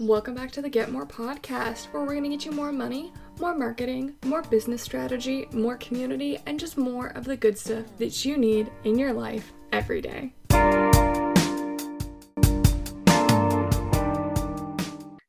Welcome 0.00 0.34
back 0.34 0.50
to 0.52 0.62
the 0.62 0.70
Get 0.70 0.90
More 0.90 1.04
podcast, 1.04 1.92
where 1.92 2.00
we're 2.00 2.14
going 2.14 2.22
to 2.22 2.30
get 2.30 2.46
you 2.46 2.52
more 2.52 2.72
money, 2.72 3.12
more 3.38 3.54
marketing, 3.54 4.14
more 4.24 4.40
business 4.40 4.80
strategy, 4.80 5.46
more 5.52 5.76
community, 5.76 6.38
and 6.46 6.58
just 6.58 6.78
more 6.78 7.08
of 7.08 7.26
the 7.26 7.36
good 7.36 7.58
stuff 7.58 7.84
that 7.98 8.24
you 8.24 8.38
need 8.38 8.72
in 8.84 8.98
your 8.98 9.12
life 9.12 9.52
every 9.72 10.00
day. 10.00 10.32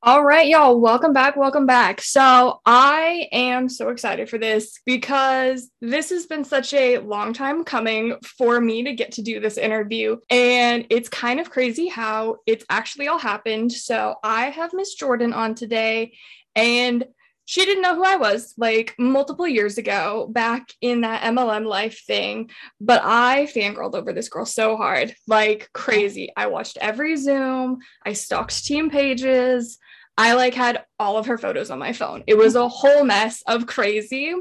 All 0.04 0.24
right, 0.24 0.48
y'all, 0.48 0.80
welcome 0.82 1.14
back. 1.14 1.36
Welcome 1.36 1.68
back. 1.68 2.02
So, 2.02 2.60
I 2.66 3.28
am 3.32 3.70
so 3.70 3.90
excited 3.90 4.32
for 4.32 4.40
this 4.40 4.80
because 4.84 5.70
this 5.80 6.10
has 6.10 6.26
been 6.26 6.44
such 6.44 6.74
a 6.74 6.98
long 6.98 7.34
time 7.34 7.64
coming 7.64 8.16
for 8.26 8.60
me 8.60 8.82
to 8.82 8.94
get 8.94 9.12
to 9.12 9.22
do 9.22 9.40
this 9.40 9.60
interview. 9.60 10.18
And 10.32 10.88
it's 10.90 11.08
kind 11.08 11.40
of 11.40 11.52
crazy 11.52 11.88
how 11.88 12.38
it's 12.48 12.66
actually 12.68 13.10
all 13.10 13.20
happened. 13.20 13.72
So, 13.72 14.16
I 14.24 14.46
have 14.46 14.74
Miss 14.74 14.96
Jordan 14.96 15.34
on 15.34 15.54
today, 15.54 16.18
and 16.56 17.06
she 17.46 17.64
didn't 17.64 17.84
know 17.84 17.94
who 17.94 18.04
I 18.04 18.16
was 18.16 18.56
like 18.58 18.96
multiple 18.98 19.48
years 19.48 19.78
ago 19.78 20.28
back 20.32 20.70
in 20.82 21.02
that 21.02 21.22
MLM 21.22 21.68
life 21.68 22.02
thing. 22.08 22.50
But 22.80 23.04
I 23.04 23.48
fangirled 23.56 23.94
over 23.94 24.14
this 24.14 24.30
girl 24.30 24.48
so 24.48 24.78
hard, 24.78 25.14
like 25.28 25.70
crazy. 25.74 26.32
I 26.36 26.48
watched 26.48 26.80
every 26.82 27.18
Zoom, 27.18 27.78
I 28.04 28.14
stalked 28.14 28.66
team 28.66 28.90
pages. 28.90 29.78
I 30.22 30.34
like 30.34 30.54
had 30.54 30.86
all 31.00 31.18
of 31.18 31.26
her 31.26 31.40
photos 31.40 31.72
on 31.72 31.80
my 31.80 31.94
phone. 31.94 32.24
It 32.28 32.38
was 32.38 32.54
a 32.54 32.68
whole 32.68 33.04
mess 33.04 33.42
of 33.48 33.66
crazy. 33.66 34.36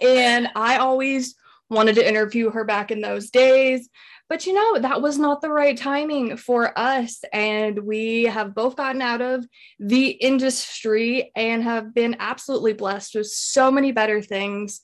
And 0.00 0.48
I 0.54 0.76
always 0.76 1.34
wanted 1.68 1.96
to 1.96 2.08
interview 2.08 2.50
her 2.50 2.64
back 2.64 2.92
in 2.92 3.00
those 3.00 3.28
days. 3.28 3.88
But 4.28 4.46
you 4.46 4.52
know, 4.52 4.78
that 4.78 5.02
was 5.02 5.18
not 5.18 5.40
the 5.40 5.50
right 5.50 5.76
timing 5.76 6.36
for 6.36 6.78
us. 6.78 7.24
And 7.32 7.80
we 7.80 8.22
have 8.26 8.54
both 8.54 8.76
gotten 8.76 9.02
out 9.02 9.20
of 9.20 9.44
the 9.80 10.10
industry 10.10 11.32
and 11.34 11.64
have 11.64 11.92
been 11.92 12.14
absolutely 12.20 12.74
blessed 12.74 13.16
with 13.16 13.26
so 13.26 13.72
many 13.72 13.90
better 13.90 14.22
things. 14.22 14.80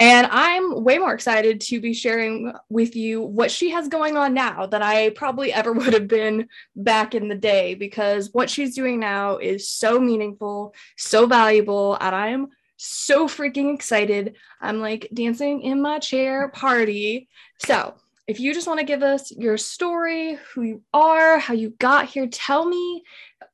And 0.00 0.28
I'm 0.30 0.84
way 0.84 0.98
more 0.98 1.12
excited 1.12 1.60
to 1.62 1.80
be 1.80 1.92
sharing 1.92 2.52
with 2.68 2.94
you 2.94 3.20
what 3.20 3.50
she 3.50 3.70
has 3.70 3.88
going 3.88 4.16
on 4.16 4.32
now 4.32 4.66
than 4.66 4.82
I 4.82 5.10
probably 5.10 5.52
ever 5.52 5.72
would 5.74 5.92
have 5.92 6.08
been 6.08 6.48
back 6.76 7.14
in 7.14 7.28
the 7.28 7.34
day 7.34 7.74
because 7.74 8.30
what 8.32 8.48
she's 8.48 8.74
doing 8.74 9.00
now 9.00 9.38
is 9.38 9.68
so 9.68 9.98
meaningful, 9.98 10.74
so 10.96 11.26
valuable, 11.26 11.96
and 12.00 12.14
I'm 12.14 12.48
so 12.76 13.26
freaking 13.26 13.74
excited. 13.74 14.36
I'm 14.60 14.80
like 14.80 15.08
dancing 15.12 15.62
in 15.62 15.82
my 15.82 15.98
chair 15.98 16.48
party. 16.48 17.28
So, 17.64 17.94
if 18.28 18.38
you 18.38 18.52
just 18.52 18.66
want 18.66 18.78
to 18.78 18.84
give 18.84 19.02
us 19.02 19.32
your 19.32 19.56
story, 19.56 20.38
who 20.52 20.62
you 20.62 20.82
are, 20.92 21.38
how 21.38 21.54
you 21.54 21.70
got 21.78 22.04
here, 22.04 22.26
tell 22.30 22.66
me 22.66 23.02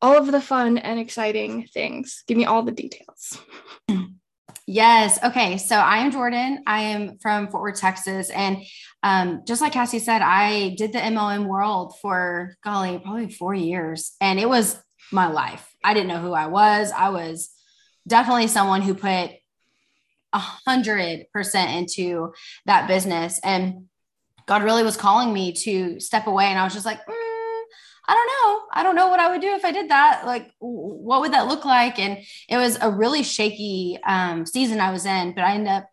all 0.02 0.18
of 0.18 0.30
the 0.30 0.40
fun 0.40 0.78
and 0.78 0.98
exciting 0.98 1.68
things. 1.68 2.24
Give 2.26 2.36
me 2.36 2.44
all 2.44 2.64
the 2.64 2.72
details. 2.72 3.38
Yes. 4.66 5.22
Okay. 5.22 5.58
So 5.58 5.76
I 5.76 5.98
am 5.98 6.10
Jordan. 6.10 6.62
I 6.66 6.82
am 6.82 7.18
from 7.18 7.48
Fort 7.48 7.62
Worth, 7.62 7.80
Texas. 7.80 8.30
And 8.30 8.58
um, 9.02 9.42
just 9.46 9.60
like 9.60 9.72
Cassie 9.72 9.98
said, 9.98 10.22
I 10.22 10.74
did 10.78 10.92
the 10.92 11.00
MLM 11.00 11.46
world 11.46 11.98
for, 12.00 12.56
golly, 12.64 12.98
probably 12.98 13.30
four 13.30 13.54
years. 13.54 14.16
And 14.22 14.40
it 14.40 14.48
was 14.48 14.82
my 15.12 15.26
life. 15.26 15.68
I 15.84 15.92
didn't 15.92 16.08
know 16.08 16.20
who 16.20 16.32
I 16.32 16.46
was. 16.46 16.92
I 16.92 17.10
was 17.10 17.50
definitely 18.08 18.46
someone 18.46 18.80
who 18.80 18.94
put 18.94 19.32
a 20.32 20.38
hundred 20.38 21.26
percent 21.32 21.70
into 21.72 22.32
that 22.64 22.88
business. 22.88 23.38
And 23.44 23.86
God 24.46 24.62
really 24.62 24.82
was 24.82 24.96
calling 24.96 25.32
me 25.32 25.52
to 25.52 26.00
step 26.00 26.26
away. 26.26 26.46
And 26.46 26.58
I 26.58 26.64
was 26.64 26.72
just 26.72 26.86
like, 26.86 27.04
mm, 27.06 27.23
I 28.06 28.14
don't 28.14 28.26
know. 28.26 28.62
I 28.72 28.82
don't 28.82 28.96
know 28.96 29.08
what 29.08 29.20
I 29.20 29.30
would 29.30 29.40
do 29.40 29.54
if 29.54 29.64
I 29.64 29.72
did 29.72 29.90
that. 29.90 30.26
Like, 30.26 30.50
what 30.58 31.20
would 31.22 31.32
that 31.32 31.48
look 31.48 31.64
like? 31.64 31.98
And 31.98 32.18
it 32.48 32.56
was 32.56 32.76
a 32.80 32.90
really 32.90 33.22
shaky 33.22 33.98
um, 34.04 34.44
season 34.44 34.80
I 34.80 34.92
was 34.92 35.06
in, 35.06 35.34
but 35.34 35.44
I 35.44 35.54
ended 35.54 35.72
up 35.72 35.88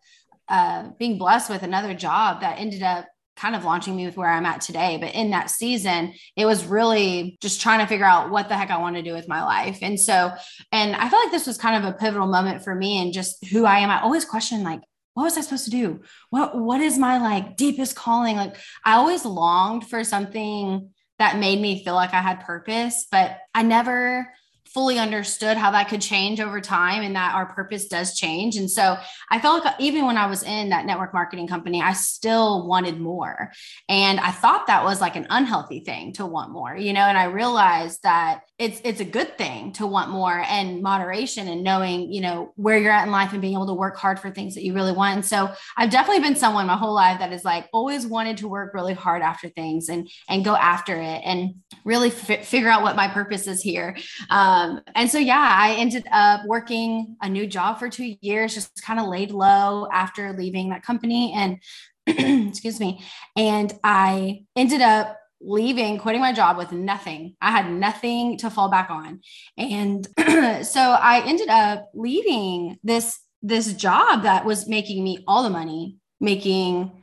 uh, 0.48 0.90
being 0.98 1.16
blessed 1.16 1.48
with 1.48 1.62
another 1.62 1.94
job 1.94 2.42
that 2.42 2.58
ended 2.58 2.82
up 2.82 3.06
kind 3.36 3.56
of 3.56 3.64
launching 3.64 3.96
me 3.96 4.04
with 4.04 4.16
where 4.16 4.30
I'm 4.30 4.44
at 4.44 4.60
today. 4.60 4.98
But 5.00 5.14
in 5.14 5.30
that 5.30 5.48
season, 5.48 6.12
it 6.36 6.44
was 6.44 6.66
really 6.66 7.38
just 7.40 7.62
trying 7.62 7.80
to 7.80 7.86
figure 7.86 8.04
out 8.04 8.30
what 8.30 8.48
the 8.48 8.56
heck 8.56 8.70
I 8.70 8.78
want 8.78 8.96
to 8.96 9.02
do 9.02 9.14
with 9.14 9.26
my 9.26 9.42
life. 9.42 9.78
And 9.80 9.98
so, 9.98 10.30
and 10.70 10.94
I 10.94 11.08
feel 11.08 11.18
like 11.18 11.32
this 11.32 11.46
was 11.46 11.56
kind 11.56 11.82
of 11.82 11.88
a 11.88 11.96
pivotal 11.96 12.26
moment 12.26 12.62
for 12.62 12.74
me 12.74 13.00
and 13.00 13.12
just 13.12 13.44
who 13.46 13.64
I 13.64 13.78
am. 13.78 13.90
I 13.90 14.02
always 14.02 14.26
question, 14.26 14.62
like, 14.62 14.82
what 15.14 15.24
was 15.24 15.36
I 15.36 15.42
supposed 15.42 15.66
to 15.66 15.70
do? 15.70 16.00
What 16.30 16.56
what 16.58 16.80
is 16.80 16.98
my 16.98 17.18
like 17.18 17.56
deepest 17.56 17.94
calling? 17.94 18.36
Like 18.36 18.56
I 18.84 18.94
always 18.94 19.24
longed 19.26 19.86
for 19.88 20.04
something 20.04 20.88
that 21.22 21.38
made 21.38 21.60
me 21.60 21.84
feel 21.84 21.94
like 21.94 22.14
I 22.14 22.20
had 22.20 22.40
purpose, 22.40 23.06
but 23.08 23.38
I 23.54 23.62
never 23.62 24.26
fully 24.74 24.98
understood 24.98 25.56
how 25.56 25.70
that 25.70 25.88
could 25.88 26.00
change 26.00 26.40
over 26.40 26.60
time 26.60 27.02
and 27.02 27.14
that 27.14 27.36
our 27.36 27.46
purpose 27.46 27.86
does 27.86 28.18
change. 28.18 28.56
And 28.56 28.68
so 28.68 28.96
I 29.30 29.38
felt 29.38 29.64
like 29.64 29.74
even 29.78 30.04
when 30.04 30.16
I 30.16 30.26
was 30.26 30.42
in 30.42 30.70
that 30.70 30.84
network 30.84 31.14
marketing 31.14 31.46
company, 31.46 31.80
I 31.80 31.92
still 31.92 32.66
wanted 32.66 32.98
more. 32.98 33.52
And 33.88 34.18
I 34.18 34.32
thought 34.32 34.66
that 34.66 34.82
was 34.82 35.00
like 35.00 35.14
an 35.14 35.28
unhealthy 35.30 35.80
thing 35.80 36.12
to 36.14 36.26
want 36.26 36.50
more, 36.50 36.74
you 36.74 36.92
know, 36.92 37.02
and 37.02 37.16
I 37.16 37.24
realized 37.24 38.02
that 38.02 38.40
it's 38.62 38.80
it's 38.84 39.00
a 39.00 39.04
good 39.04 39.36
thing 39.36 39.72
to 39.72 39.88
want 39.88 40.08
more 40.08 40.44
and 40.46 40.82
moderation 40.82 41.48
and 41.48 41.64
knowing, 41.64 42.12
you 42.12 42.20
know, 42.20 42.52
where 42.54 42.78
you're 42.78 42.92
at 42.92 43.04
in 43.04 43.10
life 43.10 43.32
and 43.32 43.42
being 43.42 43.54
able 43.54 43.66
to 43.66 43.74
work 43.74 43.96
hard 43.96 44.20
for 44.20 44.30
things 44.30 44.54
that 44.54 44.62
you 44.62 44.72
really 44.72 44.92
want. 44.92 45.16
And 45.16 45.26
so 45.26 45.52
I've 45.76 45.90
definitely 45.90 46.22
been 46.22 46.36
someone 46.36 46.68
my 46.68 46.76
whole 46.76 46.94
life 46.94 47.18
that 47.18 47.32
is 47.32 47.44
like 47.44 47.68
always 47.72 48.06
wanted 48.06 48.36
to 48.36 48.46
work 48.48 48.72
really 48.72 48.94
hard 48.94 49.20
after 49.20 49.48
things 49.48 49.88
and 49.88 50.08
and 50.28 50.44
go 50.44 50.54
after 50.54 50.94
it 50.94 51.22
and 51.24 51.56
really 51.84 52.08
f- 52.08 52.46
figure 52.46 52.68
out 52.68 52.84
what 52.84 52.94
my 52.94 53.08
purpose 53.08 53.48
is 53.48 53.60
here. 53.60 53.96
Um, 54.30 54.80
and 54.94 55.10
so 55.10 55.18
yeah, 55.18 55.56
I 55.58 55.72
ended 55.72 56.06
up 56.12 56.42
working 56.46 57.16
a 57.20 57.28
new 57.28 57.48
job 57.48 57.80
for 57.80 57.90
two 57.90 58.14
years, 58.20 58.54
just 58.54 58.80
kind 58.84 59.00
of 59.00 59.08
laid 59.08 59.32
low 59.32 59.88
after 59.92 60.32
leaving 60.34 60.68
that 60.68 60.84
company 60.84 61.32
and 61.34 61.58
excuse 62.48 62.78
me. 62.78 63.02
And 63.36 63.72
I 63.82 64.44
ended 64.54 64.82
up 64.82 65.18
leaving, 65.44 65.98
quitting 65.98 66.20
my 66.20 66.32
job 66.32 66.56
with 66.56 66.72
nothing. 66.72 67.34
I 67.40 67.50
had 67.50 67.70
nothing 67.70 68.38
to 68.38 68.50
fall 68.50 68.70
back 68.70 68.90
on. 68.90 69.20
And 69.56 70.06
so 70.66 70.80
I 70.80 71.22
ended 71.26 71.48
up 71.48 71.90
leaving 71.94 72.78
this 72.82 73.18
this 73.42 73.72
job 73.72 74.22
that 74.22 74.44
was 74.44 74.68
making 74.68 75.02
me 75.02 75.24
all 75.26 75.42
the 75.42 75.50
money, 75.50 75.96
making 76.20 77.02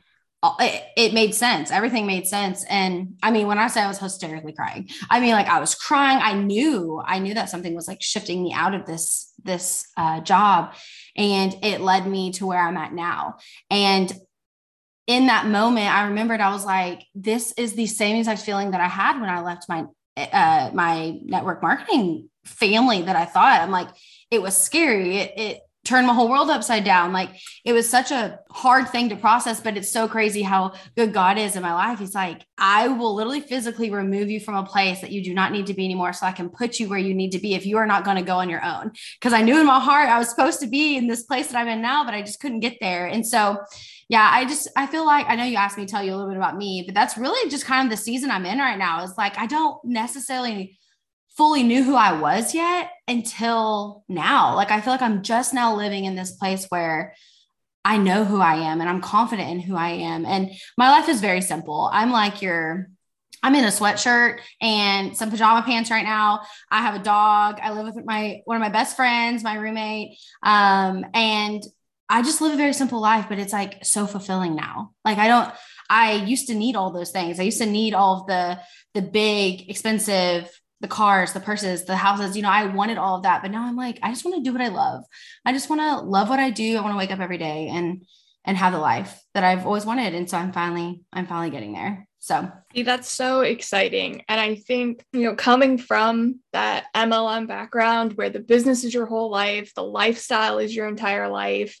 it, 0.58 0.84
it, 0.96 1.12
made 1.12 1.34
sense. 1.34 1.70
Everything 1.70 2.06
made 2.06 2.26
sense. 2.26 2.64
And 2.64 3.16
I 3.22 3.30
mean, 3.30 3.46
when 3.46 3.58
I 3.58 3.66
say 3.66 3.82
I 3.82 3.88
was 3.88 3.98
hysterically 3.98 4.52
crying, 4.52 4.88
I 5.10 5.20
mean, 5.20 5.32
like 5.32 5.48
I 5.48 5.60
was 5.60 5.74
crying. 5.74 6.18
I 6.22 6.32
knew, 6.32 7.02
I 7.04 7.18
knew 7.18 7.34
that 7.34 7.50
something 7.50 7.74
was 7.74 7.86
like 7.86 8.00
shifting 8.00 8.42
me 8.42 8.52
out 8.54 8.74
of 8.74 8.86
this, 8.86 9.32
this 9.44 9.86
uh, 9.98 10.20
job. 10.20 10.72
And 11.14 11.54
it 11.62 11.82
led 11.82 12.06
me 12.06 12.32
to 12.32 12.46
where 12.46 12.66
I'm 12.66 12.78
at 12.78 12.94
now. 12.94 13.36
And 13.70 14.10
in 15.10 15.26
that 15.26 15.46
moment, 15.46 15.92
I 15.92 16.06
remembered 16.06 16.40
I 16.40 16.52
was 16.52 16.64
like, 16.64 17.04
this 17.16 17.52
is 17.56 17.72
the 17.72 17.88
same 17.88 18.16
exact 18.16 18.42
feeling 18.42 18.70
that 18.70 18.80
I 18.80 18.86
had 18.86 19.20
when 19.20 19.28
I 19.28 19.40
left 19.40 19.68
my 19.68 19.86
uh, 20.16 20.70
my 20.72 21.18
network 21.24 21.62
marketing 21.62 22.30
family 22.44 23.02
that 23.02 23.16
I 23.16 23.24
thought. 23.24 23.60
I'm 23.60 23.72
like, 23.72 23.88
it 24.30 24.40
was 24.40 24.56
scary. 24.56 25.16
It, 25.16 25.32
it 25.36 25.60
turned 25.84 26.06
my 26.06 26.12
whole 26.12 26.28
world 26.28 26.50
upside 26.50 26.84
down. 26.84 27.12
Like 27.12 27.30
it 27.64 27.72
was 27.72 27.88
such 27.88 28.10
a 28.10 28.38
hard 28.50 28.88
thing 28.88 29.08
to 29.08 29.16
process, 29.16 29.60
but 29.60 29.76
it's 29.76 29.90
so 29.90 30.06
crazy 30.06 30.42
how 30.42 30.74
good 30.96 31.12
God 31.12 31.38
is 31.38 31.56
in 31.56 31.62
my 31.62 31.72
life. 31.72 31.98
He's 31.98 32.14
like, 32.14 32.44
I 32.58 32.88
will 32.88 33.14
literally 33.14 33.40
physically 33.40 33.90
remove 33.90 34.28
you 34.28 34.40
from 34.40 34.56
a 34.56 34.66
place 34.66 35.00
that 35.00 35.10
you 35.10 35.24
do 35.24 35.32
not 35.32 35.52
need 35.52 35.66
to 35.66 35.74
be 35.74 35.84
anymore 35.84 36.12
so 36.12 36.26
I 36.26 36.32
can 36.32 36.50
put 36.50 36.78
you 36.78 36.88
where 36.88 36.98
you 36.98 37.14
need 37.14 37.32
to 37.32 37.38
be 37.38 37.54
if 37.54 37.64
you 37.64 37.78
are 37.78 37.86
not 37.86 38.04
going 38.04 38.18
to 38.18 38.22
go 38.22 38.36
on 38.36 38.50
your 38.50 38.64
own. 38.64 38.92
Because 39.18 39.32
I 39.32 39.42
knew 39.42 39.58
in 39.58 39.66
my 39.66 39.80
heart 39.80 40.08
I 40.08 40.18
was 40.18 40.28
supposed 40.28 40.60
to 40.60 40.66
be 40.66 40.96
in 40.96 41.06
this 41.06 41.22
place 41.22 41.46
that 41.48 41.56
I'm 41.56 41.68
in 41.68 41.80
now, 41.80 42.04
but 42.04 42.14
I 42.14 42.20
just 42.20 42.40
couldn't 42.40 42.60
get 42.60 42.76
there. 42.80 43.06
And 43.06 43.26
so, 43.26 43.58
yeah, 44.10 44.28
I 44.30 44.44
just, 44.44 44.68
I 44.76 44.86
feel 44.86 45.06
like 45.06 45.26
I 45.28 45.36
know 45.36 45.44
you 45.44 45.56
asked 45.56 45.78
me 45.78 45.86
to 45.86 45.90
tell 45.90 46.02
you 46.02 46.12
a 46.12 46.16
little 46.16 46.28
bit 46.28 46.36
about 46.36 46.56
me, 46.56 46.82
but 46.84 46.94
that's 46.94 47.16
really 47.16 47.48
just 47.48 47.64
kind 47.64 47.86
of 47.86 47.90
the 47.90 48.02
season 48.02 48.30
I'm 48.30 48.44
in 48.44 48.58
right 48.58 48.78
now. 48.78 49.02
It's 49.02 49.16
like, 49.16 49.38
I 49.38 49.46
don't 49.46 49.82
necessarily 49.84 50.79
fully 51.40 51.62
knew 51.62 51.82
who 51.82 51.94
I 51.94 52.20
was 52.20 52.54
yet 52.54 52.90
until 53.08 54.04
now. 54.10 54.56
Like 54.56 54.70
I 54.70 54.82
feel 54.82 54.92
like 54.92 55.00
I'm 55.00 55.22
just 55.22 55.54
now 55.54 55.74
living 55.74 56.04
in 56.04 56.14
this 56.14 56.32
place 56.32 56.66
where 56.68 57.14
I 57.82 57.96
know 57.96 58.24
who 58.24 58.42
I 58.42 58.56
am 58.56 58.82
and 58.82 58.90
I'm 58.90 59.00
confident 59.00 59.48
in 59.48 59.58
who 59.58 59.74
I 59.74 59.88
am. 59.88 60.26
And 60.26 60.50
my 60.76 60.90
life 60.90 61.08
is 61.08 61.22
very 61.22 61.40
simple. 61.40 61.88
I'm 61.90 62.10
like 62.10 62.42
your 62.42 62.90
I'm 63.42 63.54
in 63.54 63.64
a 63.64 63.68
sweatshirt 63.68 64.40
and 64.60 65.16
some 65.16 65.30
pajama 65.30 65.62
pants 65.62 65.90
right 65.90 66.04
now. 66.04 66.42
I 66.70 66.82
have 66.82 66.94
a 66.94 67.02
dog. 67.02 67.58
I 67.62 67.72
live 67.72 67.94
with 67.94 68.04
my 68.04 68.42
one 68.44 68.58
of 68.58 68.60
my 68.60 68.68
best 68.68 68.94
friends, 68.94 69.42
my 69.42 69.54
roommate. 69.54 70.18
Um, 70.42 71.06
and 71.14 71.62
I 72.10 72.20
just 72.20 72.42
live 72.42 72.52
a 72.52 72.58
very 72.58 72.74
simple 72.74 73.00
life, 73.00 73.30
but 73.30 73.38
it's 73.38 73.54
like 73.54 73.82
so 73.82 74.06
fulfilling 74.06 74.56
now. 74.56 74.90
Like 75.06 75.16
I 75.16 75.26
don't 75.26 75.50
I 75.88 76.16
used 76.16 76.48
to 76.48 76.54
need 76.54 76.76
all 76.76 76.92
those 76.92 77.12
things. 77.12 77.40
I 77.40 77.44
used 77.44 77.62
to 77.62 77.66
need 77.66 77.94
all 77.94 78.20
of 78.20 78.26
the 78.26 78.60
the 78.92 79.00
big 79.00 79.70
expensive 79.70 80.50
the 80.80 80.88
cars, 80.88 81.32
the 81.32 81.40
purses, 81.40 81.84
the 81.84 81.96
houses, 81.96 82.36
you 82.36 82.42
know, 82.42 82.50
I 82.50 82.66
wanted 82.66 82.98
all 82.98 83.16
of 83.16 83.22
that, 83.24 83.42
but 83.42 83.50
now 83.50 83.66
I'm 83.66 83.76
like, 83.76 83.98
I 84.02 84.10
just 84.10 84.24
want 84.24 84.36
to 84.36 84.42
do 84.42 84.52
what 84.52 84.62
I 84.62 84.68
love. 84.68 85.04
I 85.44 85.52
just 85.52 85.68
want 85.68 85.80
to 85.82 86.00
love 86.00 86.28
what 86.28 86.38
I 86.38 86.50
do. 86.50 86.76
I 86.76 86.80
want 86.80 86.94
to 86.94 86.98
wake 86.98 87.10
up 87.10 87.20
every 87.20 87.38
day 87.38 87.68
and 87.68 88.04
and 88.44 88.56
have 88.56 88.72
the 88.72 88.78
life 88.78 89.22
that 89.34 89.44
I've 89.44 89.66
always 89.66 89.84
wanted. 89.84 90.14
And 90.14 90.28
so 90.28 90.38
I'm 90.38 90.52
finally, 90.52 91.02
I'm 91.12 91.26
finally 91.26 91.50
getting 91.50 91.72
there. 91.72 92.06
So 92.20 92.50
See, 92.74 92.82
that's 92.82 93.10
so 93.10 93.40
exciting. 93.40 94.22
And 94.28 94.40
I 94.40 94.54
think, 94.54 95.04
you 95.12 95.22
know, 95.22 95.34
coming 95.34 95.78
from 95.78 96.40
that 96.52 96.86
MLM 96.94 97.46
background 97.46 98.14
where 98.14 98.30
the 98.30 98.40
business 98.40 98.82
is 98.82 98.94
your 98.94 99.06
whole 99.06 99.30
life, 99.30 99.72
the 99.74 99.84
lifestyle 99.84 100.58
is 100.58 100.74
your 100.74 100.88
entire 100.88 101.28
life, 101.28 101.78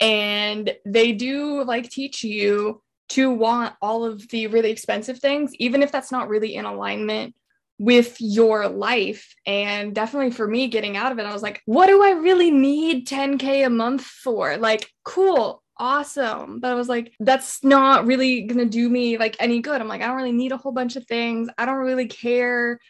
and 0.00 0.74
they 0.86 1.12
do 1.12 1.62
like 1.64 1.90
teach 1.90 2.24
you 2.24 2.82
to 3.10 3.30
want 3.30 3.74
all 3.80 4.04
of 4.04 4.26
the 4.28 4.46
really 4.46 4.70
expensive 4.70 5.18
things, 5.18 5.52
even 5.56 5.82
if 5.82 5.90
that's 5.90 6.12
not 6.12 6.28
really 6.28 6.54
in 6.54 6.66
alignment 6.66 7.34
with 7.78 8.20
your 8.20 8.68
life. 8.68 9.34
And 9.46 9.94
definitely 9.94 10.32
for 10.32 10.46
me 10.46 10.68
getting 10.68 10.96
out 10.96 11.12
of 11.12 11.18
it, 11.18 11.26
I 11.26 11.32
was 11.32 11.42
like, 11.42 11.62
what 11.64 11.86
do 11.86 12.02
I 12.02 12.10
really 12.10 12.50
need 12.50 13.06
10K 13.06 13.64
a 13.66 13.70
month 13.70 14.02
for? 14.02 14.56
Like, 14.56 14.90
cool, 15.04 15.62
awesome. 15.76 16.60
But 16.60 16.72
I 16.72 16.74
was 16.74 16.88
like, 16.88 17.12
that's 17.20 17.62
not 17.62 18.06
really 18.06 18.42
going 18.42 18.58
to 18.58 18.64
do 18.64 18.88
me 18.88 19.16
like 19.16 19.36
any 19.38 19.60
good. 19.60 19.80
I'm 19.80 19.88
like, 19.88 20.02
I 20.02 20.06
don't 20.06 20.16
really 20.16 20.32
need 20.32 20.52
a 20.52 20.56
whole 20.56 20.72
bunch 20.72 20.96
of 20.96 21.06
things. 21.06 21.48
I 21.56 21.64
don't 21.66 21.76
really 21.76 22.06
care. 22.06 22.80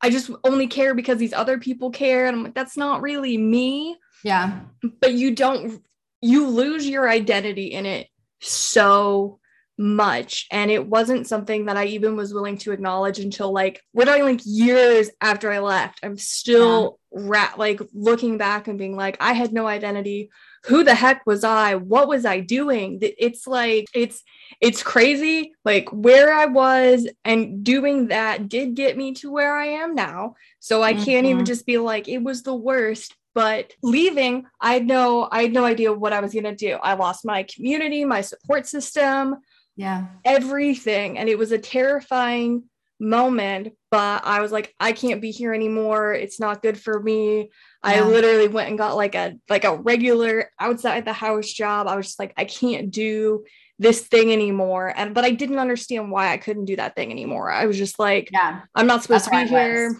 I 0.00 0.10
just 0.10 0.30
only 0.44 0.66
care 0.66 0.94
because 0.94 1.18
these 1.18 1.32
other 1.32 1.58
people 1.58 1.90
care. 1.90 2.26
And 2.26 2.36
I'm 2.36 2.44
like, 2.44 2.54
that's 2.54 2.76
not 2.76 3.02
really 3.02 3.36
me. 3.36 3.98
Yeah. 4.22 4.60
But 5.00 5.14
you 5.14 5.34
don't, 5.34 5.82
you 6.22 6.48
lose 6.48 6.88
your 6.88 7.08
identity 7.08 7.66
in 7.66 7.84
it 7.84 8.08
so 8.40 9.40
much. 9.80 10.46
And 10.50 10.70
it 10.70 10.86
wasn't 10.86 11.26
something 11.26 11.64
that 11.64 11.78
I 11.78 11.86
even 11.86 12.14
was 12.14 12.34
willing 12.34 12.58
to 12.58 12.72
acknowledge 12.72 13.18
until 13.18 13.50
like, 13.50 13.80
we're 13.94 14.04
talking 14.04 14.24
like 14.24 14.42
years 14.44 15.08
after 15.22 15.50
I 15.50 15.60
left. 15.60 16.00
I'm 16.02 16.18
still 16.18 16.98
yeah. 17.10 17.20
rat 17.24 17.58
like 17.58 17.80
looking 17.94 18.36
back 18.36 18.68
and 18.68 18.78
being 18.78 18.94
like, 18.94 19.16
I 19.20 19.32
had 19.32 19.54
no 19.54 19.66
identity 19.66 20.30
who 20.64 20.84
the 20.84 20.94
heck 20.94 21.24
was 21.26 21.42
I? 21.42 21.76
What 21.76 22.08
was 22.08 22.26
I 22.26 22.40
doing? 22.40 22.98
It's 23.00 23.46
like, 23.46 23.86
it's, 23.94 24.22
it's 24.60 24.82
crazy. 24.82 25.54
Like 25.64 25.88
where 25.90 26.34
I 26.34 26.44
was 26.44 27.08
and 27.24 27.64
doing 27.64 28.08
that 28.08 28.50
did 28.50 28.74
get 28.74 28.98
me 28.98 29.14
to 29.14 29.32
where 29.32 29.56
I 29.56 29.66
am 29.66 29.94
now. 29.94 30.34
So 30.58 30.82
I 30.82 30.92
mm-hmm. 30.92 31.04
can't 31.04 31.26
even 31.26 31.38
mm-hmm. 31.38 31.44
just 31.46 31.64
be 31.64 31.78
like, 31.78 32.06
it 32.08 32.22
was 32.22 32.42
the 32.42 32.54
worst. 32.54 33.16
But 33.32 33.72
leaving, 33.82 34.44
I 34.60 34.74
had 34.74 34.86
no, 34.86 35.26
I 35.30 35.44
had 35.44 35.52
no 35.54 35.64
idea 35.64 35.92
what 35.92 36.12
I 36.12 36.20
was 36.20 36.34
going 36.34 36.44
to 36.44 36.54
do. 36.54 36.72
I 36.82 36.94
lost 36.94 37.24
my 37.24 37.44
community, 37.44 38.04
my 38.04 38.20
support 38.20 38.66
system, 38.66 39.36
yeah, 39.80 40.06
everything. 40.24 41.18
And 41.18 41.28
it 41.28 41.38
was 41.38 41.52
a 41.52 41.58
terrifying 41.58 42.64
moment 43.00 43.72
but 43.90 44.20
i 44.26 44.40
was 44.42 44.52
like 44.52 44.74
i 44.78 44.92
can't 44.92 45.22
be 45.22 45.30
here 45.30 45.54
anymore. 45.54 46.12
It's 46.12 46.38
not 46.38 46.62
good 46.62 46.78
for 46.78 47.02
me. 47.02 47.38
Yeah. 47.38 47.46
i 47.82 48.00
literally 48.02 48.46
went 48.48 48.68
and 48.68 48.76
got 48.76 48.94
like 48.94 49.14
a 49.14 49.36
like 49.48 49.64
a 49.64 49.76
regular 49.76 50.50
outside 50.60 51.04
the 51.06 51.14
house 51.14 51.50
job. 51.50 51.88
I 51.88 51.96
was 51.96 52.06
just 52.06 52.18
like 52.18 52.34
i 52.36 52.44
can't 52.44 52.90
do 52.90 53.44
this 53.78 54.02
thing 54.02 54.30
anymore. 54.32 54.92
And 54.94 55.14
but 55.14 55.24
i 55.24 55.30
didn't 55.30 55.58
understand 55.58 56.10
why 56.12 56.30
i 56.30 56.36
couldn't 56.36 56.66
do 56.66 56.76
that 56.76 56.94
thing 56.94 57.10
anymore. 57.10 57.50
I 57.50 57.64
was 57.64 57.78
just 57.78 57.98
like 57.98 58.28
yeah. 58.32 58.60
I'm 58.74 58.86
not 58.86 59.02
supposed 59.02 59.30
That's 59.30 59.48
to 59.48 59.54
be 59.56 59.58
here. 59.58 59.98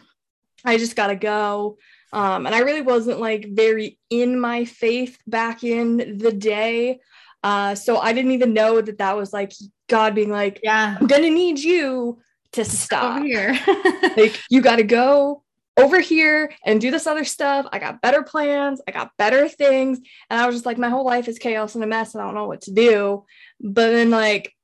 i 0.67 0.77
just 0.77 0.95
gotta 0.95 1.17
go. 1.17 1.79
Um 2.13 2.45
and 2.45 2.55
i 2.55 2.59
really 2.59 2.83
wasn't 2.83 3.19
like 3.19 3.47
very 3.49 3.99
in 4.11 4.39
my 4.39 4.67
faith 4.67 5.17
back 5.27 5.65
in 5.65 6.19
the 6.19 6.33
day 6.33 7.01
uh 7.43 7.75
so 7.75 7.99
i 7.99 8.13
didn't 8.13 8.33
even 8.33 8.53
know 8.53 8.81
that 8.81 8.99
that 8.99 9.17
was 9.17 9.33
like 9.33 9.53
god 9.89 10.15
being 10.15 10.31
like 10.31 10.61
yeah 10.63 10.97
i'm 11.01 11.07
gonna 11.07 11.31
need 11.31 11.59
you 11.59 12.19
to 12.53 12.65
stop 12.65 13.17
over 13.17 13.25
here. 13.25 13.59
like 14.17 14.41
you 14.51 14.61
got 14.61 14.77
to 14.77 14.83
go 14.83 15.43
over 15.77 16.01
here 16.01 16.53
and 16.65 16.81
do 16.81 16.91
this 16.91 17.07
other 17.07 17.25
stuff. 17.25 17.67
I 17.73 17.79
got 17.79 18.03
better 18.03 18.23
plans. 18.23 18.81
I 18.87 18.91
got 18.91 19.17
better 19.17 19.49
things. 19.49 19.99
And 20.29 20.41
I 20.41 20.47
was 20.47 20.57
just 20.57 20.67
like, 20.67 20.79
my 20.79 20.89
whole 20.89 21.05
life 21.05 21.29
is 21.29 21.39
chaos 21.39 21.75
and 21.75 21.85
a 21.85 21.87
mess. 21.87 22.15
And 22.15 22.23
I 22.23 22.27
don't 22.27 22.35
know 22.35 22.47
what 22.47 22.63
to 22.63 22.73
do. 22.73 23.25
But 23.61 23.91
then 23.91 24.11
like 24.11 24.55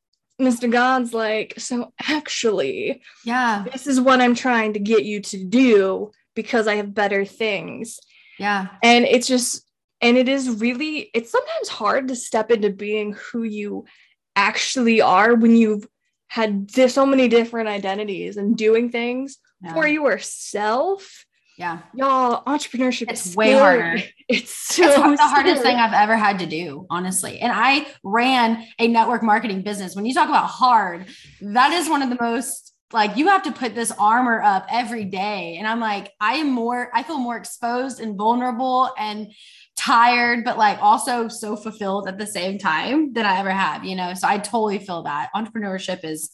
Mr. 0.41 0.71
God's 0.71 1.15
like, 1.15 1.55
so 1.59 1.93
actually, 2.03 3.03
yeah, 3.25 3.65
this 3.73 3.87
is 3.87 4.01
what 4.01 4.21
I'm 4.21 4.35
trying 4.35 4.75
to 4.75 4.81
get 4.81 5.05
you 5.05 5.21
to 5.23 5.45
do 5.45 6.11
because 6.35 6.67
I 6.67 6.75
have 6.75 6.93
better 6.93 7.25
things. 7.25 7.99
Yeah. 8.39 8.69
And 8.83 9.07
it's 9.07 9.27
just, 9.27 9.66
and 10.01 10.17
it 10.17 10.29
is 10.29 10.49
really, 10.49 11.11
it's 11.15 11.31
sometimes 11.31 11.69
hard 11.69 12.09
to 12.09 12.17
step 12.17 12.51
into 12.51 12.71
being 12.71 13.15
who 13.15 13.43
you 13.43 13.87
actually 14.35 15.01
are 15.01 15.35
when 15.35 15.57
you've 15.57 15.87
had 16.29 16.71
so 16.71 17.07
many 17.07 17.29
different 17.29 17.69
identities 17.69 18.37
and 18.37 18.57
doing 18.57 18.91
things 18.91 19.39
yeah. 19.63 19.73
for 19.73 19.87
yourself. 19.87 21.25
Yeah. 21.57 21.79
Y'all, 21.95 22.45
entrepreneurship 22.45 23.11
it's 23.11 23.35
way 23.35 23.53
harder. 23.53 24.03
It's 24.29 24.53
so 24.53 24.83
it's 25.13 25.21
the 25.21 25.29
hardest 25.29 25.63
thing 25.63 25.77
I've 25.77 25.93
ever 25.93 26.17
had 26.17 26.41
to 26.41 26.47
do, 26.47 26.85
honestly. 26.91 27.39
And 27.39 27.53
I 27.55 27.87
ran 28.03 28.67
a 28.81 28.89
network 28.89 29.23
marketing 29.23 29.63
business. 29.63 29.95
When 29.95 30.05
you 30.05 30.13
talk 30.13 30.29
about 30.29 30.49
hard, 30.49 31.07
that 31.41 31.73
is 31.73 31.89
one 31.89 32.03
of 32.03 32.11
the 32.11 32.19
most 32.21 32.75
like 32.93 33.17
you 33.17 33.29
have 33.29 33.43
to 33.45 33.53
put 33.53 33.75
this 33.75 33.93
armor 33.99 34.41
up 34.43 34.67
every 34.71 35.05
day. 35.05 35.57
And 35.59 35.67
I'm 35.67 35.81
like, 35.81 36.13
I 36.21 36.35
am 36.35 36.51
more, 36.51 36.91
I 36.95 37.03
feel 37.03 37.19
more 37.19 37.37
exposed 37.37 38.01
and 38.01 38.17
vulnerable 38.17 38.91
and 38.99 39.33
tired, 39.77 40.43
but 40.45 40.59
like 40.59 40.79
also 40.81 41.29
so 41.29 41.55
fulfilled 41.55 42.09
at 42.09 42.19
the 42.19 42.27
same 42.27 42.59
time 42.59 43.13
than 43.13 43.27
I 43.27 43.39
ever 43.39 43.51
have, 43.51 43.85
you 43.85 43.95
know? 43.95 44.15
So 44.15 44.27
I 44.27 44.39
totally 44.39 44.79
feel 44.79 45.03
that 45.03 45.29
entrepreneurship 45.35 46.05
is, 46.05 46.31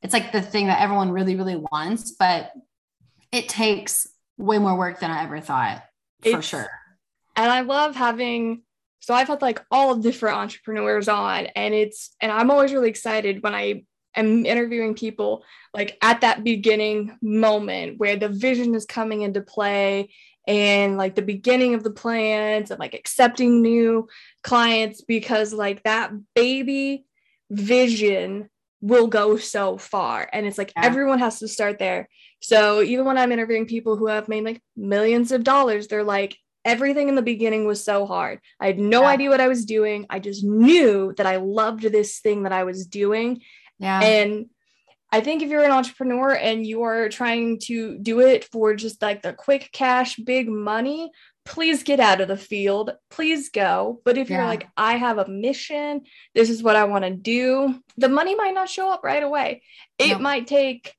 it's 0.00 0.14
like 0.14 0.32
the 0.32 0.40
thing 0.40 0.68
that 0.68 0.80
everyone 0.80 1.10
really, 1.10 1.36
really 1.36 1.56
wants, 1.56 2.12
but 2.12 2.52
it 3.32 3.48
takes 3.48 4.06
way 4.38 4.58
more 4.58 4.76
work 4.76 5.00
than 5.00 5.10
I 5.10 5.24
ever 5.24 5.40
thought 5.40 5.82
for 6.22 6.38
it's, 6.38 6.46
sure. 6.46 6.68
And 7.36 7.50
I 7.50 7.60
love 7.62 7.96
having, 7.96 8.62
so 9.00 9.12
I've 9.12 9.28
had 9.28 9.42
like 9.42 9.62
all 9.70 9.96
different 9.96 10.36
entrepreneurs 10.36 11.08
on 11.08 11.46
and 11.46 11.74
it's, 11.74 12.14
and 12.20 12.30
I'm 12.30 12.50
always 12.50 12.72
really 12.72 12.90
excited 12.90 13.42
when 13.42 13.54
I 13.54 13.84
am 14.16 14.46
interviewing 14.46 14.94
people 14.94 15.44
like 15.72 15.98
at 16.02 16.20
that 16.20 16.44
beginning 16.44 17.16
moment 17.22 17.98
where 17.98 18.16
the 18.16 18.28
vision 18.28 18.74
is 18.74 18.86
coming 18.86 19.22
into 19.22 19.40
play 19.40 20.10
and 20.46 20.96
like 20.96 21.14
the 21.14 21.22
beginning 21.22 21.74
of 21.74 21.82
the 21.82 21.90
plans 21.90 22.70
and 22.70 22.78
like 22.78 22.94
accepting 22.94 23.62
new 23.62 24.08
clients 24.42 25.00
because 25.02 25.52
like 25.52 25.82
that 25.84 26.12
baby 26.34 27.04
vision 27.50 28.48
will 28.80 29.06
go 29.06 29.38
so 29.38 29.78
far. 29.78 30.28
And 30.30 30.44
it's 30.44 30.58
like 30.58 30.72
yeah. 30.76 30.84
everyone 30.84 31.18
has 31.20 31.38
to 31.38 31.48
start 31.48 31.78
there. 31.78 32.08
So 32.40 32.82
even 32.82 33.06
when 33.06 33.16
i'm 33.16 33.32
interviewing 33.32 33.66
people 33.66 33.96
who 33.96 34.08
have 34.08 34.28
made 34.28 34.44
like 34.44 34.60
millions 34.76 35.32
of 35.32 35.44
dollars 35.44 35.88
they're 35.88 36.04
like 36.04 36.36
everything 36.66 37.08
in 37.08 37.14
the 37.14 37.22
beginning 37.22 37.66
was 37.66 37.82
so 37.82 38.06
hard. 38.06 38.40
I 38.60 38.66
had 38.66 38.78
no 38.78 39.02
yeah. 39.02 39.08
idea 39.08 39.30
what 39.30 39.40
i 39.40 39.48
was 39.48 39.64
doing. 39.64 40.06
I 40.10 40.18
just 40.18 40.44
knew 40.44 41.14
that 41.16 41.26
i 41.26 41.36
loved 41.36 41.84
this 41.84 42.20
thing 42.20 42.42
that 42.42 42.52
i 42.52 42.64
was 42.64 42.86
doing 42.86 43.40
yeah 43.78 44.00
and 44.00 44.48
I 45.14 45.20
think 45.20 45.42
if 45.42 45.48
you're 45.48 45.62
an 45.62 45.70
entrepreneur 45.70 46.34
and 46.34 46.66
you 46.66 46.82
are 46.82 47.08
trying 47.08 47.60
to 47.66 47.96
do 47.98 48.18
it 48.18 48.46
for 48.46 48.74
just 48.74 49.00
like 49.00 49.22
the 49.22 49.32
quick 49.32 49.70
cash, 49.72 50.16
big 50.16 50.48
money, 50.48 51.12
please 51.44 51.84
get 51.84 52.00
out 52.00 52.20
of 52.20 52.26
the 52.26 52.36
field. 52.36 52.90
Please 53.10 53.48
go. 53.50 54.00
But 54.04 54.18
if 54.18 54.28
yeah. 54.28 54.38
you're 54.38 54.46
like, 54.46 54.66
I 54.76 54.96
have 54.96 55.18
a 55.18 55.28
mission, 55.28 56.02
this 56.34 56.50
is 56.50 56.64
what 56.64 56.74
I 56.74 56.82
want 56.84 57.04
to 57.04 57.12
do, 57.12 57.80
the 57.96 58.08
money 58.08 58.34
might 58.34 58.54
not 58.54 58.68
show 58.68 58.90
up 58.90 59.04
right 59.04 59.22
away. 59.22 59.62
It 59.98 60.14
no. 60.14 60.18
might 60.18 60.48
take 60.48 60.92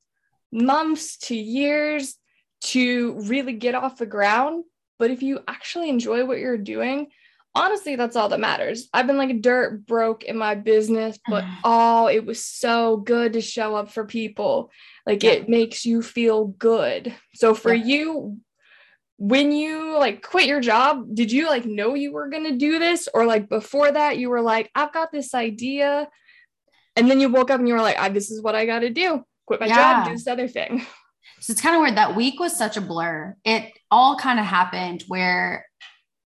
months 0.49 1.17
to 1.17 1.35
years 1.35 2.15
to 2.61 3.19
really 3.23 3.53
get 3.53 3.75
off 3.75 3.97
the 3.97 4.05
ground. 4.05 4.63
But 4.97 5.11
if 5.11 5.23
you 5.23 5.41
actually 5.45 5.89
enjoy 5.89 6.23
what 6.23 6.39
you're 6.39 6.57
doing, 6.57 7.07
honestly, 7.55 7.95
that's 7.95 8.15
all 8.15 8.29
that 8.29 8.39
matters. 8.39 8.89
I've 8.93 9.07
been 9.07 9.17
like 9.17 9.41
dirt 9.41 9.85
broke 9.85 10.23
in 10.23 10.37
my 10.37 10.55
business, 10.55 11.17
but 11.27 11.45
oh, 11.63 12.07
it 12.07 12.25
was 12.25 12.43
so 12.43 12.97
good 12.97 13.33
to 13.33 13.41
show 13.41 13.75
up 13.75 13.91
for 13.91 14.05
people. 14.05 14.71
Like 15.05 15.23
yeah. 15.23 15.31
it 15.31 15.49
makes 15.49 15.85
you 15.85 16.01
feel 16.01 16.45
good. 16.45 17.13
So 17.33 17.55
for 17.55 17.73
yeah. 17.73 17.85
you, 17.85 18.37
when 19.17 19.53
you 19.53 19.97
like 19.97 20.21
quit 20.21 20.47
your 20.47 20.59
job, 20.59 21.05
did 21.13 21.31
you 21.31 21.47
like 21.47 21.65
know 21.65 21.95
you 21.95 22.11
were 22.11 22.29
going 22.29 22.43
to 22.43 22.57
do 22.57 22.77
this? 22.79 23.07
Or 23.13 23.25
like 23.25 23.47
before 23.47 23.91
that, 23.91 24.17
you 24.17 24.29
were 24.29 24.41
like, 24.41 24.69
I've 24.75 24.93
got 24.93 25.11
this 25.11 25.33
idea. 25.33 26.09
And 26.97 27.09
then 27.09 27.19
you 27.19 27.29
woke 27.29 27.49
up 27.49 27.59
and 27.59 27.67
you 27.67 27.73
were 27.73 27.81
like, 27.81 28.13
this 28.13 28.29
is 28.29 28.41
what 28.41 28.55
I 28.55 28.65
got 28.65 28.79
to 28.79 28.89
do. 28.89 29.23
Quit 29.45 29.59
my 29.59 29.67
yeah. 29.67 29.75
job, 29.75 30.07
do 30.07 30.13
this 30.13 30.27
other 30.27 30.47
thing. 30.47 30.85
So 31.39 31.51
it's 31.51 31.61
kind 31.61 31.75
of 31.75 31.81
weird. 31.81 31.97
That 31.97 32.15
week 32.15 32.39
was 32.39 32.57
such 32.57 32.77
a 32.77 32.81
blur. 32.81 33.35
It 33.43 33.71
all 33.91 34.17
kind 34.17 34.39
of 34.39 34.45
happened 34.45 35.03
where 35.07 35.65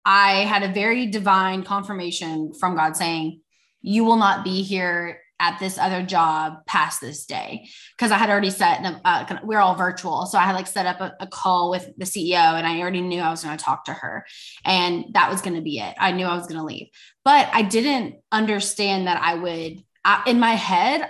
I 0.05 0.45
had 0.45 0.63
a 0.63 0.73
very 0.73 1.05
divine 1.07 1.63
confirmation 1.63 2.53
from 2.53 2.75
God 2.75 2.95
saying, 2.95 3.41
You 3.81 4.03
will 4.03 4.17
not 4.17 4.43
be 4.43 4.63
here 4.63 5.21
at 5.41 5.59
this 5.59 5.79
other 5.79 6.03
job 6.03 6.65
past 6.67 7.01
this 7.01 7.25
day. 7.25 7.67
Cause 7.97 8.11
I 8.11 8.17
had 8.17 8.29
already 8.29 8.51
set, 8.51 8.79
uh, 9.03 9.37
we're 9.43 9.59
all 9.59 9.73
virtual. 9.73 10.27
So 10.27 10.37
I 10.37 10.43
had 10.43 10.53
like 10.53 10.67
set 10.67 10.85
up 10.85 11.01
a, 11.01 11.15
a 11.19 11.25
call 11.25 11.71
with 11.71 11.89
the 11.97 12.05
CEO 12.05 12.35
and 12.35 12.65
I 12.65 12.79
already 12.79 13.01
knew 13.01 13.19
I 13.19 13.31
was 13.31 13.43
going 13.43 13.57
to 13.57 13.63
talk 13.63 13.85
to 13.85 13.93
her 13.93 14.23
and 14.63 15.05
that 15.13 15.31
was 15.31 15.41
going 15.41 15.55
to 15.55 15.61
be 15.61 15.79
it. 15.79 15.95
I 15.97 16.11
knew 16.11 16.27
I 16.27 16.35
was 16.35 16.45
going 16.45 16.59
to 16.59 16.65
leave, 16.65 16.89
but 17.25 17.49
I 17.51 17.63
didn't 17.63 18.17
understand 18.31 19.07
that 19.07 19.19
I 19.19 19.33
would, 19.33 19.83
I, 20.05 20.21
in 20.27 20.39
my 20.39 20.53
head, 20.53 21.09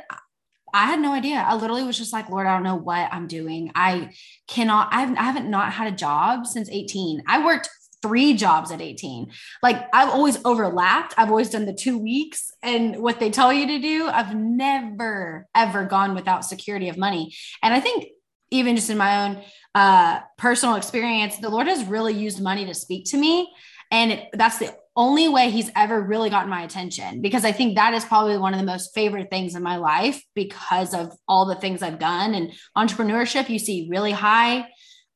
I 0.73 0.85
had 0.85 1.01
no 1.01 1.11
idea. 1.11 1.35
I 1.35 1.55
literally 1.55 1.83
was 1.83 1.97
just 1.97 2.13
like, 2.13 2.29
Lord, 2.29 2.47
I 2.47 2.53
don't 2.53 2.63
know 2.63 2.77
what 2.77 3.09
I'm 3.11 3.27
doing. 3.27 3.71
I 3.75 4.11
cannot, 4.47 4.87
I've, 4.93 5.11
I 5.17 5.23
haven't 5.23 5.49
not 5.49 5.73
had 5.73 5.91
a 5.91 5.95
job 5.95 6.47
since 6.47 6.69
18. 6.69 7.23
I 7.27 7.43
worked 7.43 7.69
three 8.01 8.33
jobs 8.33 8.71
at 8.71 8.81
18. 8.81 9.31
Like 9.61 9.87
I've 9.93 10.09
always 10.09 10.43
overlapped. 10.45 11.13
I've 11.17 11.29
always 11.29 11.49
done 11.49 11.65
the 11.65 11.73
two 11.73 11.97
weeks 11.97 12.51
and 12.61 12.97
what 12.97 13.19
they 13.19 13.29
tell 13.29 13.53
you 13.53 13.67
to 13.67 13.79
do. 13.79 14.07
I've 14.07 14.35
never, 14.35 15.47
ever 15.55 15.85
gone 15.85 16.15
without 16.15 16.45
security 16.45 16.89
of 16.89 16.97
money. 16.97 17.35
And 17.61 17.73
I 17.73 17.79
think 17.79 18.07
even 18.49 18.75
just 18.75 18.89
in 18.89 18.97
my 18.97 19.25
own 19.25 19.43
uh, 19.75 20.19
personal 20.37 20.75
experience, 20.75 21.37
the 21.37 21.49
Lord 21.49 21.67
has 21.67 21.83
really 21.85 22.13
used 22.13 22.41
money 22.41 22.65
to 22.65 22.73
speak 22.73 23.05
to 23.11 23.17
me. 23.17 23.51
And 23.89 24.11
it, 24.11 24.29
that's 24.33 24.57
the 24.57 24.75
only 24.95 25.29
way 25.29 25.49
he's 25.49 25.71
ever 25.75 26.01
really 26.01 26.29
gotten 26.29 26.49
my 26.49 26.63
attention 26.63 27.21
because 27.21 27.45
I 27.45 27.53
think 27.53 27.75
that 27.75 27.93
is 27.93 28.03
probably 28.03 28.37
one 28.37 28.53
of 28.53 28.59
the 28.59 28.65
most 28.65 28.93
favorite 28.93 29.29
things 29.29 29.55
in 29.55 29.63
my 29.63 29.77
life 29.77 30.21
because 30.35 30.93
of 30.93 31.13
all 31.29 31.45
the 31.45 31.55
things 31.55 31.81
I've 31.81 31.99
done. 31.99 32.33
And 32.33 32.51
entrepreneurship, 32.77 33.47
you 33.47 33.59
see 33.59 33.87
really 33.89 34.11
high 34.11 34.67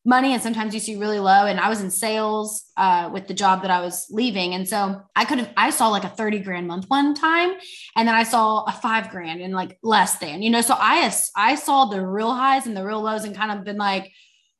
money 0.06 0.34
and 0.34 0.42
sometimes 0.42 0.74
you 0.74 0.80
see 0.80 0.96
really 0.96 1.20
low. 1.20 1.46
And 1.46 1.60
I 1.60 1.68
was 1.68 1.82
in 1.82 1.90
sales 1.90 2.64
uh, 2.78 3.10
with 3.12 3.28
the 3.28 3.34
job 3.34 3.64
that 3.64 3.72
I 3.72 3.82
was 3.82 4.06
leaving. 4.12 4.54
And 4.54 4.68
so 4.68 5.02
I 5.16 5.26
could 5.26 5.40
have, 5.40 5.52
I 5.58 5.72
saw 5.72 5.90
like 5.90 6.04
a 6.04 6.10
30 6.10 6.40
grand 6.40 6.68
month 6.68 6.86
one 6.88 7.16
time. 7.16 7.54
And 7.96 8.08
then 8.08 8.16
I 8.16 8.24
saw 8.24 8.64
a 8.64 8.72
five 8.72 9.10
grand 9.10 9.42
and 9.42 9.54
like 9.54 9.80
less 9.82 10.20
than, 10.20 10.44
you 10.44 10.52
know, 10.52 10.62
so 10.62 10.76
I, 10.78 11.12
I 11.36 11.56
saw 11.56 11.86
the 11.86 12.06
real 12.06 12.34
highs 12.34 12.68
and 12.68 12.78
the 12.78 12.86
real 12.86 13.02
lows 13.02 13.24
and 13.24 13.36
kind 13.36 13.52
of 13.52 13.66
been 13.66 13.78
like, 13.78 14.12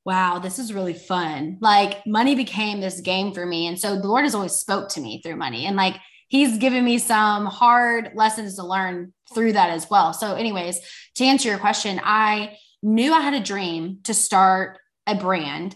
wow, 0.04 0.40
this 0.40 0.60
is 0.60 0.74
really 0.74 0.94
fun. 0.94 1.58
Like 1.62 2.06
money 2.06 2.36
became 2.36 2.80
this 2.80 3.02
game 3.02 3.34
for 3.34 3.46
me. 3.46 3.68
And 3.68 3.80
so 3.80 4.00
the 4.00 4.08
Lord 4.08 4.24
has 4.24 4.36
always 4.36 4.54
spoke 4.54 4.90
to 4.90 5.02
me 5.02 5.22
through 5.22 5.36
money 5.36 5.66
and 5.66 5.76
like 5.76 5.96
he's 6.28 6.58
given 6.58 6.84
me 6.84 6.98
some 6.98 7.46
hard 7.46 8.12
lessons 8.16 8.56
to 8.56 8.66
learn 8.66 9.14
through 9.34 9.54
that 9.54 9.70
as 9.70 9.90
well. 9.90 10.14
So 10.14 10.36
anyways, 10.36 10.80
to 11.16 11.24
answer 11.24 11.50
your 11.50 11.58
question, 11.58 12.00
I 12.04 12.58
knew 12.82 13.14
I 13.14 13.22
had 13.22 13.34
a 13.34 13.40
dream 13.40 14.00
to 14.04 14.14
start 14.14 14.78
a 15.08 15.16
brand 15.16 15.76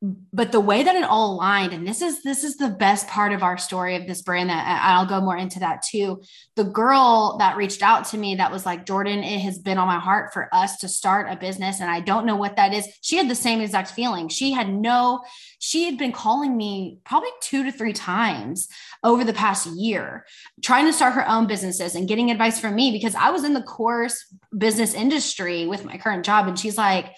but 0.00 0.52
the 0.52 0.60
way 0.60 0.84
that 0.84 0.94
it 0.94 1.02
all 1.02 1.32
aligned 1.34 1.72
and 1.72 1.86
this 1.86 2.02
is 2.02 2.22
this 2.22 2.44
is 2.44 2.56
the 2.56 2.68
best 2.68 3.08
part 3.08 3.32
of 3.32 3.42
our 3.42 3.58
story 3.58 3.96
of 3.96 4.06
this 4.06 4.22
brand 4.22 4.48
that 4.48 4.80
I'll 4.84 5.06
go 5.06 5.20
more 5.20 5.36
into 5.36 5.58
that 5.58 5.82
too. 5.82 6.22
The 6.54 6.62
girl 6.62 7.36
that 7.40 7.56
reached 7.56 7.82
out 7.82 8.04
to 8.06 8.16
me 8.16 8.36
that 8.36 8.52
was 8.52 8.64
like 8.64 8.86
Jordan 8.86 9.24
it 9.24 9.40
has 9.40 9.58
been 9.58 9.76
on 9.76 9.88
my 9.88 9.98
heart 9.98 10.32
for 10.32 10.54
us 10.54 10.78
to 10.78 10.88
start 10.88 11.26
a 11.28 11.34
business 11.34 11.80
and 11.80 11.90
I 11.90 11.98
don't 11.98 12.26
know 12.26 12.36
what 12.36 12.54
that 12.56 12.72
is. 12.72 12.86
She 13.00 13.16
had 13.16 13.28
the 13.28 13.34
same 13.34 13.60
exact 13.60 13.90
feeling. 13.90 14.28
She 14.28 14.52
had 14.52 14.72
no 14.72 15.22
she 15.58 15.86
had 15.86 15.98
been 15.98 16.12
calling 16.12 16.56
me 16.56 16.98
probably 17.04 17.30
2 17.40 17.64
to 17.64 17.72
3 17.72 17.92
times 17.92 18.68
over 19.02 19.24
the 19.24 19.32
past 19.32 19.66
year 19.66 20.24
trying 20.62 20.86
to 20.86 20.92
start 20.92 21.14
her 21.14 21.28
own 21.28 21.48
businesses 21.48 21.96
and 21.96 22.06
getting 22.06 22.30
advice 22.30 22.60
from 22.60 22.76
me 22.76 22.92
because 22.92 23.16
I 23.16 23.30
was 23.30 23.42
in 23.42 23.52
the 23.52 23.62
course 23.62 24.32
business 24.56 24.94
industry 24.94 25.66
with 25.66 25.84
my 25.84 25.98
current 25.98 26.24
job 26.24 26.46
and 26.46 26.56
she's 26.56 26.78
like 26.78 27.16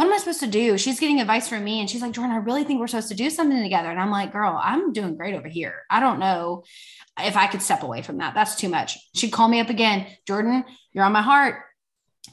what 0.00 0.06
am 0.06 0.14
I 0.14 0.16
supposed 0.16 0.40
to 0.40 0.46
do? 0.46 0.78
She's 0.78 0.98
getting 0.98 1.20
advice 1.20 1.46
from 1.46 1.62
me 1.62 1.78
and 1.78 1.90
she's 1.90 2.00
like, 2.00 2.12
Jordan, 2.12 2.34
I 2.34 2.38
really 2.38 2.64
think 2.64 2.80
we're 2.80 2.86
supposed 2.86 3.10
to 3.10 3.14
do 3.14 3.28
something 3.28 3.62
together. 3.62 3.90
And 3.90 4.00
I'm 4.00 4.10
like, 4.10 4.32
girl, 4.32 4.58
I'm 4.58 4.94
doing 4.94 5.14
great 5.14 5.34
over 5.34 5.46
here. 5.46 5.82
I 5.90 6.00
don't 6.00 6.18
know 6.18 6.64
if 7.22 7.36
I 7.36 7.48
could 7.48 7.60
step 7.60 7.82
away 7.82 8.00
from 8.00 8.16
that. 8.16 8.32
That's 8.32 8.56
too 8.56 8.70
much. 8.70 8.96
She'd 9.14 9.30
call 9.30 9.46
me 9.46 9.60
up 9.60 9.68
again. 9.68 10.06
Jordan, 10.26 10.64
you're 10.94 11.04
on 11.04 11.12
my 11.12 11.20
heart. 11.20 11.56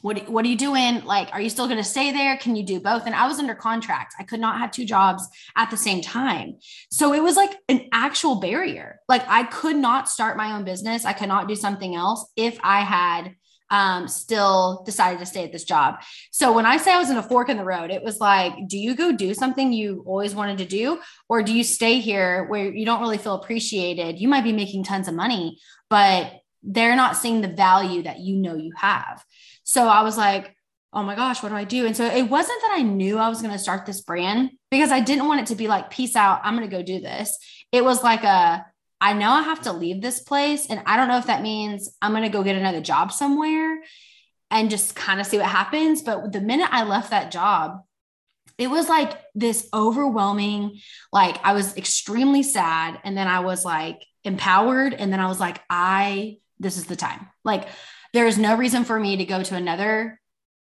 What, 0.02 0.30
what 0.30 0.46
are 0.46 0.48
you 0.48 0.56
doing? 0.56 1.04
Like, 1.04 1.28
are 1.34 1.42
you 1.42 1.50
still 1.50 1.66
going 1.66 1.78
to 1.78 1.84
stay 1.84 2.14
there? 2.14 2.38
Can 2.38 2.56
you 2.56 2.66
do 2.66 2.80
both? 2.80 3.06
And 3.06 3.14
I 3.14 3.28
was 3.28 3.38
under 3.38 3.54
contract. 3.54 4.16
I 4.18 4.24
could 4.24 4.40
not 4.40 4.60
have 4.60 4.72
two 4.72 4.86
jobs 4.86 5.28
at 5.58 5.70
the 5.70 5.76
same 5.76 6.02
time. 6.02 6.60
So 6.90 7.14
it 7.14 7.22
was 7.22 7.36
like 7.36 7.54
an 7.68 7.90
actual 7.92 8.36
barrier. 8.40 9.02
Like 9.10 9.28
I 9.28 9.44
could 9.44 9.76
not 9.76 10.08
start 10.08 10.38
my 10.38 10.54
own 10.54 10.64
business. 10.64 11.04
I 11.04 11.12
could 11.12 11.28
not 11.28 11.50
do 11.50 11.56
something 11.56 11.96
else 11.96 12.32
if 12.38 12.58
I 12.64 12.80
had 12.80 13.36
um, 13.70 14.08
still 14.08 14.84
decided 14.86 15.20
to 15.20 15.26
stay 15.26 15.44
at 15.44 15.52
this 15.52 15.64
job. 15.64 15.96
So 16.32 16.54
when 16.54 16.66
I 16.66 16.78
say 16.78 16.94
I 16.94 17.00
was 17.00 17.10
in 17.10 17.18
a 17.18 17.24
fork 17.24 17.50
in 17.50 17.58
the 17.58 17.66
road, 17.66 17.92
it 17.92 18.04
was 18.04 18.20
like, 18.20 18.54
do 18.68 18.78
you 18.78 18.96
go 18.96 19.12
do 19.12 19.34
something 19.34 19.74
you 19.74 20.04
always 20.06 20.34
wanted 20.34 20.60
to 20.60 20.66
do? 20.66 21.00
Or 21.28 21.44
do 21.44 21.54
you 21.54 21.64
stay 21.64 22.00
here 22.00 22.46
where 22.46 22.70
you 22.70 22.86
don't 22.86 23.02
really 23.02 23.18
feel 23.18 23.36
appreciated? 23.36 24.20
You 24.20 24.28
might 24.28 24.44
be 24.44 24.54
making 24.54 24.84
tons 24.84 25.08
of 25.08 25.14
money, 25.14 25.60
but 25.90 26.34
they're 26.64 26.96
not 26.96 27.18
seeing 27.18 27.42
the 27.42 27.48
value 27.48 28.04
that 28.04 28.20
you 28.20 28.38
know 28.38 28.56
you 28.56 28.74
have. 28.78 29.24
So 29.64 29.88
I 29.88 30.04
was 30.04 30.18
like, 30.18 30.54
oh 30.94 31.04
my 31.04 31.16
gosh, 31.16 31.44
what 31.44 31.50
do 31.50 31.56
I 31.56 31.66
do? 31.66 31.86
And 31.86 31.96
so 31.96 32.06
it 32.06 32.30
wasn't 32.30 32.62
that 32.62 32.76
I 32.78 32.82
knew 32.82 33.18
I 33.18 33.30
was 33.30 33.42
going 33.42 33.54
to 33.54 33.60
start 33.60 33.86
this 33.86 34.02
brand 34.02 34.52
because 34.72 34.92
I 34.92 35.02
didn't 35.02 35.28
want 35.28 35.42
it 35.42 35.48
to 35.48 35.56
be 35.56 35.68
like, 35.68 35.90
peace 35.90 36.16
out, 36.16 36.42
I'm 36.44 36.56
going 36.58 36.68
to 36.68 36.76
go 36.76 36.82
do 36.82 37.00
this. 37.00 37.38
It 37.72 37.84
was 37.84 38.02
like 38.02 38.24
a, 38.24 38.66
I 39.00 39.14
know 39.14 39.30
I 39.30 39.44
have 39.44 39.62
to 39.62 39.74
leave 39.74 40.02
this 40.02 40.20
place. 40.20 40.68
And 40.68 40.82
I 40.86 40.98
don't 40.98 41.08
know 41.08 41.18
if 41.18 41.28
that 41.28 41.42
means 41.42 41.90
I'm 42.02 42.12
going 42.12 42.24
to 42.24 42.30
go 42.30 42.44
get 42.44 42.56
another 42.56 42.82
job 42.82 43.12
somewhere 43.12 43.80
and 44.50 44.70
just 44.70 44.96
kind 44.96 45.20
of 45.20 45.28
see 45.28 45.38
what 45.38 45.48
happens. 45.48 46.02
But 46.02 46.32
the 46.32 46.42
minute 46.42 46.70
I 46.72 46.84
left 46.84 47.12
that 47.12 47.32
job, 47.32 47.82
it 48.58 48.70
was 48.70 48.90
like 48.90 49.14
this 49.36 49.70
overwhelming, 49.74 50.80
like 51.14 51.38
I 51.46 51.54
was 51.54 51.78
extremely 51.78 52.42
sad. 52.44 53.00
And 53.04 53.16
then 53.16 53.28
I 53.28 53.42
was 53.42 53.64
like 53.64 54.04
empowered. 54.24 54.94
And 54.94 55.14
then 55.14 55.20
I 55.20 55.28
was 55.28 55.40
like, 55.40 55.62
I, 55.70 56.38
this 56.60 56.78
is 56.78 56.86
the 56.86 56.96
time. 56.96 57.28
Like, 57.44 57.68
there 58.14 58.26
is 58.26 58.38
no 58.38 58.56
reason 58.56 58.84
for 58.84 59.00
me 59.00 59.18
to 59.18 59.26
go 59.26 59.44
to 59.44 59.56
another 59.56 60.20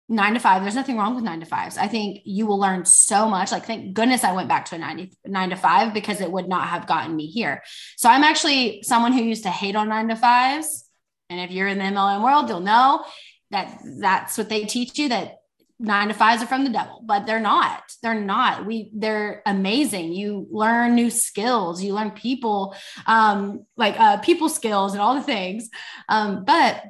nine 0.08 0.34
to 0.34 0.40
five. 0.40 0.62
There's 0.62 0.74
nothing 0.74 0.96
wrong 0.96 1.14
with 1.14 1.24
nine 1.24 1.40
to 1.40 1.46
fives. 1.46 1.76
I 1.76 1.86
think 1.86 2.20
you 2.24 2.46
will 2.46 2.58
learn 2.58 2.84
so 2.84 3.28
much. 3.28 3.52
Like, 3.52 3.66
thank 3.66 3.92
goodness 3.92 4.24
I 4.24 4.32
went 4.32 4.48
back 4.48 4.64
to 4.66 4.76
a 4.76 4.78
90, 4.78 5.12
nine 5.26 5.50
to 5.50 5.56
five 5.56 5.92
because 5.92 6.20
it 6.20 6.30
would 6.30 6.48
not 6.48 6.68
have 6.68 6.86
gotten 6.86 7.14
me 7.14 7.26
here. 7.26 7.62
So 7.96 8.08
I'm 8.08 8.24
actually 8.24 8.82
someone 8.82 9.12
who 9.12 9.22
used 9.22 9.42
to 9.42 9.50
hate 9.50 9.76
on 9.76 9.88
nine 9.88 10.08
to 10.08 10.16
fives. 10.16 10.84
And 11.28 11.40
if 11.40 11.50
you're 11.50 11.68
in 11.68 11.78
the 11.78 11.84
MLM 11.84 12.24
world, 12.24 12.48
you'll 12.48 12.60
know 12.60 13.04
that 13.50 13.78
that's 14.00 14.38
what 14.38 14.48
they 14.48 14.64
teach 14.64 14.98
you 14.98 15.10
that 15.10 15.36
nine 15.78 16.08
to 16.08 16.14
fives 16.14 16.42
are 16.42 16.46
from 16.46 16.64
the 16.64 16.70
devil, 16.70 17.02
but 17.04 17.26
they're 17.26 17.38
not. 17.38 17.82
They're 18.02 18.18
not. 18.18 18.66
We 18.66 18.90
they're 18.94 19.42
amazing. 19.46 20.12
You 20.12 20.48
learn 20.50 20.94
new 20.94 21.10
skills. 21.10 21.82
You 21.82 21.94
learn 21.94 22.10
people, 22.10 22.74
um, 23.06 23.64
like 23.76 23.98
uh, 23.98 24.18
people 24.18 24.48
skills 24.48 24.92
and 24.92 25.00
all 25.00 25.14
the 25.14 25.22
things. 25.22 25.68
Um, 26.08 26.44
but 26.44 26.82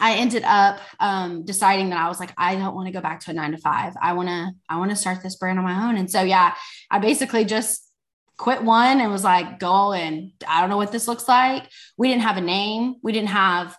I 0.00 0.14
ended 0.14 0.44
up 0.44 0.80
um, 1.00 1.44
deciding 1.44 1.90
that 1.90 1.98
I 1.98 2.08
was 2.08 2.20
like, 2.20 2.32
I 2.36 2.54
don't 2.54 2.74
want 2.74 2.86
to 2.86 2.92
go 2.92 3.00
back 3.00 3.20
to 3.20 3.30
a 3.30 3.34
nine 3.34 3.52
to 3.52 3.58
five. 3.58 3.94
I 4.00 4.12
want 4.12 4.28
to, 4.28 4.50
I 4.68 4.78
want 4.78 4.90
to 4.90 4.96
start 4.96 5.22
this 5.22 5.36
brand 5.36 5.58
on 5.58 5.64
my 5.64 5.88
own. 5.88 5.96
And 5.96 6.10
so, 6.10 6.22
yeah, 6.22 6.54
I 6.90 6.98
basically 6.98 7.44
just 7.44 7.84
quit 8.36 8.62
one 8.62 9.00
and 9.00 9.10
was 9.10 9.24
like, 9.24 9.58
go 9.58 9.68
all 9.68 9.92
in. 9.92 10.32
I 10.46 10.60
don't 10.60 10.70
know 10.70 10.76
what 10.76 10.92
this 10.92 11.08
looks 11.08 11.26
like. 11.26 11.68
We 11.96 12.08
didn't 12.08 12.22
have 12.22 12.36
a 12.36 12.42
name. 12.42 12.96
We 13.02 13.12
didn't 13.12 13.30
have 13.30 13.76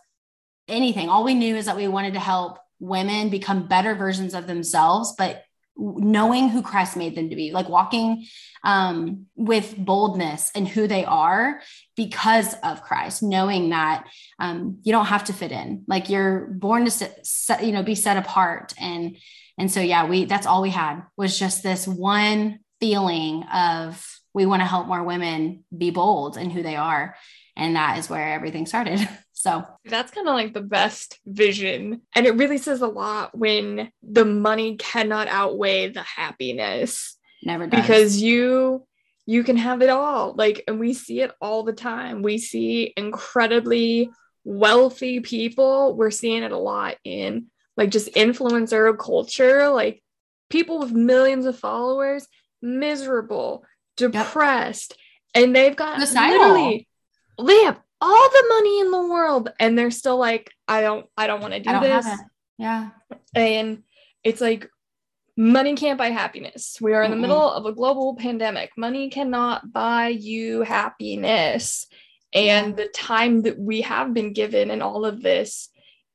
anything. 0.67 1.09
All 1.09 1.23
we 1.23 1.33
knew 1.33 1.55
is 1.55 1.65
that 1.65 1.77
we 1.77 1.87
wanted 1.87 2.13
to 2.13 2.19
help 2.19 2.59
women 2.79 3.29
become 3.29 3.67
better 3.67 3.95
versions 3.95 4.33
of 4.33 4.47
themselves, 4.47 5.15
but 5.17 5.43
knowing 5.79 6.49
who 6.49 6.61
Christ 6.61 6.97
made 6.97 7.15
them 7.15 7.29
to 7.29 7.35
be, 7.35 7.51
like 7.51 7.69
walking 7.69 8.25
um, 8.63 9.27
with 9.35 9.75
boldness 9.77 10.51
and 10.53 10.67
who 10.67 10.87
they 10.87 11.05
are 11.05 11.61
because 11.95 12.53
of 12.63 12.83
Christ, 12.83 13.23
knowing 13.23 13.69
that 13.69 14.05
um, 14.39 14.79
you 14.83 14.91
don't 14.91 15.05
have 15.05 15.23
to 15.25 15.33
fit 15.33 15.51
in, 15.51 15.83
like 15.87 16.09
you're 16.09 16.47
born 16.47 16.85
to 16.85 16.91
set, 16.91 17.63
you 17.63 17.71
know, 17.71 17.83
be 17.83 17.95
set 17.95 18.17
apart. 18.17 18.73
And 18.79 19.17
and 19.57 19.71
so 19.71 19.81
yeah, 19.81 20.05
we 20.05 20.25
that's 20.25 20.47
all 20.47 20.61
we 20.61 20.69
had 20.69 21.01
was 21.17 21.37
just 21.37 21.63
this 21.63 21.87
one 21.87 22.59
feeling 22.79 23.43
of 23.43 24.05
we 24.33 24.45
want 24.45 24.61
to 24.61 24.65
help 24.65 24.87
more 24.87 25.03
women 25.03 25.63
be 25.75 25.89
bold 25.89 26.37
in 26.37 26.49
who 26.49 26.61
they 26.61 26.75
are, 26.75 27.15
and 27.59 27.75
that 27.75 27.97
is 27.97 28.09
where 28.09 28.33
everything 28.33 28.65
started. 28.65 29.07
So 29.31 29.65
that's 29.85 30.11
kind 30.11 30.27
of 30.27 30.33
like 30.33 30.53
the 30.53 30.59
best 30.59 31.17
vision. 31.25 32.01
And 32.13 32.25
it 32.25 32.35
really 32.35 32.57
says 32.57 32.81
a 32.81 32.87
lot 32.87 33.37
when 33.37 33.89
the 34.03 34.25
money 34.25 34.75
cannot 34.75 35.29
outweigh 35.29 35.87
the 35.87 36.01
happiness. 36.01 37.17
Never 37.41 37.65
does. 37.65 37.79
Because 37.79 38.21
you 38.21 38.85
you 39.25 39.45
can 39.45 39.55
have 39.55 39.81
it 39.81 39.89
all. 39.89 40.33
Like 40.35 40.65
and 40.67 40.77
we 40.77 40.93
see 40.93 41.21
it 41.21 41.31
all 41.39 41.63
the 41.63 41.71
time. 41.71 42.21
We 42.21 42.37
see 42.37 42.93
incredibly 42.97 44.09
wealthy 44.43 45.21
people. 45.21 45.95
We're 45.95 46.11
seeing 46.11 46.43
it 46.43 46.51
a 46.51 46.57
lot 46.57 46.97
in 47.05 47.45
like 47.77 47.91
just 47.91 48.13
influencer 48.15 48.97
culture, 48.97 49.69
like 49.69 50.03
people 50.49 50.79
with 50.79 50.91
millions 50.91 51.45
of 51.45 51.57
followers, 51.57 52.27
miserable, 52.61 53.63
depressed, 53.95 54.97
yep. 55.33 55.45
and 55.45 55.55
they've 55.55 55.77
got 55.77 55.99
Suicidal. 55.99 56.39
literally 56.39 56.88
they 57.43 57.63
have 57.63 57.79
all 58.01 58.29
the 58.29 58.45
money 58.49 58.79
in 58.79 58.91
the 58.91 59.07
world 59.07 59.49
and 59.59 59.77
they're 59.77 59.91
still 59.91 60.17
like 60.17 60.51
i 60.67 60.81
don't 60.81 61.05
i 61.17 61.27
don't 61.27 61.41
want 61.41 61.53
to 61.53 61.59
do 61.59 61.79
this. 61.79 62.07
yeah. 62.57 62.89
And 63.35 63.83
it's 64.23 64.41
like 64.41 64.69
money 65.37 65.75
can't 65.75 65.97
buy 65.97 66.09
happiness. 66.09 66.77
We 66.81 66.93
are 66.93 67.03
in 67.03 67.11
the 67.11 67.15
mm-hmm. 67.15 67.21
middle 67.21 67.49
of 67.49 67.65
a 67.65 67.71
global 67.71 68.15
pandemic. 68.15 68.71
Money 68.77 69.09
cannot 69.09 69.71
buy 69.71 70.09
you 70.09 70.61
happiness. 70.63 71.87
And 72.33 72.75
the 72.75 72.87
time 72.87 73.43
that 73.43 73.57
we 73.57 73.81
have 73.81 74.13
been 74.13 74.33
given 74.33 74.69
and 74.69 74.83
all 74.83 75.05
of 75.05 75.21
this 75.21 75.69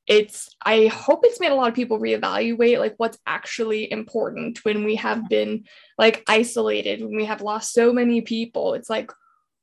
it's 0.07 0.49
i 0.61 0.85
hope 0.85 1.21
it's 1.23 1.39
made 1.39 1.51
a 1.51 1.55
lot 1.55 1.67
of 1.67 1.73
people 1.73 1.99
reevaluate 1.99 2.77
like 2.77 2.93
what's 2.97 3.17
actually 3.25 3.91
important 3.91 4.63
when 4.63 4.83
we 4.83 4.93
have 4.93 5.27
been 5.29 5.63
like 5.97 6.23
isolated 6.27 7.01
when 7.01 7.15
we 7.15 7.25
have 7.25 7.41
lost 7.41 7.73
so 7.73 7.91
many 7.91 8.21
people. 8.21 8.75
It's 8.75 8.89
like 8.89 9.11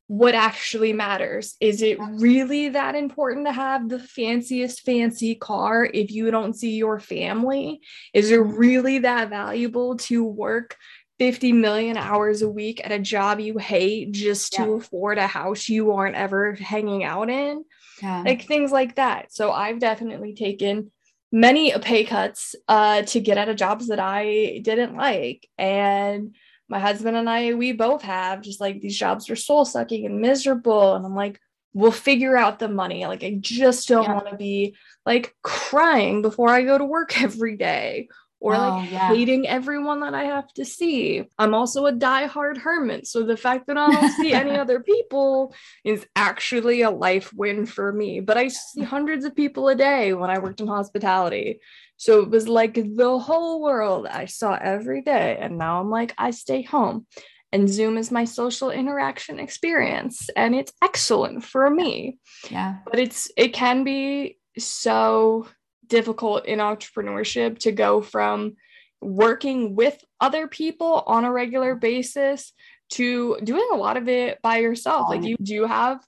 what 0.08 0.34
actually 0.34 0.92
matters. 0.92 1.56
Is 1.60 1.80
it 1.80 1.98
really 2.00 2.70
that 2.70 2.94
important 2.94 3.46
to 3.46 3.52
have 3.52 3.88
the 3.88 3.98
fanciest 3.98 4.82
fancy 4.82 5.34
car 5.34 5.84
if 5.84 6.10
you 6.10 6.30
don't 6.30 6.54
see 6.54 6.76
your 6.76 7.00
family? 7.00 7.80
Is 8.12 8.30
it 8.30 8.36
really 8.36 8.98
that 9.00 9.30
valuable 9.30 9.96
to 9.98 10.24
work 10.24 10.76
50 11.18 11.52
million 11.52 11.96
hours 11.96 12.42
a 12.42 12.48
week 12.48 12.80
at 12.84 12.90
a 12.90 12.98
job 12.98 13.38
you 13.38 13.56
hate 13.58 14.12
just 14.12 14.54
to 14.54 14.62
Yeah. 14.62 14.74
afford 14.74 15.18
a 15.18 15.26
house 15.26 15.68
you 15.68 15.92
aren't 15.92 16.16
ever 16.16 16.54
hanging 16.54 17.04
out 17.04 17.30
in 17.30 17.64
Yeah. 18.02 18.22
like 18.26 18.42
things 18.46 18.72
like 18.72 18.96
that 18.96 19.32
so 19.32 19.52
i've 19.52 19.78
definitely 19.78 20.34
taken 20.34 20.90
many 21.30 21.72
pay 21.78 22.02
cuts 22.04 22.56
uh 22.66 23.02
to 23.02 23.20
get 23.20 23.38
out 23.38 23.48
of 23.48 23.56
jobs 23.56 23.88
that 23.88 24.00
i 24.00 24.58
didn't 24.64 24.96
like 24.96 25.48
and 25.58 26.34
my 26.72 26.78
husband 26.80 27.16
and 27.16 27.28
i 27.30 27.52
we 27.52 27.70
both 27.72 28.02
have 28.02 28.40
just 28.40 28.60
like 28.60 28.80
these 28.80 28.98
jobs 28.98 29.28
are 29.30 29.36
soul 29.36 29.64
sucking 29.64 30.06
and 30.06 30.20
miserable. 30.20 30.94
And 30.94 31.06
i'm 31.06 31.14
like 31.14 31.38
we'll 31.74 31.90
figure 31.90 32.36
out 32.36 32.58
the 32.58 32.68
money. 32.68 33.06
Like 33.06 33.22
i 33.24 33.36
just 33.40 33.88
don't 33.88 34.04
Yeah. 34.04 34.14
want 34.14 34.28
to 34.30 34.36
be 34.36 34.74
like 35.06 35.34
crying 35.42 36.22
before 36.22 36.48
i 36.48 36.62
go 36.62 36.76
to 36.78 36.84
work 36.84 37.20
every 37.28 37.56
day 37.56 38.08
or 38.42 38.54
Oh, 38.54 38.58
like 38.58 38.90
yeah. 38.90 39.08
hating 39.08 39.46
everyone 39.48 40.00
that 40.00 40.14
I 40.14 40.24
have 40.24 40.52
to 40.54 40.64
see. 40.64 41.24
I'm 41.38 41.54
also 41.54 41.86
a 41.86 41.92
diehard 41.92 42.58
hermit. 42.58 43.06
So 43.06 43.22
the 43.22 43.36
fact 43.36 43.68
that 43.68 43.78
I 43.78 43.90
don't 43.90 44.12
see 44.12 44.32
any 44.42 44.56
other 44.56 44.80
people 44.80 45.54
is 45.84 46.04
actually 46.16 46.82
a 46.82 46.90
life 46.90 47.32
win 47.32 47.64
for 47.66 47.92
me. 47.92 48.20
But 48.20 48.36
I 48.36 48.48
see 48.48 48.82
hundreds 48.82 49.24
of 49.24 49.36
people 49.36 49.68
a 49.68 49.74
day 49.74 50.12
when 50.12 50.28
I 50.30 50.38
worked 50.38 50.60
in 50.60 50.66
hospitality. 50.66 51.60
So 51.96 52.20
it 52.20 52.30
was 52.30 52.48
like 52.48 52.74
the 52.74 53.18
whole 53.18 53.62
world 53.62 54.06
I 54.06 54.26
saw 54.26 54.58
every 54.60 55.02
day. 55.02 55.38
And 55.40 55.56
now 55.56 55.80
I'm 55.80 55.90
like, 55.90 56.12
I 56.18 56.32
stay 56.32 56.62
home. 56.62 57.06
And 57.54 57.68
Zoom 57.68 57.96
is 57.98 58.10
my 58.10 58.24
social 58.24 58.70
interaction 58.70 59.38
experience. 59.38 60.28
And 60.34 60.54
it's 60.54 60.72
excellent 60.82 61.44
for 61.44 61.68
me 61.70 62.18
yeah. 62.50 62.78
but 62.84 62.98
it's 62.98 63.30
it 63.36 63.52
can 63.52 63.84
be 63.84 64.38
so 64.58 65.46
difficult 65.92 66.46
in 66.46 66.58
entrepreneurship 66.58 67.58
to 67.58 67.70
go 67.70 68.00
from 68.00 68.56
working 69.02 69.74
with 69.74 70.02
other 70.22 70.48
people 70.48 71.04
on 71.06 71.26
a 71.26 71.30
regular 71.30 71.74
basis 71.74 72.54
to 72.88 73.36
doing 73.44 73.68
a 73.70 73.76
lot 73.76 73.98
of 73.98 74.08
it 74.08 74.40
by 74.40 74.56
yourself. 74.56 75.10
Like 75.10 75.22
you 75.22 75.36
do 75.36 75.66
have 75.66 76.00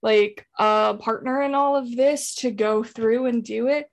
like 0.00 0.46
a 0.60 0.94
partner 0.96 1.42
in 1.42 1.56
all 1.56 1.74
of 1.74 1.90
this 1.90 2.36
to 2.36 2.52
go 2.52 2.84
through 2.84 3.26
and 3.26 3.42
do 3.42 3.66
it. 3.66 3.88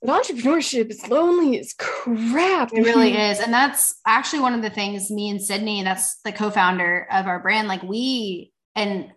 But 0.00 0.22
entrepreneurship 0.22 0.90
is 0.90 1.06
lonely 1.08 1.60
as 1.60 1.74
crap. 1.74 2.72
It 2.72 2.84
really 2.84 3.14
is. 3.30 3.40
And 3.40 3.52
that's 3.52 4.00
actually 4.06 4.40
one 4.40 4.54
of 4.54 4.62
the 4.62 4.70
things 4.70 5.10
me 5.10 5.28
and 5.28 5.42
Sydney, 5.42 5.82
that's 5.82 6.20
the 6.24 6.32
co-founder 6.32 7.06
of 7.12 7.26
our 7.26 7.40
brand, 7.40 7.68
like 7.68 7.82
we 7.82 8.50
and 8.74 9.12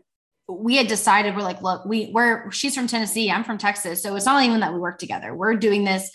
we 0.47 0.77
had 0.77 0.87
decided 0.87 1.35
we're 1.35 1.41
like, 1.41 1.61
look, 1.61 1.85
we 1.85 2.11
we're 2.13 2.49
she's 2.51 2.75
from 2.75 2.87
Tennessee, 2.87 3.29
I'm 3.29 3.43
from 3.43 3.57
Texas. 3.57 4.01
So 4.01 4.15
it's 4.15 4.25
not 4.25 4.43
even 4.43 4.61
that 4.61 4.73
we 4.73 4.79
work 4.79 4.99
together. 4.99 5.35
We're 5.35 5.55
doing 5.55 5.83
this 5.83 6.09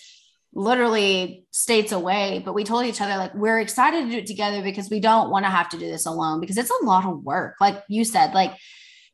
literally 0.54 1.46
states 1.50 1.92
away, 1.92 2.42
but 2.44 2.54
we 2.54 2.64
told 2.64 2.84
each 2.84 3.00
other 3.00 3.16
like 3.16 3.34
we're 3.34 3.60
excited 3.60 4.04
to 4.04 4.10
do 4.10 4.18
it 4.18 4.26
together 4.26 4.62
because 4.62 4.90
we 4.90 5.00
don't 5.00 5.30
want 5.30 5.44
to 5.44 5.50
have 5.50 5.68
to 5.70 5.78
do 5.78 5.86
this 5.86 6.06
alone 6.06 6.40
because 6.40 6.58
it's 6.58 6.70
a 6.70 6.84
lot 6.84 7.04
of 7.04 7.22
work. 7.22 7.56
Like 7.60 7.82
you 7.88 8.04
said, 8.04 8.34
like 8.34 8.52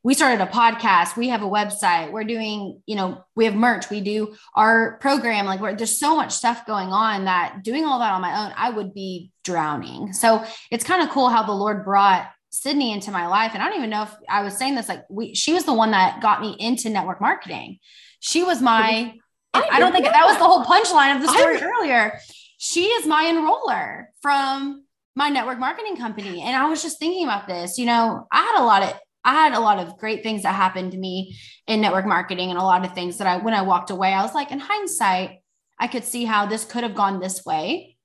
we 0.04 0.14
started 0.14 0.40
a 0.40 0.46
podcast 0.46 1.16
we 1.16 1.28
have 1.28 1.42
a 1.42 1.46
website 1.46 2.12
we're 2.12 2.24
doing 2.24 2.80
you 2.86 2.94
know 2.94 3.22
we 3.34 3.44
have 3.44 3.54
merch 3.54 3.90
we 3.90 4.00
do 4.00 4.34
our 4.54 4.96
program 4.98 5.44
like 5.44 5.60
we're, 5.60 5.74
there's 5.74 5.98
so 5.98 6.14
much 6.16 6.32
stuff 6.32 6.64
going 6.66 6.88
on 6.88 7.24
that 7.24 7.62
doing 7.62 7.84
all 7.84 7.98
that 7.98 8.12
on 8.12 8.22
my 8.22 8.44
own 8.44 8.52
i 8.56 8.70
would 8.70 8.94
be 8.94 9.30
drowning 9.44 10.12
so 10.12 10.44
it's 10.70 10.84
kind 10.84 11.02
of 11.02 11.10
cool 11.10 11.28
how 11.28 11.42
the 11.42 11.52
lord 11.52 11.84
brought 11.84 12.30
sydney 12.50 12.92
into 12.92 13.10
my 13.10 13.26
life. 13.26 13.52
And 13.54 13.62
i 13.62 13.66
don't 13.66 13.78
even 13.78 13.90
know 13.90 14.02
if 14.02 14.14
i 14.28 14.42
was 14.42 14.56
saying 14.56 14.74
this 14.74 14.88
like 14.88 15.04
we 15.08 15.34
she 15.34 15.52
was 15.52 15.64
the 15.64 15.74
one 15.74 15.90
that 15.92 16.20
got 16.20 16.40
me 16.40 16.56
into 16.58 16.90
network 16.90 17.20
marketing. 17.20 17.78
She 18.20 18.42
was 18.42 18.60
my 18.60 19.14
I 19.54 19.68
i 19.72 19.78
don't 19.78 19.92
think 19.92 20.04
didn't 20.04 20.14
that 20.14 20.26
was 20.26 20.38
the 20.38 20.44
whole 20.44 20.64
punchline 20.64 21.16
of 21.16 21.22
the 21.22 21.28
story 21.28 21.54
didn't- 21.58 21.70
earlier. 21.70 22.18
She 22.60 22.86
is 22.86 23.06
my 23.06 23.24
enroller 23.24 24.06
from 24.20 24.84
my 25.14 25.28
network 25.28 25.58
marketing 25.58 25.96
company. 25.96 26.42
And 26.42 26.56
i 26.56 26.68
was 26.68 26.82
just 26.82 26.98
thinking 26.98 27.24
about 27.24 27.46
this 27.46 27.78
you 27.78 27.86
know 27.86 28.26
i 28.32 28.42
had 28.42 28.60
a 28.60 28.64
lot 28.64 28.82
of 28.82 28.94
I 29.24 29.32
had 29.32 29.52
a 29.52 29.60
lot 29.60 29.78
of 29.78 29.98
great 29.98 30.22
things 30.22 30.44
that 30.44 30.54
happened 30.54 30.92
to 30.92 30.98
me 30.98 31.36
in 31.66 31.82
network 31.82 32.06
marketing 32.06 32.48
and 32.50 32.58
a 32.58 32.62
lot 32.64 32.84
of 32.84 32.94
things 32.94 33.18
that 33.18 33.26
I, 33.26 33.36
when 33.36 33.52
I 33.52 33.60
walked 33.60 33.90
away, 33.90 34.14
I 34.14 34.22
was 34.22 34.34
like, 34.34 34.50
in 34.52 34.58
hindsight, 34.58 35.40
I 35.78 35.86
could 35.86 36.04
see 36.04 36.24
how 36.24 36.46
this 36.46 36.64
could 36.64 36.82
have 36.82 36.94
gone 36.94 37.20
this 37.20 37.44
way. 37.44 37.96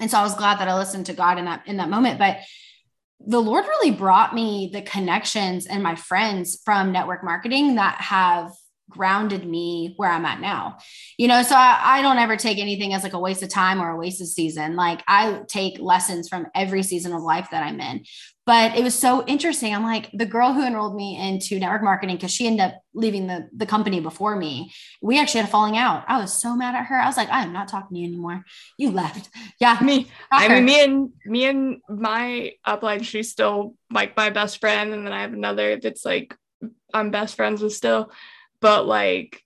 And 0.00 0.10
so 0.10 0.18
I 0.18 0.22
was 0.22 0.34
glad 0.34 0.58
that 0.58 0.66
I 0.66 0.76
listened 0.76 1.06
to 1.06 1.12
God 1.12 1.38
in 1.38 1.44
that, 1.44 1.62
in 1.66 1.76
that 1.76 1.88
moment. 1.88 2.18
But 2.18 2.38
the 3.26 3.40
Lord 3.40 3.64
really 3.66 3.90
brought 3.90 4.34
me 4.34 4.70
the 4.72 4.82
connections 4.82 5.66
and 5.66 5.82
my 5.82 5.94
friends 5.94 6.60
from 6.64 6.92
network 6.92 7.24
marketing 7.24 7.74
that 7.74 8.00
have 8.00 8.52
grounded 8.88 9.46
me 9.46 9.94
where 9.96 10.10
I'm 10.10 10.24
at 10.24 10.40
now. 10.40 10.78
You 11.16 11.28
know, 11.28 11.42
so 11.42 11.54
I, 11.54 11.80
I 11.82 12.02
don't 12.02 12.18
ever 12.18 12.36
take 12.36 12.58
anything 12.58 12.94
as 12.94 13.02
like 13.02 13.12
a 13.12 13.18
waste 13.18 13.42
of 13.42 13.48
time 13.48 13.80
or 13.80 13.90
a 13.90 13.96
waste 13.96 14.20
of 14.20 14.28
season. 14.28 14.76
Like 14.76 15.02
I 15.06 15.42
take 15.48 15.78
lessons 15.78 16.28
from 16.28 16.46
every 16.54 16.82
season 16.82 17.12
of 17.12 17.22
life 17.22 17.48
that 17.50 17.62
I'm 17.62 17.80
in. 17.80 18.04
But 18.46 18.78
it 18.78 18.82
was 18.82 18.94
so 18.94 19.26
interesting. 19.26 19.74
I'm 19.74 19.82
like 19.82 20.10
the 20.14 20.24
girl 20.24 20.54
who 20.54 20.66
enrolled 20.66 20.96
me 20.96 21.18
into 21.20 21.58
network 21.58 21.82
marketing 21.82 22.16
because 22.16 22.30
she 22.30 22.46
ended 22.46 22.62
up 22.62 22.80
leaving 22.94 23.26
the, 23.26 23.46
the 23.54 23.66
company 23.66 24.00
before 24.00 24.36
me. 24.36 24.72
We 25.02 25.20
actually 25.20 25.40
had 25.40 25.50
a 25.50 25.52
falling 25.52 25.76
out. 25.76 26.04
I 26.08 26.18
was 26.18 26.32
so 26.32 26.56
mad 26.56 26.74
at 26.74 26.86
her. 26.86 26.96
I 26.96 27.04
was 27.04 27.18
like, 27.18 27.28
I 27.28 27.42
am 27.42 27.52
not 27.52 27.68
talking 27.68 27.94
to 27.94 28.00
you 28.00 28.08
anymore. 28.08 28.44
You 28.78 28.90
left. 28.90 29.28
Yeah. 29.60 29.78
me 29.82 30.08
I 30.32 30.48
mean, 30.48 30.64
me 30.64 30.82
and 30.82 31.10
me 31.26 31.44
and 31.44 31.76
my 31.90 32.52
upline, 32.66 33.04
she's 33.04 33.30
still 33.30 33.74
like 33.92 34.16
my 34.16 34.30
best 34.30 34.60
friend, 34.60 34.94
and 34.94 35.06
then 35.06 35.12
I 35.12 35.20
have 35.20 35.34
another 35.34 35.76
that's 35.76 36.06
like 36.06 36.34
I'm 36.94 37.10
best 37.10 37.36
friends 37.36 37.60
with 37.60 37.74
still, 37.74 38.10
but 38.60 38.86
like 38.86 39.42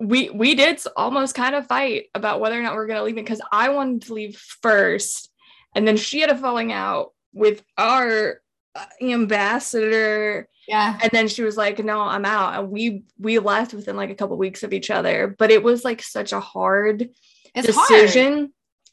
we 0.00 0.30
we 0.30 0.54
did 0.54 0.80
almost 0.96 1.34
kind 1.34 1.54
of 1.54 1.66
fight 1.66 2.06
about 2.14 2.40
whether 2.40 2.58
or 2.58 2.62
not 2.62 2.74
we 2.74 2.78
are 2.80 2.86
gonna 2.86 3.02
leave 3.02 3.16
it 3.16 3.24
because 3.24 3.40
I 3.52 3.68
wanted 3.70 4.02
to 4.02 4.14
leave 4.14 4.36
first, 4.36 5.30
and 5.74 5.86
then 5.86 5.96
she 5.96 6.20
had 6.20 6.30
a 6.30 6.36
falling 6.36 6.72
out 6.72 7.12
with 7.32 7.62
our 7.78 8.40
uh, 8.76 8.84
ambassador 9.00 10.48
yeah. 10.66 10.98
and 11.02 11.10
then 11.12 11.28
she 11.28 11.42
was 11.42 11.56
like 11.56 11.78
no 11.84 12.00
i'm 12.00 12.24
out 12.24 12.58
and 12.58 12.70
we 12.70 13.04
we 13.18 13.38
left 13.38 13.74
within 13.74 13.96
like 13.96 14.10
a 14.10 14.14
couple 14.14 14.36
weeks 14.36 14.62
of 14.62 14.72
each 14.72 14.90
other 14.90 15.34
but 15.38 15.50
it 15.50 15.62
was 15.62 15.84
like 15.84 16.02
such 16.02 16.32
a 16.32 16.40
hard 16.40 17.08
It's 17.54 17.66
decision 17.66 18.34
hard. 18.34 18.50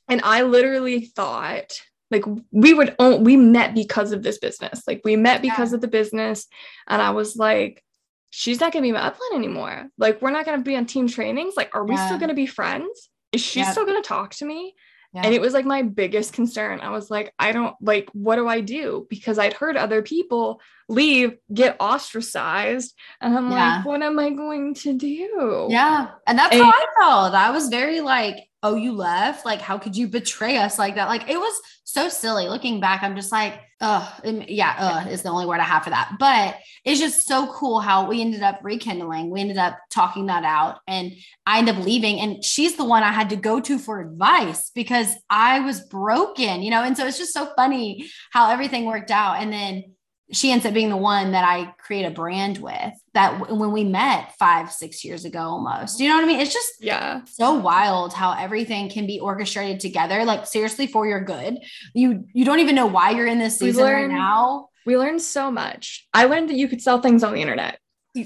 and 0.09 0.21
i 0.23 0.43
literally 0.43 1.05
thought 1.05 1.81
like 2.11 2.23
we 2.51 2.73
would 2.73 2.95
on- 2.99 3.23
we 3.23 3.37
met 3.37 3.73
because 3.73 4.11
of 4.11 4.21
this 4.21 4.37
business 4.37 4.83
like 4.87 5.01
we 5.03 5.15
met 5.15 5.41
because 5.41 5.71
Yeah. 5.71 5.75
of 5.75 5.81
the 5.81 5.87
business 5.87 6.47
and 6.87 7.01
i 7.01 7.11
was 7.11 7.35
like 7.35 7.83
she's 8.31 8.59
not 8.59 8.73
going 8.73 8.81
to 8.83 8.87
be 8.87 8.91
my 8.91 8.99
upline 9.09 9.35
anymore 9.35 9.87
like 9.99 10.21
we're 10.21 10.31
not 10.31 10.45
going 10.45 10.57
to 10.57 10.63
be 10.63 10.75
on 10.75 10.85
team 10.87 11.07
trainings 11.07 11.53
like 11.55 11.75
are 11.75 11.85
we 11.85 11.93
Yeah. 11.95 12.05
still 12.07 12.17
going 12.17 12.29
to 12.29 12.33
be 12.35 12.47
friends 12.47 13.09
is 13.31 13.41
she 13.41 13.59
Yep. 13.59 13.71
still 13.71 13.85
going 13.85 14.01
to 14.01 14.07
talk 14.07 14.33
to 14.35 14.45
me 14.45 14.73
and 15.13 15.33
it 15.33 15.41
was 15.41 15.53
like 15.53 15.65
my 15.65 15.81
biggest 15.81 16.31
concern. 16.31 16.79
I 16.79 16.91
was 16.91 17.11
like, 17.11 17.33
I 17.37 17.51
don't 17.51 17.75
like, 17.81 18.07
what 18.13 18.37
do 18.37 18.47
I 18.47 18.61
do? 18.61 19.07
Because 19.09 19.37
I'd 19.37 19.51
heard 19.51 19.75
other 19.75 20.01
people 20.01 20.61
leave, 20.87 21.35
get 21.53 21.75
ostracized. 21.81 22.93
And 23.19 23.37
I'm 23.37 23.51
Yeah. 23.51 23.75
like, 23.77 23.85
what 23.85 24.01
am 24.01 24.17
I 24.19 24.29
going 24.29 24.73
to 24.75 24.93
do? 24.93 25.67
Yeah. 25.69 26.11
And 26.27 26.39
that's 26.39 26.55
And- 26.55 26.63
how 26.63 26.69
I 26.71 26.85
felt. 26.97 27.33
I 27.33 27.51
was 27.51 27.67
very 27.67 27.99
like, 27.99 28.37
oh, 28.63 28.75
you 28.75 28.93
left? 28.93 29.45
Like, 29.45 29.59
how 29.59 29.77
could 29.77 29.97
you 29.97 30.07
betray 30.07 30.55
us 30.57 30.79
like 30.79 30.95
that? 30.95 31.09
Like, 31.09 31.29
it 31.29 31.37
was 31.37 31.59
so 31.83 32.07
silly. 32.07 32.47
Looking 32.47 32.79
back, 32.79 33.03
I'm 33.03 33.17
just 33.17 33.33
like, 33.33 33.59
oh, 33.81 34.19
yeah, 34.23 35.03
uh, 35.05 35.09
is 35.09 35.23
the 35.23 35.29
only 35.29 35.45
word 35.45 35.59
I 35.59 35.63
have 35.63 35.83
for 35.83 35.89
that. 35.89 36.15
But 36.19 36.57
it's 36.85 36.99
just 36.99 37.27
so 37.27 37.51
cool 37.51 37.79
how 37.79 38.07
we 38.07 38.21
ended 38.21 38.43
up 38.43 38.59
rekindling. 38.63 39.31
We 39.31 39.41
ended 39.41 39.57
up 39.57 39.77
talking 39.89 40.27
that 40.27 40.43
out 40.43 40.79
and 40.87 41.11
I 41.45 41.57
ended 41.57 41.75
up 41.75 41.83
leaving. 41.83 42.19
And 42.19 42.43
she's 42.43 42.75
the 42.75 42.85
one 42.85 43.03
I 43.03 43.11
had 43.11 43.29
to 43.31 43.35
go 43.35 43.59
to 43.59 43.79
for 43.79 43.99
advice 43.99 44.69
because 44.73 45.13
I 45.29 45.61
was 45.61 45.81
broken, 45.81 46.61
you 46.61 46.69
know? 46.69 46.83
And 46.83 46.95
so 46.95 47.05
it's 47.07 47.17
just 47.17 47.33
so 47.33 47.51
funny 47.55 48.09
how 48.31 48.51
everything 48.51 48.85
worked 48.85 49.11
out. 49.11 49.41
And 49.41 49.51
then 49.51 49.95
she 50.31 50.51
ends 50.51 50.65
up 50.65 50.73
being 50.73 50.89
the 50.89 50.97
one 50.97 51.31
that 51.33 51.43
I 51.43 51.73
create 51.77 52.05
a 52.05 52.09
brand 52.11 52.57
with 52.59 52.93
that 53.13 53.37
w- 53.39 53.59
when 53.59 53.71
we 53.71 53.83
met 53.83 54.33
five, 54.39 54.71
six 54.71 55.03
years 55.03 55.25
ago 55.25 55.39
almost. 55.39 55.99
You 55.99 56.07
know 56.09 56.15
what 56.15 56.23
I 56.23 56.27
mean? 56.27 56.39
It's 56.39 56.53
just 56.53 56.73
Yeah. 56.79 57.21
so 57.25 57.55
wild 57.55 58.13
how 58.13 58.33
everything 58.33 58.89
can 58.89 59.05
be 59.05 59.19
orchestrated 59.19 59.79
together, 59.81 60.23
like 60.23 60.45
seriously 60.45 60.87
for 60.87 61.05
your 61.05 61.19
good. 61.23 61.57
You 61.93 62.25
you 62.33 62.45
don't 62.45 62.59
even 62.59 62.75
know 62.75 62.87
why 62.87 63.11
you're 63.11 63.27
in 63.27 63.39
this 63.39 63.59
We 63.59 63.67
season 63.67 63.83
right 63.85 64.07
now. 64.09 64.69
We 64.85 64.97
learned 64.97 65.21
so 65.21 65.51
much. 65.51 66.07
I 66.13 66.25
learned 66.25 66.49
that 66.49 66.55
you 66.55 66.67
could 66.67 66.81
sell 66.81 67.01
things 67.01 67.23
on 67.23 67.33
the 67.33 67.41
internet. 67.41 67.77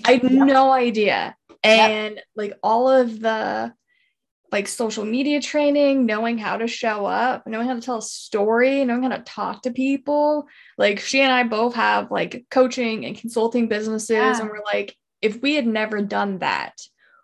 I 0.06 0.14
had 0.14 0.24
Yep. 0.24 0.32
no 0.32 0.72
idea. 0.72 1.36
And 1.64 2.22
like 2.36 2.54
all 2.62 2.90
of 2.90 3.20
the 3.20 3.74
like 4.56 4.70
social 4.70 5.04
media 5.04 5.42
training, 5.42 6.06
knowing 6.06 6.38
how 6.38 6.56
to 6.56 6.66
show 6.66 7.06
up, 7.06 7.46
knowing 7.46 7.68
how 7.68 7.74
to 7.74 7.82
tell 7.82 7.98
a 7.98 8.02
story, 8.02 8.86
knowing 8.86 9.04
how 9.04 9.10
to 9.10 9.22
talk 9.24 9.64
to 9.64 9.70
people. 9.70 10.48
Like 10.78 11.02
she 11.02 11.20
and 11.20 11.30
I 11.30 11.44
both 11.44 11.76
have 11.76 12.10
like 12.10 12.46
coaching 12.50 13.06
and 13.06 13.18
consulting 13.18 13.68
businesses. 13.68 14.12
Yeah. 14.12 14.40
And 14.40 14.50
we're 14.50 14.64
like, 14.64 14.96
if 15.22 15.42
we 15.42 15.56
had 15.56 15.68
never 15.68 16.02
done 16.02 16.40
that, 16.40 16.72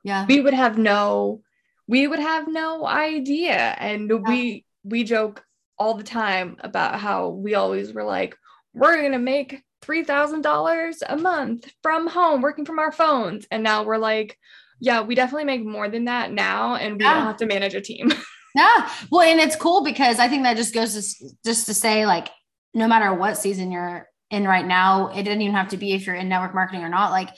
Yeah. 0.04 0.26
we 0.28 0.42
would 0.42 0.54
have 0.54 0.78
no, 0.78 1.42
we 1.88 2.06
would 2.06 2.20
have 2.20 2.50
no 2.50 2.86
idea. 2.86 3.76
And 3.80 4.12
we 4.28 4.66
we 4.84 5.06
joke 5.06 5.42
all 5.80 5.94
the 5.94 6.04
time 6.04 6.58
about 6.60 7.00
how 7.00 7.30
we 7.30 7.56
always 7.56 7.94
were 7.94 8.04
like, 8.04 8.36
we're 8.74 9.02
gonna 9.02 9.20
make 9.20 9.64
three 9.82 10.04
thousand 10.04 10.42
dollars 10.42 11.02
a 11.08 11.16
month 11.16 11.72
from 11.82 12.08
home, 12.08 12.42
working 12.42 12.66
from 12.66 12.80
our 12.80 12.92
phones. 12.92 13.48
And 13.52 13.64
now 13.64 13.84
we're 13.86 13.98
like, 14.12 14.38
yeah, 14.82 15.00
we 15.02 15.16
definitely 15.16 15.46
make 15.46 15.64
more 15.66 15.88
than 15.88 16.06
that 16.06 16.34
now, 16.34 16.76
and 16.76 16.98
we 16.98 17.06
Yeah. 17.06 17.14
don't 17.14 17.24
have 17.28 17.38
to 17.38 17.46
manage 17.46 17.74
a 17.76 17.82
team. 17.82 18.12
Yeah. 18.54 18.90
Well, 19.10 19.22
and 19.22 19.40
it's 19.40 19.56
cool 19.56 19.82
because 19.82 20.20
I 20.20 20.28
think 20.28 20.44
that 20.44 20.58
just 20.58 20.74
goes 20.74 20.94
to 20.94 21.30
just 21.46 21.68
to 21.68 21.74
say 21.74 22.06
like 22.06 22.28
no 22.74 22.86
matter 22.86 23.14
what 23.14 23.38
season 23.38 23.72
you're 23.72 24.10
in 24.30 24.46
right 24.46 24.66
now, 24.66 25.08
it 25.08 25.24
didn't 25.24 25.42
even 25.42 25.56
have 25.56 25.70
to 25.70 25.78
be 25.78 25.94
if 25.94 26.06
you're 26.06 26.18
in 26.18 26.28
network 26.28 26.54
marketing 26.54 26.84
or 26.84 26.90
not. 26.90 27.12
Like 27.12 27.30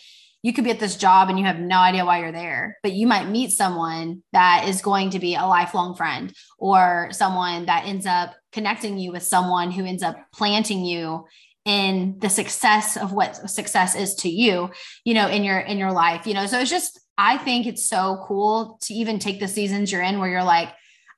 you 0.41 0.53
could 0.53 0.63
be 0.63 0.71
at 0.71 0.79
this 0.79 0.95
job 0.97 1.29
and 1.29 1.37
you 1.37 1.45
have 1.45 1.59
no 1.59 1.77
idea 1.77 2.03
why 2.03 2.19
you're 2.19 2.31
there, 2.31 2.77
but 2.81 2.93
you 2.93 3.05
might 3.05 3.29
meet 3.29 3.51
someone 3.51 4.23
that 4.33 4.65
is 4.67 4.81
going 4.81 5.11
to 5.11 5.19
be 5.19 5.35
a 5.35 5.45
lifelong 5.45 5.95
friend 5.95 6.33
or 6.57 7.09
someone 7.11 7.67
that 7.67 7.85
ends 7.85 8.07
up 8.07 8.33
connecting 8.51 8.97
you 8.97 9.11
with 9.11 9.21
someone 9.21 9.69
who 9.69 9.85
ends 9.85 10.01
up 10.01 10.17
planting 10.33 10.83
you 10.83 11.25
in 11.65 12.17
the 12.21 12.29
success 12.29 12.97
of 12.97 13.13
what 13.13 13.35
success 13.51 13.95
is 13.95 14.15
to 14.15 14.29
you, 14.29 14.71
you 15.05 15.13
know, 15.13 15.27
in 15.27 15.43
your 15.43 15.59
in 15.59 15.77
your 15.77 15.91
life, 15.91 16.25
you 16.25 16.33
know. 16.33 16.47
So 16.47 16.59
it's 16.59 16.71
just 16.71 16.99
I 17.17 17.37
think 17.37 17.67
it's 17.67 17.87
so 17.87 18.23
cool 18.27 18.79
to 18.83 18.93
even 18.93 19.19
take 19.19 19.39
the 19.39 19.47
seasons 19.47 19.91
you're 19.91 20.01
in 20.01 20.19
where 20.19 20.29
you're 20.29 20.43
like 20.43 20.73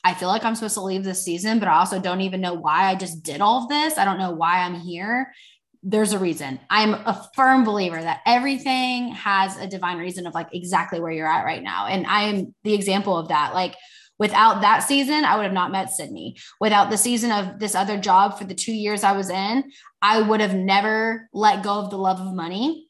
I 0.06 0.14
feel 0.14 0.28
like 0.28 0.46
I'm 0.46 0.54
supposed 0.54 0.76
to 0.76 0.82
leave 0.82 1.04
this 1.04 1.26
season, 1.26 1.58
but 1.58 1.68
I 1.68 1.80
also 1.80 2.00
don't 2.00 2.22
even 2.22 2.40
know 2.40 2.54
why 2.54 2.86
I 2.86 2.94
just 2.94 3.24
did 3.24 3.42
all 3.42 3.64
of 3.64 3.70
this. 3.70 3.98
I 3.98 4.06
don't 4.06 4.20
know 4.20 4.30
why 4.30 4.60
I'm 4.60 4.76
here. 4.76 5.34
There's 5.82 6.14
a 6.14 6.20
reason. 6.20 6.60
I'm 6.70 6.94
a 6.94 7.28
firm 7.34 7.64
believer 7.64 8.00
that 8.00 8.22
everything 8.24 9.10
has 9.14 9.58
a 9.58 9.66
divine 9.66 9.98
reason 9.98 10.28
of 10.28 10.36
like 10.36 10.50
exactly 10.54 11.00
where 11.00 11.12
you're 11.12 11.28
at 11.28 11.44
right 11.44 11.64
now. 11.64 11.88
And 11.88 12.06
I 12.06 12.22
am 12.24 12.54
the 12.64 12.76
example 12.76 13.18
of 13.18 13.30
that. 13.30 13.56
Like 13.56 13.74
without 14.20 14.62
that 14.62 14.84
season, 14.84 15.26
I 15.26 15.38
would 15.38 15.44
have 15.44 15.54
not 15.54 15.72
met 15.72 15.90
Sydney. 15.90 16.38
Without 16.62 16.92
the 16.92 16.98
season 16.98 17.32
of 17.32 17.58
this 17.58 17.74
other 17.74 17.98
job 17.98 18.38
for 18.38 18.44
the 18.44 18.54
two 18.54 18.74
years 18.74 19.04
I 19.04 19.14
was 19.14 19.32
in, 19.32 19.72
I 20.04 20.22
would 20.22 20.40
have 20.40 20.54
never 20.54 21.28
let 21.34 21.64
go 21.64 21.80
of 21.80 21.90
the 21.90 21.98
love 21.98 22.20
of 22.20 22.32
money 22.32 22.90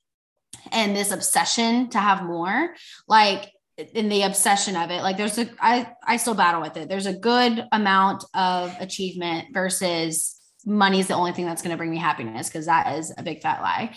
and 0.72 0.96
this 0.96 1.12
obsession 1.12 1.90
to 1.92 2.00
have 2.00 2.24
more. 2.24 2.76
Like 3.08 3.52
in 3.78 4.08
the 4.08 4.22
obsession 4.22 4.76
of 4.78 4.90
it 4.90 5.02
like 5.02 5.18
there's 5.18 5.38
a 5.38 5.50
i 5.60 5.86
i 6.06 6.16
still 6.16 6.34
battle 6.34 6.62
with 6.62 6.78
it 6.78 6.88
there's 6.88 7.08
a 7.08 7.14
good 7.14 7.66
amount 7.74 8.24
of 8.34 8.74
achievement 8.80 9.48
versus 9.54 10.40
money 10.66 11.00
is 11.00 11.08
the 11.08 11.14
only 11.14 11.32
thing 11.32 11.46
that's 11.46 11.62
going 11.62 11.72
to 11.72 11.78
bring 11.78 11.92
me 11.92 11.98
happiness 11.98 12.48
because 12.48 12.66
that 12.66 12.98
is 12.98 13.14
a 13.18 13.24
big 13.24 13.42
fat 13.42 13.62
lie 13.62 13.94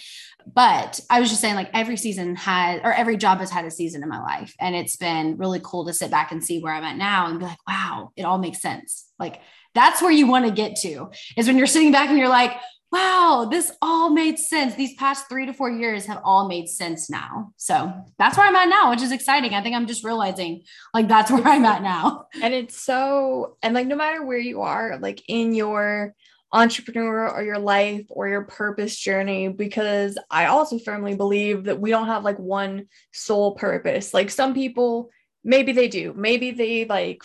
but 0.52 1.00
i 1.10 1.20
was 1.20 1.28
just 1.28 1.40
saying 1.40 1.54
like 1.54 1.70
every 1.72 1.96
season 1.96 2.34
had 2.34 2.80
or 2.82 2.92
every 2.92 3.16
job 3.16 3.38
has 3.38 3.50
had 3.50 3.64
a 3.64 3.70
season 3.70 4.02
in 4.02 4.08
my 4.08 4.20
life 4.20 4.52
and 4.58 4.74
it's 4.74 4.96
been 4.96 5.36
really 5.38 5.60
cool 5.62 5.86
to 5.86 5.92
sit 5.92 6.10
back 6.10 6.32
and 6.32 6.44
see 6.44 6.60
where 6.60 6.74
i'm 6.74 6.84
at 6.84 6.96
now 6.96 7.28
and 7.28 7.38
be 7.38 7.44
like 7.44 7.58
wow 7.68 8.10
it 8.16 8.24
all 8.24 8.38
makes 8.38 8.60
sense 8.60 9.06
like 9.18 9.40
that's 9.74 10.02
where 10.02 10.10
you 10.10 10.26
want 10.26 10.44
to 10.44 10.50
get 10.50 10.74
to 10.76 11.08
is 11.36 11.46
when 11.46 11.56
you're 11.56 11.66
sitting 11.66 11.92
back 11.92 12.08
and 12.08 12.18
you're 12.18 12.28
like 12.28 12.52
wow, 12.90 13.46
this 13.50 13.70
all 13.82 14.10
made 14.10 14.38
sense. 14.38 14.74
These 14.74 14.94
past 14.94 15.28
three 15.28 15.46
to 15.46 15.52
four 15.52 15.70
years 15.70 16.06
have 16.06 16.20
all 16.24 16.48
made 16.48 16.68
sense 16.68 17.10
now. 17.10 17.52
So 17.56 17.92
that's 18.18 18.36
where 18.38 18.46
I'm 18.46 18.56
at 18.56 18.68
now, 18.68 18.90
which 18.90 19.02
is 19.02 19.12
exciting. 19.12 19.54
I 19.54 19.62
think 19.62 19.76
I'm 19.76 19.86
just 19.86 20.04
realizing 20.04 20.62
like 20.94 21.08
that's 21.08 21.30
where 21.30 21.46
I'm 21.46 21.64
at 21.64 21.82
now. 21.82 22.26
And 22.40 22.54
it's 22.54 22.80
so, 22.80 23.56
and 23.62 23.74
like 23.74 23.86
no 23.86 23.96
matter 23.96 24.24
where 24.24 24.38
you 24.38 24.62
are, 24.62 24.98
like 24.98 25.22
in 25.28 25.54
your 25.54 26.14
entrepreneur 26.50 27.28
or 27.28 27.42
your 27.42 27.58
life 27.58 28.06
or 28.08 28.26
your 28.26 28.44
purpose 28.44 28.96
journey, 28.96 29.48
because 29.48 30.18
I 30.30 30.46
also 30.46 30.78
firmly 30.78 31.14
believe 31.14 31.64
that 31.64 31.80
we 31.80 31.90
don't 31.90 32.06
have 32.06 32.24
like 32.24 32.38
one 32.38 32.86
sole 33.12 33.54
purpose. 33.54 34.14
Like 34.14 34.30
some 34.30 34.54
people, 34.54 35.10
maybe 35.44 35.72
they 35.72 35.88
do, 35.88 36.14
maybe 36.16 36.52
they 36.52 36.86
like 36.86 37.22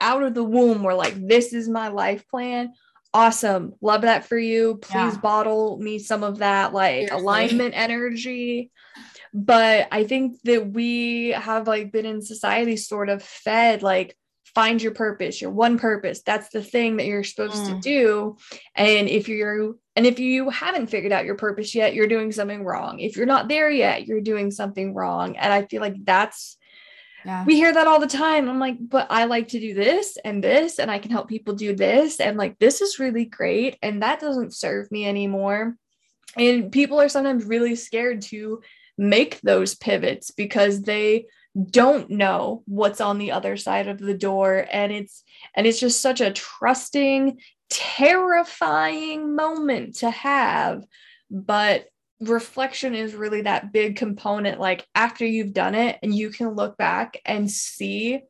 out 0.00 0.24
of 0.24 0.34
the 0.34 0.42
womb 0.42 0.82
were 0.82 0.94
like, 0.94 1.14
this 1.28 1.52
is 1.52 1.68
my 1.68 1.88
life 1.88 2.26
plan 2.28 2.72
awesome. 3.14 3.74
Love 3.80 4.02
that 4.02 4.26
for 4.26 4.36
you. 4.36 4.76
Please 4.82 5.14
yeah. 5.14 5.20
bottle 5.20 5.78
me 5.78 5.98
some 6.00 6.24
of 6.24 6.38
that 6.38 6.74
like 6.74 7.08
Seriously. 7.08 7.18
alignment 7.18 7.74
energy. 7.76 8.70
But 9.36 9.88
i 9.90 10.04
think 10.04 10.40
that 10.42 10.70
we 10.70 11.30
have 11.30 11.66
like 11.66 11.90
been 11.90 12.06
in 12.06 12.22
society 12.22 12.76
sort 12.76 13.08
of 13.08 13.20
fed 13.20 13.82
like 13.82 14.16
find 14.54 14.80
your 14.80 14.92
purpose 14.92 15.40
your 15.40 15.50
one 15.50 15.78
purpose. 15.78 16.22
That's 16.22 16.50
the 16.50 16.62
thing 16.62 16.98
that 16.98 17.06
you're 17.06 17.24
supposed 17.24 17.56
mm. 17.56 17.68
to 17.74 17.80
do. 17.80 18.36
And 18.76 19.08
if 19.08 19.28
you're 19.28 19.74
and 19.96 20.06
if 20.06 20.20
you 20.20 20.50
haven't 20.50 20.86
figured 20.86 21.12
out 21.12 21.24
your 21.24 21.36
purpose 21.36 21.74
yet 21.74 21.94
you're 21.94 22.06
doing 22.06 22.30
something 22.30 22.62
wrong. 22.62 23.00
If 23.00 23.16
you're 23.16 23.26
not 23.26 23.48
there 23.48 23.70
yet 23.70 24.06
you're 24.06 24.20
doing 24.20 24.50
something 24.52 24.94
wrong. 24.94 25.36
And 25.36 25.52
i 25.52 25.66
feel 25.66 25.80
like 25.80 25.96
that's 26.04 26.56
yeah. 27.24 27.44
We 27.44 27.56
hear 27.56 27.72
that 27.72 27.86
all 27.86 28.00
the 28.00 28.06
time. 28.06 28.48
I'm 28.48 28.58
like, 28.58 28.76
but 28.80 29.06
I 29.10 29.24
like 29.24 29.48
to 29.48 29.60
do 29.60 29.74
this 29.74 30.18
and 30.24 30.44
this, 30.44 30.78
and 30.78 30.90
I 30.90 30.98
can 30.98 31.10
help 31.10 31.28
people 31.28 31.54
do 31.54 31.74
this. 31.74 32.20
And 32.20 32.36
like, 32.36 32.58
this 32.58 32.80
is 32.80 32.98
really 32.98 33.24
great. 33.24 33.78
And 33.82 34.02
that 34.02 34.20
doesn't 34.20 34.54
serve 34.54 34.90
me 34.90 35.06
anymore. 35.06 35.76
And 36.36 36.70
people 36.70 37.00
are 37.00 37.08
sometimes 37.08 37.44
really 37.44 37.76
scared 37.76 38.22
to 38.22 38.60
make 38.98 39.40
those 39.40 39.74
pivots 39.74 40.30
because 40.30 40.82
they 40.82 41.26
don't 41.70 42.10
know 42.10 42.62
what's 42.66 43.00
on 43.00 43.18
the 43.18 43.32
other 43.32 43.56
side 43.56 43.86
of 43.86 43.98
the 43.98 44.16
door 44.16 44.66
and 44.72 44.92
it's 44.92 45.22
and 45.54 45.66
it's 45.66 45.78
just 45.78 46.00
such 46.00 46.20
a 46.20 46.32
trusting 46.32 47.38
terrifying 47.70 49.36
moment 49.36 49.96
to 49.96 50.10
have 50.10 50.84
but 51.30 51.86
reflection 52.28 52.94
is 52.94 53.14
really 53.14 53.42
that 53.42 53.72
big 53.72 53.96
component 53.96 54.60
like 54.60 54.86
after 54.94 55.24
you've 55.24 55.52
done 55.52 55.74
it 55.74 55.98
and 56.02 56.14
you 56.14 56.30
can 56.30 56.50
look 56.50 56.76
back 56.76 57.20
and 57.24 57.50
see 57.50 58.20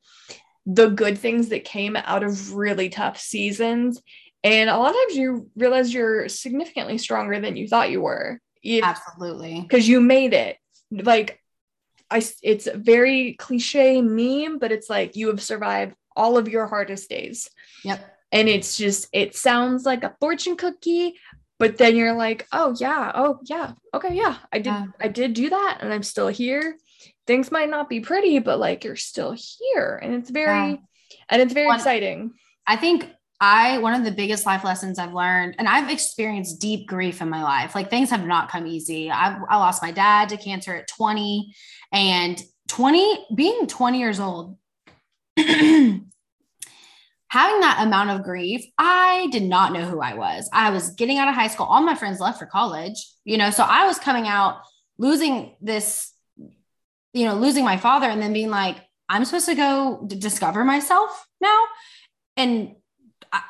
the 0.67 0.89
good 0.89 1.19
things 1.19 1.51
that 1.51 1.65
came 1.65 1.97
out 1.97 2.23
of 2.23 2.55
really 2.55 2.89
tough 2.89 3.19
seasons. 3.19 4.01
And 4.43 4.69
a 4.69 4.77
lot 4.77 4.91
of 4.91 4.97
times 4.97 5.17
you 5.17 5.51
realize 5.57 5.93
you're 5.93 6.29
significantly 6.29 6.99
stronger 6.99 7.41
than 7.41 7.57
you 7.57 7.69
thought 7.69 7.91
you 7.91 8.01
were. 8.03 8.41
Absolutely. 8.67 9.61
Because 9.61 9.89
you 9.89 10.01
made 10.01 10.33
it. 10.33 10.57
Like 10.91 11.41
i 12.11 12.23
it's 12.43 12.67
a 12.67 12.77
very 12.77 13.33
cliche 13.33 14.03
meme 14.03 14.59
but 14.59 14.71
it's 14.71 14.91
like 14.91 15.17
you 15.17 15.29
have 15.29 15.43
survived 15.43 15.95
all 16.15 16.39
of 16.39 16.49
your 16.49 16.67
hardest 16.67 17.09
days. 17.09 17.51
Yep. 17.85 18.11
And 18.33 18.49
it's 18.49 18.77
just 18.77 19.09
it 19.13 19.35
sounds 19.35 19.85
like 19.85 20.05
a 20.05 20.15
fortune 20.21 20.57
cookie 20.57 21.15
but 21.59 21.79
then 21.79 21.97
you're 21.97 22.15
like 22.15 22.47
oh 22.53 22.75
yeah 22.79 23.13
oh 23.15 23.39
yeah 23.45 23.73
okay 23.93 24.15
yeah 24.15 24.37
i 24.53 24.59
did 24.59 24.67
yeah. 24.67 24.87
i 25.01 25.09
did 25.09 25.35
do 25.35 25.51
that 25.51 25.79
and 25.81 25.93
i'm 25.93 26.03
still 26.03 26.29
here 26.29 26.77
things 27.27 27.51
might 27.51 27.71
not 27.71 27.89
be 27.89 28.01
pretty 28.01 28.39
but 28.39 28.59
like 28.59 28.85
you're 28.85 28.97
still 28.97 29.35
here 29.35 29.99
and 30.03 30.15
it's 30.15 30.31
very 30.31 30.71
yeah. 30.71 30.77
and 31.29 31.43
it's 31.43 31.53
very 31.53 31.73
exciting 31.75 32.33
i 32.67 32.77
think 32.77 33.11
i 33.41 33.79
one 33.79 33.95
of 33.95 34.05
the 34.05 34.11
biggest 34.11 34.47
life 34.47 34.65
lessons 34.65 34.99
i've 34.99 35.15
learned 35.15 35.55
and 35.59 35.69
i've 35.69 35.91
experienced 35.91 36.61
deep 36.61 36.87
grief 36.87 37.21
in 37.21 37.29
my 37.29 37.43
life 37.43 37.75
like 37.75 37.91
things 37.91 38.11
have 38.11 38.27
not 38.27 38.51
come 38.51 38.67
easy 38.67 39.11
I've, 39.11 39.41
i 39.49 39.57
lost 39.57 39.83
my 39.83 39.91
dad 39.91 40.29
to 40.31 40.37
cancer 40.37 40.75
at 40.75 40.89
20 40.89 41.55
and 41.93 42.43
20 42.69 43.27
being 43.35 43.67
20 43.67 43.99
years 43.99 44.21
old 44.21 44.57
having 47.35 47.59
that 47.63 47.83
amount 47.85 48.11
of 48.11 48.23
grief, 48.23 48.65
I 48.79 49.27
did 49.33 49.43
not 49.43 49.73
know 49.73 49.85
who 49.85 50.01
I 50.01 50.15
was. 50.15 50.49
I 50.53 50.71
was 50.71 50.91
getting 50.91 51.19
out 51.19 51.27
of 51.27 51.35
high 51.35 51.49
school. 51.49 51.67
All 51.67 51.83
my 51.83 51.97
friends 51.97 52.21
left 52.21 52.39
for 52.39 52.47
college, 52.47 53.05
you 53.25 53.37
know, 53.37 53.51
so 53.51 53.65
I 53.65 53.87
was 53.87 53.99
coming 53.99 54.29
out 54.29 54.59
losing 54.99 55.57
this, 55.61 56.13
you 57.13 57.27
know, 57.27 57.35
losing 57.35 57.65
my 57.65 57.77
father 57.77 58.07
and 58.07 58.23
then 58.23 58.33
being 58.33 58.51
like, 58.51 58.77
I'm 59.09 59.25
supposed 59.25 59.47
to 59.47 59.57
go 59.57 60.05
d- 60.07 60.15
discover 60.15 60.65
myself 60.65 61.27
now. 61.41 61.65
And 62.37 62.77
I, 63.33 63.43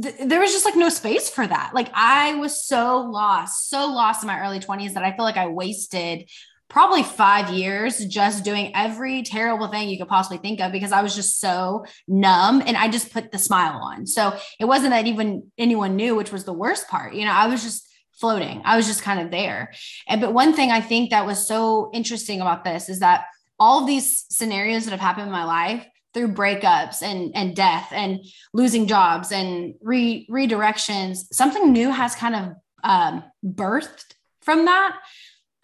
th- 0.00 0.14
there 0.24 0.40
was 0.40 0.52
just 0.52 0.64
like 0.64 0.74
no 0.74 0.88
space 0.88 1.28
for 1.28 1.46
that. 1.46 1.72
Like 1.74 1.90
I 1.92 2.36
was 2.36 2.66
so 2.66 3.02
lost, 3.02 3.68
so 3.68 3.86
lost 3.86 4.22
in 4.22 4.28
my 4.28 4.40
early 4.40 4.60
20s 4.60 4.94
that 4.94 5.04
I 5.04 5.14
feel 5.14 5.26
like 5.26 5.36
I 5.36 5.48
wasted 5.48 6.30
probably 6.68 7.02
five 7.02 7.50
years 7.50 8.04
just 8.06 8.44
doing 8.44 8.72
every 8.74 9.22
terrible 9.22 9.68
thing 9.68 9.88
you 9.88 9.98
could 9.98 10.08
possibly 10.08 10.38
think 10.38 10.60
of 10.60 10.72
because 10.72 10.92
I 10.92 11.02
was 11.02 11.14
just 11.14 11.40
so 11.40 11.84
numb 12.08 12.62
and 12.66 12.76
I 12.76 12.88
just 12.88 13.12
put 13.12 13.30
the 13.30 13.38
smile 13.38 13.78
on. 13.82 14.06
So 14.06 14.36
it 14.58 14.64
wasn't 14.64 14.90
that 14.90 15.06
even 15.06 15.50
anyone 15.56 15.96
knew, 15.96 16.14
which 16.14 16.32
was 16.32 16.44
the 16.44 16.52
worst 16.52 16.88
part. 16.88 17.14
You 17.14 17.24
know, 17.24 17.32
I 17.32 17.46
was 17.46 17.62
just 17.62 17.88
floating. 18.12 18.62
I 18.64 18.76
was 18.76 18.86
just 18.86 19.02
kind 19.02 19.20
of 19.20 19.30
there. 19.30 19.72
And 20.08 20.20
but 20.20 20.32
one 20.34 20.54
thing 20.54 20.70
I 20.70 20.80
think 20.80 21.10
that 21.10 21.26
was 21.26 21.46
so 21.46 21.90
interesting 21.92 22.40
about 22.40 22.64
this 22.64 22.88
is 22.88 23.00
that 23.00 23.26
all 23.58 23.80
of 23.80 23.86
these 23.86 24.24
scenarios 24.30 24.84
that 24.84 24.90
have 24.90 25.00
happened 25.00 25.26
in 25.26 25.32
my 25.32 25.44
life 25.44 25.86
through 26.14 26.32
breakups 26.32 27.02
and 27.02 27.32
and 27.34 27.54
death 27.54 27.92
and 27.92 28.20
losing 28.52 28.86
jobs 28.86 29.32
and 29.32 29.74
re 29.82 30.26
redirections, 30.30 31.26
something 31.32 31.72
new 31.72 31.90
has 31.90 32.14
kind 32.14 32.34
of 32.34 32.52
um, 32.82 33.22
birthed 33.44 34.14
from 34.40 34.64
that 34.64 34.96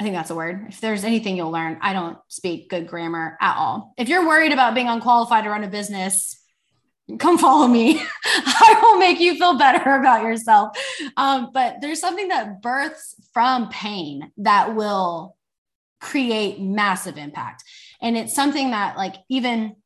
I 0.02 0.04
think 0.04 0.16
that's 0.16 0.30
a 0.30 0.34
word. 0.34 0.66
If 0.68 0.80
there's 0.80 1.04
anything 1.04 1.36
you'll 1.36 1.52
learn, 1.52 1.78
I 1.80 1.92
don't 1.92 2.18
speak 2.26 2.68
good 2.68 2.88
grammar 2.88 3.38
at 3.40 3.56
all. 3.56 3.94
If 3.96 4.08
you're 4.08 4.26
worried 4.26 4.50
about 4.50 4.74
being 4.74 4.88
unqualified 4.88 5.44
to 5.44 5.50
run 5.50 5.62
a 5.62 5.68
business, 5.68 6.42
come 7.20 7.38
follow 7.38 7.68
me. 7.68 8.02
I 8.24 8.80
will 8.82 8.98
make 8.98 9.20
you 9.20 9.36
feel 9.36 9.56
better 9.56 9.94
about 10.00 10.24
yourself. 10.24 10.76
Um, 11.16 11.50
but 11.54 11.76
there's 11.80 12.00
something 12.00 12.26
that 12.30 12.60
births 12.60 13.14
from 13.32 13.68
pain 13.68 14.32
that 14.38 14.74
will 14.74 15.36
create 16.00 16.60
massive 16.60 17.16
impact. 17.16 17.62
And 18.00 18.16
it's 18.16 18.34
something 18.34 18.72
that, 18.72 18.96
like, 18.96 19.14
even 19.28 19.76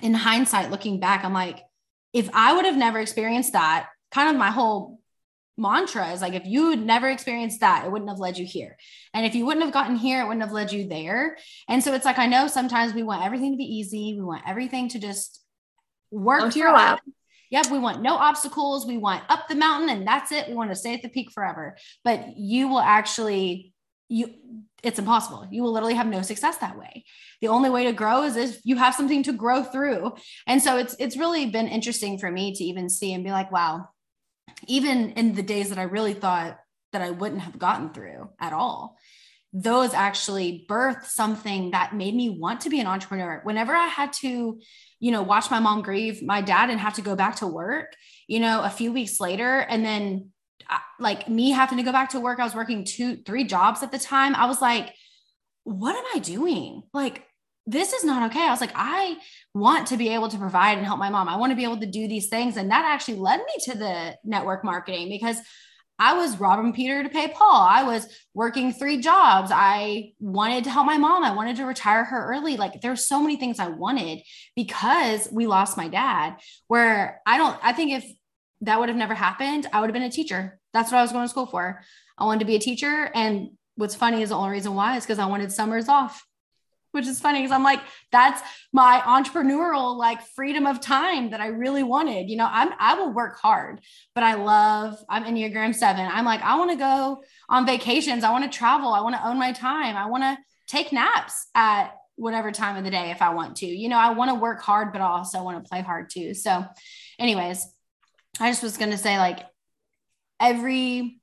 in 0.00 0.14
hindsight, 0.14 0.70
looking 0.70 1.00
back, 1.00 1.22
I'm 1.22 1.34
like, 1.34 1.62
if 2.14 2.30
I 2.32 2.54
would 2.54 2.64
have 2.64 2.78
never 2.78 2.98
experienced 2.98 3.52
that, 3.52 3.90
kind 4.10 4.30
of 4.30 4.36
my 4.36 4.50
whole 4.50 5.00
mantra 5.58 6.10
is 6.10 6.20
like 6.20 6.34
if 6.34 6.44
you 6.44 6.70
had 6.70 6.84
never 6.84 7.08
experienced 7.08 7.60
that 7.60 7.84
it 7.84 7.90
wouldn't 7.90 8.10
have 8.10 8.18
led 8.18 8.36
you 8.36 8.44
here 8.44 8.76
and 9.14 9.24
if 9.24 9.34
you 9.34 9.46
wouldn't 9.46 9.64
have 9.64 9.72
gotten 9.72 9.96
here 9.96 10.20
it 10.20 10.24
wouldn't 10.24 10.42
have 10.42 10.52
led 10.52 10.70
you 10.70 10.86
there 10.86 11.36
and 11.68 11.82
so 11.82 11.94
it's 11.94 12.04
like 12.04 12.18
i 12.18 12.26
know 12.26 12.46
sometimes 12.46 12.92
we 12.92 13.02
want 13.02 13.24
everything 13.24 13.52
to 13.52 13.56
be 13.56 13.64
easy 13.64 14.14
we 14.14 14.22
want 14.22 14.42
everything 14.46 14.88
to 14.88 14.98
just 14.98 15.46
work 16.10 16.42
onto 16.42 16.58
your 16.58 16.72
lap. 16.72 17.00
Yep, 17.50 17.70
we 17.70 17.78
want 17.78 18.02
no 18.02 18.16
obstacles. 18.16 18.86
We 18.86 18.98
want 18.98 19.22
up 19.28 19.46
the 19.48 19.54
mountain 19.54 19.88
and 19.88 20.06
that's 20.06 20.32
it. 20.32 20.48
We 20.48 20.54
want 20.54 20.70
to 20.70 20.76
stay 20.76 20.94
at 20.94 21.02
the 21.02 21.08
peak 21.08 21.30
forever. 21.30 21.76
But 22.04 22.36
you 22.36 22.68
will 22.68 22.80
actually 22.80 23.72
you 24.08 24.34
it's 24.82 24.98
impossible. 24.98 25.48
You 25.50 25.62
will 25.62 25.72
literally 25.72 25.94
have 25.94 26.06
no 26.06 26.22
success 26.22 26.58
that 26.58 26.78
way. 26.78 27.04
The 27.40 27.48
only 27.48 27.70
way 27.70 27.84
to 27.84 27.92
grow 27.92 28.22
is 28.22 28.36
if 28.36 28.60
you 28.64 28.76
have 28.76 28.94
something 28.94 29.22
to 29.24 29.32
grow 29.32 29.64
through. 29.64 30.12
And 30.46 30.62
so 30.62 30.76
it's 30.76 30.96
it's 30.98 31.16
really 31.16 31.46
been 31.46 31.68
interesting 31.68 32.18
for 32.18 32.30
me 32.30 32.54
to 32.54 32.64
even 32.64 32.88
see 32.88 33.12
and 33.12 33.24
be 33.24 33.30
like, 33.30 33.50
wow, 33.52 33.88
even 34.66 35.12
in 35.12 35.34
the 35.34 35.42
days 35.42 35.68
that 35.70 35.78
I 35.78 35.84
really 35.84 36.14
thought 36.14 36.58
that 36.92 37.02
I 37.02 37.10
wouldn't 37.10 37.42
have 37.42 37.58
gotten 37.58 37.90
through 37.90 38.30
at 38.40 38.52
all, 38.52 38.96
those 39.52 39.94
actually 39.94 40.66
birthed 40.68 41.06
something 41.06 41.70
that 41.70 41.94
made 41.94 42.14
me 42.14 42.28
want 42.28 42.60
to 42.62 42.70
be 42.70 42.80
an 42.80 42.86
entrepreneur. 42.86 43.40
Whenever 43.44 43.74
I 43.74 43.86
had 43.86 44.12
to, 44.14 44.60
you 45.00 45.10
know, 45.12 45.22
watch 45.22 45.50
my 45.50 45.60
mom 45.60 45.82
grieve 45.82 46.22
my 46.22 46.42
dad 46.42 46.68
and 46.70 46.78
have 46.80 46.94
to 46.94 47.02
go 47.02 47.16
back 47.16 47.36
to 47.36 47.46
work, 47.46 47.94
you 48.26 48.40
know, 48.40 48.62
a 48.62 48.70
few 48.70 48.92
weeks 48.92 49.20
later, 49.20 49.58
and 49.58 49.84
then 49.84 50.30
uh, 50.68 50.78
like 50.98 51.28
me 51.28 51.52
having 51.52 51.78
to 51.78 51.84
go 51.84 51.92
back 51.92 52.10
to 52.10 52.20
work, 52.20 52.38
I 52.38 52.44
was 52.44 52.54
working 52.54 52.84
two, 52.84 53.16
three 53.16 53.44
jobs 53.44 53.82
at 53.82 53.92
the 53.92 53.98
time. 53.98 54.34
I 54.34 54.46
was 54.46 54.60
like, 54.60 54.92
what 55.64 55.96
am 55.96 56.04
I 56.14 56.18
doing? 56.18 56.82
Like, 56.92 57.24
this 57.66 57.92
is 57.92 58.04
not 58.04 58.30
okay. 58.30 58.46
I 58.46 58.50
was 58.50 58.60
like, 58.60 58.72
I 58.74 59.16
want 59.54 59.88
to 59.88 59.96
be 59.96 60.10
able 60.10 60.28
to 60.28 60.38
provide 60.38 60.78
and 60.78 60.86
help 60.86 60.98
my 60.98 61.10
mom. 61.10 61.28
I 61.28 61.36
want 61.36 61.50
to 61.50 61.56
be 61.56 61.64
able 61.64 61.80
to 61.80 61.86
do 61.86 62.06
these 62.06 62.28
things. 62.28 62.56
And 62.56 62.70
that 62.70 62.84
actually 62.84 63.16
led 63.16 63.38
me 63.38 63.52
to 63.64 63.78
the 63.78 64.16
network 64.24 64.64
marketing 64.64 65.08
because 65.08 65.38
I 65.98 66.14
was 66.14 66.38
robbing 66.38 66.74
Peter 66.74 67.02
to 67.02 67.08
pay 67.08 67.28
Paul. 67.28 67.66
I 67.68 67.82
was 67.82 68.06
working 68.34 68.72
three 68.72 69.00
jobs. 69.00 69.50
I 69.52 70.12
wanted 70.20 70.64
to 70.64 70.70
help 70.70 70.86
my 70.86 70.98
mom. 70.98 71.24
I 71.24 71.34
wanted 71.34 71.56
to 71.56 71.64
retire 71.64 72.04
her 72.04 72.32
early. 72.34 72.56
Like 72.56 72.82
there's 72.82 73.06
so 73.06 73.20
many 73.20 73.36
things 73.36 73.58
I 73.58 73.68
wanted 73.68 74.20
because 74.54 75.28
we 75.32 75.46
lost 75.46 75.76
my 75.76 75.88
dad. 75.88 76.36
Where 76.68 77.22
I 77.26 77.38
don't, 77.38 77.58
I 77.62 77.72
think 77.72 77.92
if 77.92 78.04
that 78.60 78.78
would 78.78 78.90
have 78.90 78.98
never 78.98 79.14
happened, 79.14 79.66
I 79.72 79.80
would 79.80 79.88
have 79.88 79.94
been 79.94 80.02
a 80.02 80.10
teacher. 80.10 80.60
That's 80.72 80.92
what 80.92 80.98
I 80.98 81.02
was 81.02 81.12
going 81.12 81.24
to 81.24 81.30
school 81.30 81.46
for. 81.46 81.82
I 82.18 82.24
wanted 82.26 82.40
to 82.40 82.46
be 82.46 82.56
a 82.56 82.60
teacher. 82.60 83.10
And 83.14 83.50
what's 83.76 83.94
funny 83.94 84.20
is 84.22 84.28
the 84.28 84.36
only 84.36 84.50
reason 84.50 84.74
why 84.74 84.96
is 84.96 85.04
because 85.04 85.18
I 85.18 85.26
wanted 85.26 85.50
summers 85.50 85.88
off 85.88 86.25
which 86.96 87.06
is 87.06 87.20
funny 87.20 87.38
because 87.38 87.52
I'm 87.52 87.62
like, 87.62 87.80
that's 88.10 88.42
my 88.72 89.00
entrepreneurial 89.04 89.96
like 89.96 90.20
freedom 90.34 90.66
of 90.66 90.80
time 90.80 91.30
that 91.30 91.40
I 91.40 91.48
really 91.48 91.82
wanted. 91.82 92.28
You 92.28 92.36
know, 92.36 92.48
I'm 92.50 92.70
I 92.80 92.94
will 92.94 93.12
work 93.12 93.38
hard, 93.38 93.80
but 94.14 94.24
I 94.24 94.34
love 94.34 94.98
I'm 95.08 95.24
Enneagram 95.24 95.74
seven. 95.74 96.08
I'm 96.10 96.24
like, 96.24 96.42
I 96.42 96.56
want 96.56 96.72
to 96.72 96.76
go 96.76 97.22
on 97.48 97.66
vacations, 97.66 98.24
I 98.24 98.32
want 98.32 98.50
to 98.50 98.58
travel, 98.58 98.92
I 98.92 99.02
want 99.02 99.14
to 99.14 99.26
own 99.26 99.38
my 99.38 99.52
time, 99.52 99.96
I 99.96 100.06
want 100.06 100.24
to 100.24 100.38
take 100.66 100.92
naps 100.92 101.46
at 101.54 101.92
whatever 102.16 102.50
time 102.50 102.76
of 102.76 102.84
the 102.84 102.90
day 102.90 103.10
if 103.10 103.22
I 103.22 103.34
want 103.34 103.56
to. 103.58 103.66
You 103.66 103.88
know, 103.88 103.98
I 103.98 104.10
want 104.10 104.30
to 104.30 104.34
work 104.34 104.62
hard, 104.62 104.92
but 104.92 105.02
I 105.02 105.06
also 105.06 105.44
want 105.44 105.62
to 105.62 105.68
play 105.68 105.82
hard 105.82 106.10
too. 106.10 106.34
So, 106.34 106.64
anyways, 107.18 107.66
I 108.40 108.50
just 108.50 108.62
was 108.62 108.78
gonna 108.78 108.98
say 108.98 109.18
like 109.18 109.40
every 110.40 111.20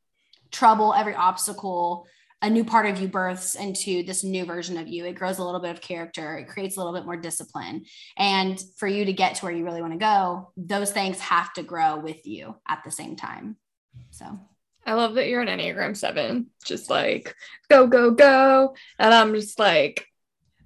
trouble, 0.52 0.94
every 0.94 1.16
obstacle 1.16 2.08
a 2.44 2.50
new 2.50 2.66
part 2.66 2.86
of 2.86 3.00
you 3.00 3.08
births 3.08 3.56
into 3.56 4.04
this 4.04 4.24
new 4.24 4.44
version 4.44 4.78
of 4.78 4.88
you. 4.88 5.06
It 5.06 5.14
grows 5.14 5.40
a 5.40 5.44
little 5.44 5.62
bit 5.62 5.72
of 5.72 5.80
character, 5.80 6.36
it 6.36 6.50
creates 6.50 6.76
a 6.76 6.80
little 6.80 6.94
bit 6.94 7.06
more 7.06 7.16
discipline. 7.16 7.86
And 8.18 8.62
for 8.78 8.88
you 8.88 9.06
to 9.06 9.14
get 9.14 9.36
to 9.36 9.46
where 9.46 9.54
you 9.54 9.64
really 9.64 9.82
want 9.82 9.94
to 9.94 10.00
go, 10.00 10.52
those 10.58 10.92
things 10.92 11.20
have 11.22 11.54
to 11.54 11.64
grow 11.64 11.98
with 11.98 12.28
you 12.28 12.56
at 12.68 12.84
the 12.84 12.92
same 12.92 13.16
time. 13.16 13.56
So 14.12 14.40
I 14.86 14.94
love 14.94 15.16
that 15.16 15.30
you're 15.30 15.42
an 15.42 15.48
Enneagram 15.48 15.96
7, 15.96 16.48
just 16.66 16.90
like 16.90 17.34
go, 17.70 17.88
go, 17.88 18.12
go. 18.12 18.76
And 19.00 19.14
I'm 19.14 19.34
just 19.34 19.58
like, 19.58 20.06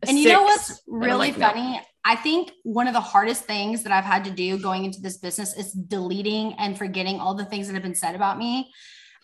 and 0.07 0.17
you 0.17 0.29
know 0.29 0.43
what's 0.43 0.81
really 0.87 1.31
like, 1.31 1.35
funny? 1.35 1.79
I 2.03 2.15
think 2.15 2.51
one 2.63 2.87
of 2.87 2.93
the 2.93 3.01
hardest 3.01 3.43
things 3.43 3.83
that 3.83 3.91
I've 3.91 4.03
had 4.03 4.23
to 4.25 4.31
do 4.31 4.57
going 4.57 4.85
into 4.85 5.01
this 5.01 5.17
business 5.17 5.55
is 5.55 5.73
deleting 5.73 6.53
and 6.53 6.75
forgetting 6.75 7.19
all 7.19 7.35
the 7.35 7.45
things 7.45 7.67
that 7.67 7.73
have 7.73 7.83
been 7.83 7.93
said 7.93 8.15
about 8.15 8.39
me 8.39 8.71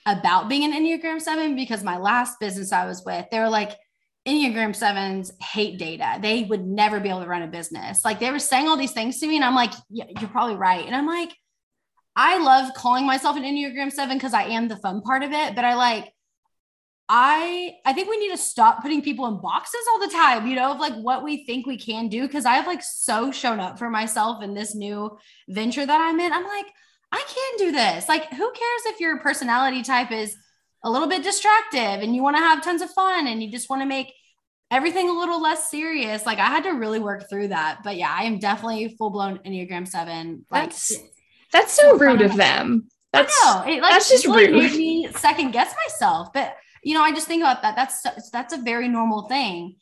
about 0.05 0.49
being 0.49 0.63
an 0.63 0.73
Enneagram 0.73 1.21
7 1.21 1.55
because 1.55 1.83
my 1.83 1.97
last 1.97 2.39
business 2.39 2.71
I 2.71 2.85
was 2.85 3.03
with, 3.05 3.25
they 3.31 3.39
were 3.39 3.49
like, 3.49 3.71
Enneagram 4.27 4.69
7s 4.69 5.31
hate 5.41 5.77
data. 5.77 6.17
They 6.21 6.43
would 6.43 6.65
never 6.65 6.99
be 6.99 7.09
able 7.09 7.21
to 7.21 7.27
run 7.27 7.41
a 7.41 7.47
business. 7.47 8.05
Like 8.05 8.19
they 8.19 8.31
were 8.31 8.39
saying 8.39 8.67
all 8.67 8.77
these 8.77 8.93
things 8.93 9.19
to 9.19 9.27
me, 9.27 9.35
and 9.35 9.43
I'm 9.43 9.55
like, 9.55 9.73
yeah, 9.89 10.05
you're 10.19 10.29
probably 10.29 10.55
right. 10.55 10.85
And 10.85 10.95
I'm 10.95 11.07
like, 11.07 11.31
I 12.15 12.37
love 12.37 12.73
calling 12.73 13.05
myself 13.05 13.35
an 13.35 13.43
Enneagram 13.43 13.91
7 13.91 14.15
because 14.15 14.33
I 14.33 14.43
am 14.43 14.67
the 14.67 14.77
fun 14.77 15.01
part 15.01 15.23
of 15.23 15.31
it, 15.31 15.55
but 15.55 15.65
I 15.65 15.75
like, 15.75 16.13
I 17.09 17.73
I 17.85 17.91
think 17.91 18.09
we 18.09 18.17
need 18.17 18.31
to 18.31 18.37
stop 18.37 18.81
putting 18.81 19.01
people 19.01 19.27
in 19.27 19.41
boxes 19.41 19.81
all 19.91 19.99
the 19.99 20.07
time, 20.07 20.47
you 20.47 20.55
know, 20.55 20.71
of 20.71 20.79
like 20.79 20.93
what 20.93 21.23
we 21.23 21.45
think 21.45 21.65
we 21.65 21.77
can 21.77 22.07
do. 22.07 22.27
Cause 22.29 22.45
I've 22.45 22.65
like 22.65 22.81
so 22.81 23.29
shown 23.31 23.59
up 23.59 23.77
for 23.77 23.89
myself 23.89 24.41
in 24.41 24.53
this 24.53 24.73
new 24.73 25.17
venture 25.49 25.85
that 25.85 26.01
I'm 26.01 26.19
in. 26.19 26.31
I'm 26.31 26.45
like, 26.45 26.67
I 27.13 27.23
can 27.27 27.67
do 27.67 27.71
this. 27.71 28.09
Like, 28.09 28.27
who 28.31 28.51
cares 28.51 28.81
if 28.87 28.99
your 28.99 29.19
personality 29.19 29.83
type 29.83 30.11
is 30.11 30.35
a 30.83 30.89
little 30.89 31.07
bit 31.07 31.21
distractive 31.23 32.01
and 32.01 32.15
you 32.15 32.23
want 32.23 32.37
to 32.37 32.41
have 32.41 32.63
tons 32.63 32.81
of 32.81 32.89
fun 32.89 33.27
and 33.27 33.41
you 33.43 33.51
just 33.51 33.69
want 33.69 33.83
to 33.83 33.85
make 33.85 34.11
everything 34.71 35.07
a 35.07 35.13
little 35.13 35.39
less 35.39 35.69
serious? 35.69 36.25
Like, 36.25 36.39
I 36.39 36.47
had 36.47 36.63
to 36.63 36.71
really 36.71 36.97
work 36.97 37.29
through 37.29 37.49
that. 37.49 37.81
But 37.83 37.97
yeah, 37.97 38.11
I 38.11 38.23
am 38.23 38.39
definitely 38.39 38.95
full 38.97 39.11
blown 39.11 39.37
Enneagram 39.45 39.87
seven. 39.87 40.43
Like, 40.49 40.71
that's, 40.71 40.91
that's 41.51 41.73
so 41.73 41.99
rude 41.99 42.23
of 42.23 42.35
them. 42.35 42.87
That's, 43.11 43.31
I 43.43 43.63
know. 43.63 43.71
It, 43.71 43.81
like, 43.83 43.91
that's 43.91 44.09
just 44.09 44.25
rude. 44.25 44.51
Made 44.51 44.75
me 44.75 45.07
second 45.15 45.51
guess 45.51 45.71
myself. 45.87 46.29
But, 46.33 46.55
you 46.83 46.95
know, 46.95 47.03
I 47.03 47.11
just 47.11 47.27
think 47.27 47.43
about 47.43 47.61
that. 47.61 47.75
That's, 47.75 48.29
that's 48.31 48.53
a 48.53 48.57
very 48.57 48.87
normal 48.89 49.27
thing 49.27 49.75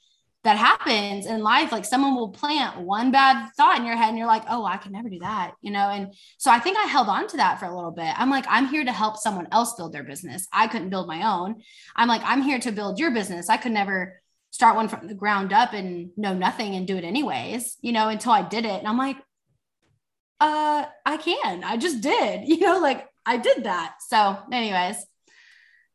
that 0.44 0.58
happens 0.58 1.28
in 1.28 1.42
life 1.42 1.72
like 1.72 1.86
someone 1.86 2.16
will 2.16 2.30
plant 2.30 2.80
one 2.80 3.12
bad 3.12 3.50
thought 3.56 3.78
in 3.78 3.86
your 3.86 3.96
head 3.96 4.10
and 4.10 4.18
you're 4.18 4.28
like 4.28 4.44
oh 4.50 4.66
i 4.66 4.78
could 4.78 4.92
never 4.92 5.10
do 5.10 5.20
that 5.20 5.54
you 5.62 5.72
know? 5.72 5.90
And 5.90 6.14
so 6.38 6.52
i 6.52 6.60
think 6.60 6.78
i 6.78 6.84
held 6.84 7.08
on 7.08 7.28
to 7.28 7.38
that 7.38 7.60
for 7.60 7.66
a 7.66 7.76
little 7.76 7.92
bit. 7.92 8.14
I'm 8.20 8.30
like 8.30 8.46
i'm 8.50 8.68
here 8.68 8.84
to 8.84 8.92
help 8.92 9.18
someone 9.18 9.48
else 9.52 9.76
build 9.76 9.94
their 9.94 10.04
business. 10.04 10.48
I 10.52 10.68
couldn't 10.68 10.90
build 10.90 11.08
my 11.08 11.28
own. 11.32 11.62
I'm 11.96 12.08
like 12.08 12.22
i'm 12.24 12.42
here 12.42 12.60
to 12.60 12.72
build 12.72 13.00
your 13.00 13.12
business. 13.12 13.50
I 13.50 13.58
could 13.58 13.72
never 13.72 14.22
start 14.50 14.76
one 14.76 14.88
from 14.88 15.08
the 15.08 15.14
ground 15.14 15.54
up 15.54 15.74
and 15.74 16.12
know 16.18 16.34
nothing 16.34 16.76
and 16.76 16.86
do 16.86 16.98
it 16.98 17.06
anyways 17.06 17.78
you 17.82 17.92
know 17.92 18.10
until 18.10 18.32
i 18.32 18.42
did 18.42 18.66
it. 18.66 18.80
And 18.80 18.88
i'm 18.88 18.98
like 18.98 19.18
uh 20.40 20.86
i 21.06 21.18
can. 21.18 21.64
I 21.64 21.78
just 21.78 22.02
did 22.02 22.42
you 22.48 22.60
know 22.60 22.80
like 22.80 23.08
i 23.26 23.38
did 23.38 23.66
that. 23.66 23.96
So 24.08 24.38
anyways 24.52 24.98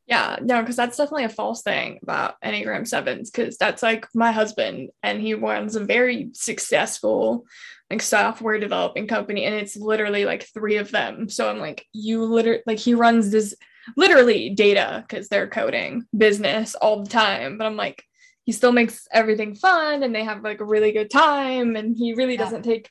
yeah, 0.06 0.36
no, 0.40 0.60
because 0.60 0.76
that's 0.76 0.96
definitely 0.96 1.24
a 1.24 1.28
false 1.28 1.62
thing 1.62 1.98
about 2.02 2.40
Enneagram 2.44 2.86
sevens, 2.86 3.30
because 3.30 3.56
that's 3.58 3.82
like 3.82 4.06
my 4.14 4.30
husband, 4.30 4.90
and 5.02 5.20
he 5.20 5.34
runs 5.34 5.74
a 5.74 5.84
very 5.84 6.30
successful 6.32 7.44
like 7.90 8.02
software 8.02 8.58
developing 8.58 9.06
company, 9.06 9.44
and 9.44 9.54
it's 9.54 9.76
literally 9.76 10.24
like 10.24 10.46
three 10.54 10.76
of 10.76 10.90
them. 10.90 11.28
So 11.28 11.48
I'm 11.48 11.58
like, 11.58 11.84
you 11.92 12.24
literally 12.24 12.62
like 12.66 12.78
he 12.78 12.94
runs 12.94 13.30
this 13.30 13.54
literally 13.96 14.50
data 14.50 15.04
because 15.06 15.28
they're 15.28 15.48
coding 15.48 16.04
business 16.16 16.74
all 16.76 17.02
the 17.02 17.10
time, 17.10 17.58
but 17.58 17.66
I'm 17.66 17.76
like, 17.76 18.02
he 18.44 18.52
still 18.52 18.72
makes 18.72 19.08
everything 19.12 19.54
fun 19.56 20.02
and 20.02 20.14
they 20.14 20.24
have 20.24 20.42
like 20.42 20.60
a 20.60 20.64
really 20.64 20.92
good 20.92 21.10
time, 21.10 21.74
and 21.74 21.96
he 21.96 22.14
really 22.14 22.34
yeah. 22.34 22.44
doesn't 22.44 22.62
take 22.62 22.90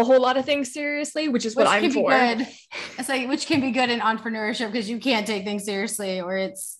a 0.00 0.04
whole 0.04 0.20
lot 0.20 0.36
of 0.36 0.44
things 0.44 0.72
seriously, 0.72 1.28
which 1.28 1.44
is 1.44 1.56
which 1.56 1.66
what 1.66 1.72
I'm 1.72 1.90
for. 1.90 2.10
Good. 2.10 2.46
It's 2.98 3.08
like 3.08 3.28
which 3.28 3.46
can 3.46 3.60
be 3.60 3.72
good 3.72 3.90
in 3.90 4.00
entrepreneurship 4.00 4.72
because 4.72 4.88
you 4.88 4.98
can't 4.98 5.26
take 5.26 5.44
things 5.44 5.64
seriously 5.64 6.20
or 6.20 6.36
it's 6.36 6.78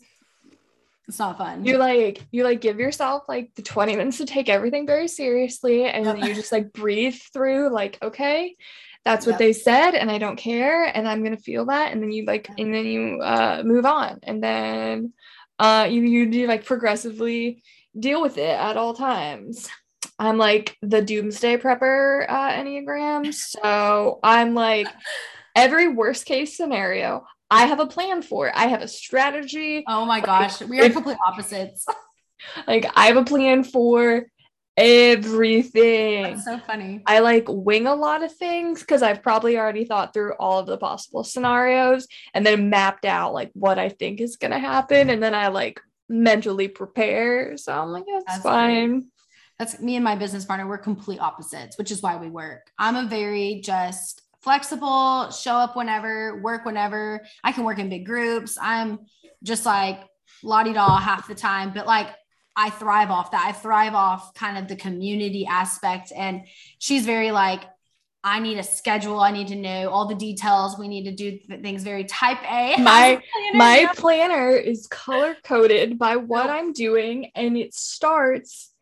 it's 1.08 1.18
not 1.18 1.38
fun. 1.38 1.64
You 1.64 1.76
like 1.76 2.26
you 2.32 2.42
like 2.42 2.60
give 2.60 2.80
yourself 2.80 3.24
like 3.28 3.54
the 3.54 3.62
20 3.62 3.96
minutes 3.96 4.18
to 4.18 4.26
take 4.26 4.48
everything 4.48 4.86
very 4.86 5.08
seriously 5.08 5.84
and 5.84 6.04
yep. 6.04 6.18
you 6.18 6.34
just 6.34 6.52
like 6.52 6.72
breathe 6.72 7.16
through 7.32 7.70
like 7.70 7.98
okay 8.02 8.56
that's 9.04 9.24
what 9.24 9.32
yep. 9.32 9.38
they 9.38 9.52
said 9.52 9.92
and 9.92 10.10
I 10.10 10.18
don't 10.18 10.36
care 10.36 10.84
and 10.84 11.06
I'm 11.06 11.22
going 11.22 11.36
to 11.36 11.42
feel 11.42 11.66
that 11.66 11.92
and 11.92 12.02
then 12.02 12.10
you 12.10 12.24
like 12.24 12.48
and 12.58 12.74
then 12.74 12.86
you 12.86 13.20
uh 13.22 13.62
move 13.64 13.86
on 13.86 14.18
and 14.24 14.42
then 14.42 15.12
uh 15.60 15.86
you 15.88 16.02
you 16.02 16.30
do 16.30 16.46
like 16.48 16.64
progressively 16.64 17.62
deal 17.98 18.20
with 18.20 18.36
it 18.38 18.58
at 18.58 18.76
all 18.76 18.94
times. 18.94 19.68
I'm 20.18 20.38
like 20.38 20.76
the 20.82 21.02
doomsday 21.02 21.58
prepper 21.58 22.26
uh, 22.28 22.52
Enneagram. 22.52 23.32
So 23.34 24.18
I'm 24.22 24.54
like, 24.54 24.88
every 25.54 25.88
worst 25.88 26.24
case 26.24 26.56
scenario, 26.56 27.26
I 27.50 27.66
have 27.66 27.80
a 27.80 27.86
plan 27.86 28.22
for 28.22 28.48
it. 28.48 28.54
I 28.56 28.68
have 28.68 28.82
a 28.82 28.88
strategy. 28.88 29.84
Oh 29.86 30.04
my 30.04 30.20
gosh, 30.20 30.60
we 30.62 30.80
are 30.80 30.90
complete 30.90 31.18
opposites. 31.26 31.86
like, 32.66 32.86
I 32.96 33.06
have 33.06 33.16
a 33.16 33.24
plan 33.24 33.62
for 33.62 34.26
everything. 34.76 36.22
That's 36.22 36.44
so 36.44 36.58
funny. 36.66 37.02
I 37.06 37.20
like 37.20 37.44
wing 37.48 37.86
a 37.86 37.94
lot 37.94 38.22
of 38.22 38.34
things 38.34 38.80
because 38.80 39.02
I've 39.02 39.22
probably 39.22 39.58
already 39.58 39.84
thought 39.84 40.12
through 40.12 40.34
all 40.38 40.58
of 40.58 40.66
the 40.66 40.78
possible 40.78 41.24
scenarios 41.24 42.06
and 42.34 42.44
then 42.44 42.70
mapped 42.70 43.04
out 43.04 43.32
like 43.32 43.50
what 43.54 43.78
I 43.78 43.90
think 43.90 44.20
is 44.20 44.36
going 44.36 44.50
to 44.50 44.58
happen. 44.58 45.10
And 45.10 45.22
then 45.22 45.34
I 45.34 45.48
like 45.48 45.80
mentally 46.08 46.68
prepare. 46.68 47.56
So 47.56 47.72
I'm 47.72 47.90
like, 47.90 48.04
that's, 48.06 48.24
that's 48.26 48.42
fine. 48.42 49.00
Great 49.00 49.10
that's 49.58 49.80
me 49.80 49.96
and 49.96 50.04
my 50.04 50.16
business 50.16 50.44
partner. 50.44 50.66
We're 50.66 50.78
complete 50.78 51.20
opposites, 51.20 51.78
which 51.78 51.90
is 51.90 52.02
why 52.02 52.16
we 52.16 52.28
work. 52.28 52.70
I'm 52.78 52.96
a 52.96 53.08
very 53.08 53.60
just 53.64 54.22
flexible, 54.40 55.30
show 55.30 55.54
up 55.54 55.76
whenever, 55.76 56.40
work 56.42 56.64
whenever. 56.64 57.24
I 57.42 57.52
can 57.52 57.64
work 57.64 57.78
in 57.78 57.88
big 57.88 58.06
groups. 58.06 58.58
I'm 58.60 59.00
just 59.42 59.66
like 59.66 60.00
lottie 60.42 60.72
da 60.72 60.98
half 60.98 61.26
the 61.26 61.34
time, 61.34 61.72
but 61.74 61.86
like 61.86 62.08
I 62.54 62.70
thrive 62.70 63.10
off 63.10 63.32
that. 63.32 63.44
I 63.46 63.52
thrive 63.52 63.94
off 63.94 64.34
kind 64.34 64.56
of 64.56 64.68
the 64.68 64.76
community 64.76 65.46
aspect. 65.46 66.12
And 66.14 66.46
she's 66.78 67.04
very 67.04 67.30
like, 67.30 67.62
I 68.24 68.40
need 68.40 68.58
a 68.58 68.62
schedule. 68.62 69.20
I 69.20 69.30
need 69.30 69.48
to 69.48 69.56
know 69.56 69.90
all 69.90 70.06
the 70.06 70.14
details. 70.14 70.78
We 70.78 70.88
need 70.88 71.04
to 71.04 71.12
do 71.12 71.38
things 71.62 71.84
very 71.84 72.04
type 72.04 72.38
A. 72.50 72.76
My 72.82 73.22
my 73.54 73.88
planner 73.94 74.50
is 74.50 74.88
color 74.88 75.36
coded 75.44 75.96
by 75.96 76.16
what 76.16 76.50
oh. 76.50 76.52
I'm 76.52 76.72
doing, 76.72 77.30
and 77.36 77.56
it 77.56 77.72
starts 77.72 78.72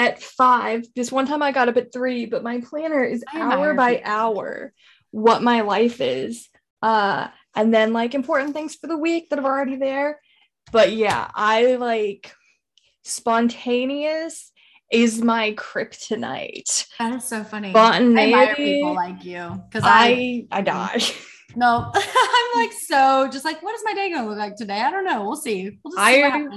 at 0.00 0.22
five. 0.22 0.86
Just 0.96 1.12
one 1.12 1.26
time 1.26 1.42
I 1.42 1.52
got 1.52 1.68
up 1.68 1.76
at 1.76 1.92
three, 1.92 2.24
but 2.24 2.42
my 2.42 2.62
planner 2.62 3.04
is 3.04 3.22
hour 3.34 3.74
by 3.74 4.00
hour 4.02 4.72
what 5.10 5.42
my 5.42 5.60
life 5.60 6.00
is. 6.00 6.48
Uh, 6.80 7.28
and 7.54 7.74
then 7.74 7.92
like 7.92 8.14
important 8.14 8.54
things 8.54 8.74
for 8.74 8.86
the 8.86 8.96
week 8.96 9.28
that 9.28 9.38
are 9.38 9.44
already 9.44 9.76
there. 9.76 10.18
But 10.72 10.92
yeah, 10.92 11.30
I 11.34 11.76
like 11.76 12.32
spontaneous 13.02 14.50
is 14.90 15.20
my 15.20 15.52
kryptonite. 15.52 16.86
That 16.98 17.12
is 17.16 17.24
so 17.24 17.44
funny. 17.44 17.70
Spontaneity. 17.70 18.34
I 18.34 18.42
admire 18.42 18.56
people 18.56 18.94
like 18.94 19.24
you 19.24 19.62
because 19.68 19.84
I, 19.84 20.46
I 20.50 20.58
I 20.58 20.60
die. 20.62 21.00
No, 21.56 21.90
I'm 21.94 22.60
like 22.60 22.72
so 22.72 23.28
just 23.30 23.44
like 23.44 23.62
what 23.62 23.74
is 23.74 23.82
my 23.84 23.94
day 23.94 24.10
gonna 24.10 24.28
look 24.28 24.38
like 24.38 24.56
today? 24.56 24.80
I 24.80 24.90
don't 24.90 25.04
know. 25.04 25.24
We'll 25.24 25.36
see. 25.36 25.78
We'll 25.84 25.92
see 25.92 25.98
I 25.98 26.48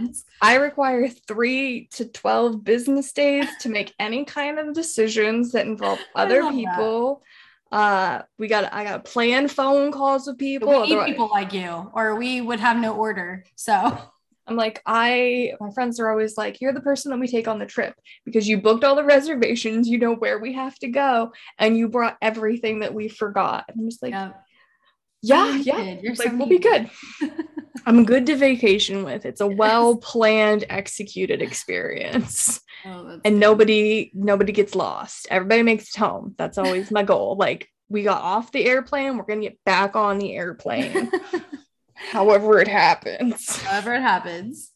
I 0.41 0.55
require 0.55 1.07
three 1.07 1.87
to 1.93 2.05
twelve 2.05 2.63
business 2.63 3.11
days 3.11 3.47
to 3.61 3.69
make 3.69 3.93
any 3.99 4.25
kind 4.25 4.59
of 4.59 4.73
decisions 4.73 5.51
that 5.51 5.65
involve 5.65 5.99
other 6.15 6.49
people. 6.51 7.23
That. 7.71 7.77
Uh, 7.77 8.21
we 8.37 8.47
got 8.47 8.71
I 8.71 8.83
got 8.83 9.05
plan 9.05 9.47
phone 9.47 9.91
calls 9.91 10.27
with 10.27 10.37
people. 10.37 10.69
We 10.81 10.95
need 10.95 11.05
people 11.05 11.29
like 11.29 11.53
you, 11.53 11.91
or 11.93 12.15
we 12.15 12.39
would 12.39 12.59
have 12.59 12.77
no 12.77 12.93
order. 12.95 13.45
So 13.55 13.97
I'm 14.47 14.55
like, 14.55 14.81
I, 14.85 15.53
my 15.59 15.71
friends 15.71 15.99
are 15.99 16.09
always 16.09 16.37
like, 16.37 16.59
you're 16.59 16.73
the 16.73 16.81
person 16.81 17.11
that 17.11 17.19
we 17.19 17.27
take 17.27 17.47
on 17.47 17.59
the 17.59 17.65
trip 17.65 17.95
because 18.25 18.47
you 18.47 18.61
booked 18.61 18.83
all 18.83 18.95
the 18.95 19.03
reservations, 19.03 19.87
you 19.87 19.97
know 19.97 20.15
where 20.15 20.37
we 20.37 20.53
have 20.53 20.77
to 20.79 20.89
go, 20.89 21.31
and 21.57 21.77
you 21.77 21.87
brought 21.87 22.17
everything 22.21 22.81
that 22.81 22.93
we 22.93 23.07
forgot. 23.07 23.63
I'm 23.69 23.89
just 23.89 24.03
like, 24.03 24.13
yeah, 25.23 25.45
oh, 25.47 25.55
yeah, 25.55 25.77
yeah. 25.77 25.99
You're 26.01 26.15
like, 26.15 26.29
so 26.29 26.35
we'll 26.35 26.47
be 26.47 26.59
good. 26.59 26.89
I'm 27.85 28.05
good 28.05 28.25
to 28.27 28.35
vacation 28.35 29.03
with. 29.03 29.25
It's 29.25 29.41
a 29.41 29.47
well 29.47 29.97
planned, 29.97 30.65
executed 30.69 31.41
experience. 31.41 32.59
Oh, 32.85 33.07
and 33.07 33.21
good. 33.23 33.33
nobody, 33.35 34.11
nobody 34.13 34.51
gets 34.51 34.75
lost. 34.75 35.25
Everybody 35.31 35.63
makes 35.63 35.87
it 35.87 35.97
home. 35.97 36.35
That's 36.37 36.57
always 36.57 36.91
my 36.91 37.03
goal. 37.03 37.37
Like, 37.39 37.69
we 37.87 38.03
got 38.03 38.21
off 38.21 38.51
the 38.51 38.65
airplane, 38.65 39.15
we're 39.15 39.23
gonna 39.23 39.39
get 39.39 39.63
back 39.63 39.95
on 39.95 40.17
the 40.17 40.35
airplane 40.35 41.09
however 42.11 42.59
it 42.59 42.67
happens. 42.67 43.61
However 43.63 43.93
it 43.93 44.01
happens. 44.01 44.71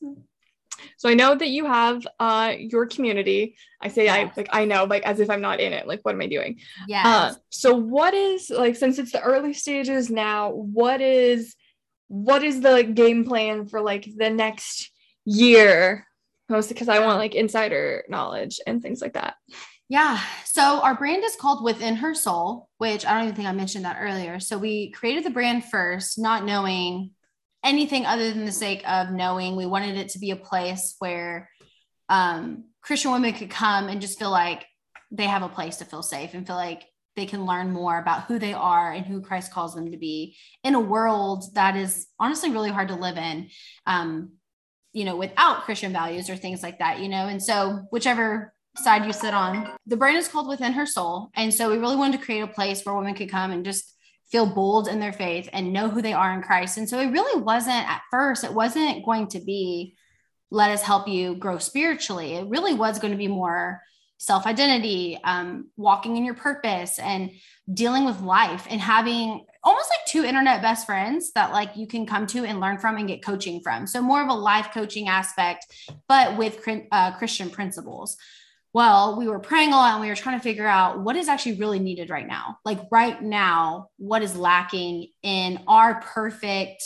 So 0.98 1.10
I 1.10 1.14
know 1.14 1.36
that 1.36 1.50
you 1.50 1.66
have 1.66 2.06
uh 2.20 2.54
your 2.58 2.86
community. 2.86 3.56
I 3.82 3.90
say 3.90 4.06
yes. 4.06 4.32
I 4.32 4.34
like 4.38 4.50
I 4.52 4.66
know 4.66 4.86
like 4.86 5.04
as 5.04 5.20
if 5.20 5.30
I'm 5.30 5.42
not 5.42 5.60
in 5.60 5.74
it. 5.74 5.88
Like 5.88 6.02
what 6.04 6.16
am 6.16 6.22
I 6.22 6.28
doing? 6.28 6.60
Yeah. 6.88 7.04
Uh, 7.06 7.34
so 7.50 7.76
what 7.76 8.14
is 8.14 8.50
like 8.50 8.76
since 8.76 9.00
it's 9.00 9.12
the 9.12 9.22
early 9.22 9.54
stages 9.54 10.10
now, 10.10 10.52
what 10.52 11.02
is 11.02 11.56
what 12.08 12.44
is 12.44 12.62
the 12.62 12.84
game 12.84 13.26
plan 13.26 13.68
for 13.68 13.82
like 13.82 14.08
the 14.16 14.30
next 14.30 14.92
year? 15.26 16.08
Mostly 16.50 16.74
because 16.74 16.90
I 16.90 17.00
want 17.06 17.20
like 17.20 17.36
insider 17.36 18.06
knowledge 18.08 18.60
and 18.66 18.82
things 18.82 19.02
like 19.02 19.14
that. 19.14 19.36
Yeah. 19.90 20.20
So 20.44 20.82
our 20.82 20.96
brand 20.96 21.24
is 21.24 21.36
called 21.36 21.64
Within 21.64 21.96
Her 21.96 22.14
Soul, 22.14 22.68
which 22.78 23.06
I 23.06 23.14
don't 23.14 23.24
even 23.24 23.36
think 23.36 23.48
I 23.48 23.54
mentioned 23.54 23.86
that 23.86 23.98
earlier. 24.00 24.40
So 24.40 24.58
we 24.58 24.92
created 24.92 25.24
the 25.24 25.30
brand 25.30 25.64
first, 25.66 26.20
not 26.20 26.44
knowing 26.44 27.12
anything 27.64 28.06
other 28.06 28.32
than 28.32 28.46
the 28.46 28.52
sake 28.52 28.88
of 28.90 29.12
knowing 29.12 29.56
we 29.56 29.66
wanted 29.66 29.98
it 29.98 30.10
to 30.10 30.20
be 30.20 30.32
a 30.32 30.36
place 30.36 30.96
where 31.00 31.50
um, 32.10 32.66
Christian 32.82 33.12
women 33.12 33.34
could 33.34 33.50
come 33.50 33.90
and 33.90 34.02
just 34.02 34.20
feel 34.20 34.32
like 34.32 34.66
they 35.12 35.26
have 35.26 35.44
a 35.44 35.50
place 35.50 35.78
to 35.78 35.86
feel 35.86 36.04
safe 36.04 36.34
and 36.34 36.46
feel 36.46 36.56
like 36.56 36.84
they 37.16 37.26
can 37.26 37.46
learn 37.46 37.72
more 37.72 37.98
about 37.98 38.26
who 38.26 38.38
they 38.40 38.54
are 38.54 38.92
and 38.92 39.06
who 39.06 39.22
Christ 39.22 39.52
calls 39.52 39.74
them 39.74 39.92
to 39.92 39.98
be 39.98 40.38
in 40.64 40.76
a 40.76 40.80
world 40.80 41.44
that 41.56 41.76
is 41.76 42.08
honestly 42.20 42.52
really 42.52 42.70
hard 42.70 42.90
to 42.90 42.96
live 42.96 43.18
in. 43.18 43.50
Um, 43.86 44.34
you 44.94 45.04
know, 45.04 45.16
without 45.16 45.64
Christian 45.64 45.92
values 45.92 46.30
or 46.30 46.36
things 46.36 46.64
like 46.64 46.80
that, 46.80 47.00
you 47.00 47.10
know, 47.10 47.28
and 47.28 47.42
so 47.42 47.82
whichever 47.90 48.54
side 48.78 49.06
you 49.06 49.14
sit 49.14 49.34
on, 49.34 49.70
the 49.86 49.98
brand 49.98 50.18
is 50.18 50.28
called 50.28 50.48
Within 50.48 50.74
Her 50.74 50.86
Soul. 50.86 51.30
And 51.36 51.54
so 51.54 51.70
we 51.70 51.78
really 51.78 51.96
wanted 51.96 52.20
to 52.20 52.26
create 52.26 52.42
a 52.42 52.48
place 52.48 52.84
where 52.84 52.96
women 52.96 53.16
could 53.16 53.30
come 53.30 53.52
and 53.52 53.66
just 53.66 53.97
feel 54.30 54.46
bold 54.46 54.88
in 54.88 55.00
their 55.00 55.14
faith 55.14 55.50
and 55.54 55.72
know 55.72 55.90
who 55.90 56.02
they 56.02 56.14
are 56.14 56.34
in 56.34 56.42
Christ. 56.42 56.78
And 56.78 56.88
so 56.88 57.00
it 57.00 57.12
really 57.12 57.42
wasn't 57.42 57.90
at 57.90 58.02
first, 58.12 58.44
it 58.44 58.54
wasn't 58.54 59.06
going 59.06 59.28
to 59.30 59.40
be, 59.40 59.96
let 60.52 60.72
us 60.72 60.82
help 60.82 61.08
you 61.08 61.36
grow 61.36 61.58
spiritually. 61.58 62.34
It 62.34 62.48
really 62.48 62.74
was 62.74 63.00
going 63.00 63.12
to 63.12 63.18
be 63.18 63.28
more 63.28 63.82
self 64.18 64.46
identity, 64.46 65.20
um, 65.24 65.70
walking 65.78 66.18
in 66.18 66.26
your 66.26 66.34
purpose, 66.34 67.00
and 67.00 67.32
dealing 67.74 68.06
with 68.06 68.22
life 68.22 68.66
and 68.70 68.82
having 68.82 69.46
almost 69.64 69.90
like 69.90 70.06
two 70.08 70.24
internet 70.24 70.62
best 70.62 70.86
friends 70.86 71.32
that 71.34 71.52
like 71.52 71.76
you 71.76 71.86
can 71.88 72.06
come 72.06 72.26
to 72.26 72.46
and 72.46 72.60
learn 72.60 72.78
from 72.78 72.98
and 72.98 73.08
get 73.08 73.24
coaching 73.24 73.62
from. 73.62 73.86
So 73.86 74.02
more 74.02 74.22
of 74.22 74.30
a 74.30 74.34
life 74.34 74.70
coaching 74.74 75.08
aspect, 75.08 75.66
but 76.08 76.38
with 76.38 76.66
uh, 76.92 77.12
Christian 77.18 77.50
principles 77.50 78.18
well, 78.74 79.18
we 79.18 79.28
were 79.28 79.40
praying 79.40 79.70
a 79.70 79.76
lot 79.76 79.94
and 79.94 80.02
we 80.02 80.10
were 80.10 80.16
trying 80.16 80.38
to 80.38 80.44
figure 80.44 80.68
out 80.68 81.00
what 81.00 81.16
is 81.16 81.28
actually 81.28 81.58
really 81.58 81.80
needed 81.80 82.10
right 82.10 82.28
now. 82.28 82.60
Like 82.66 82.80
right 82.92 83.22
now, 83.22 83.88
what 83.98 84.22
is 84.22 84.36
lacking 84.36 85.08
in 85.24 85.60
our 85.68 86.02
perfect 86.02 86.84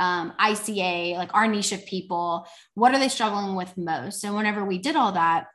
um, 0.00 0.32
ICA, 0.40 1.14
like 1.14 1.34
our 1.34 1.46
niche 1.46 1.72
of 1.72 1.86
people? 1.86 2.46
What 2.74 2.94
are 2.94 2.98
they 2.98 3.08
struggling 3.08 3.54
with 3.54 3.76
most? 3.76 4.24
And 4.24 4.34
whenever 4.34 4.64
we 4.64 4.78
did 4.78 4.96
all 4.96 5.12
that, 5.12 5.46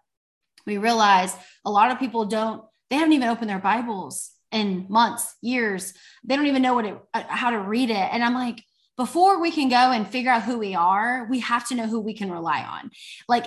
we 0.65 0.77
realized 0.77 1.35
a 1.65 1.71
lot 1.71 1.91
of 1.91 1.99
people 1.99 2.25
don't, 2.25 2.63
they 2.89 2.95
haven't 2.95 3.13
even 3.13 3.27
opened 3.27 3.49
their 3.49 3.59
Bibles 3.59 4.31
in 4.51 4.85
months, 4.89 5.35
years. 5.41 5.93
They 6.23 6.35
don't 6.35 6.47
even 6.47 6.61
know 6.61 6.75
what 6.75 6.85
it, 6.85 6.97
uh, 7.13 7.23
how 7.27 7.49
to 7.49 7.59
read 7.59 7.89
it. 7.89 7.95
And 7.95 8.23
I'm 8.23 8.33
like, 8.33 8.63
before 8.95 9.39
we 9.41 9.51
can 9.51 9.69
go 9.69 9.91
and 9.91 10.07
figure 10.07 10.31
out 10.31 10.43
who 10.43 10.57
we 10.57 10.75
are, 10.75 11.27
we 11.29 11.39
have 11.41 11.67
to 11.67 11.75
know 11.75 11.87
who 11.87 11.99
we 11.99 12.13
can 12.13 12.31
rely 12.31 12.61
on. 12.61 12.89
Like 13.27 13.45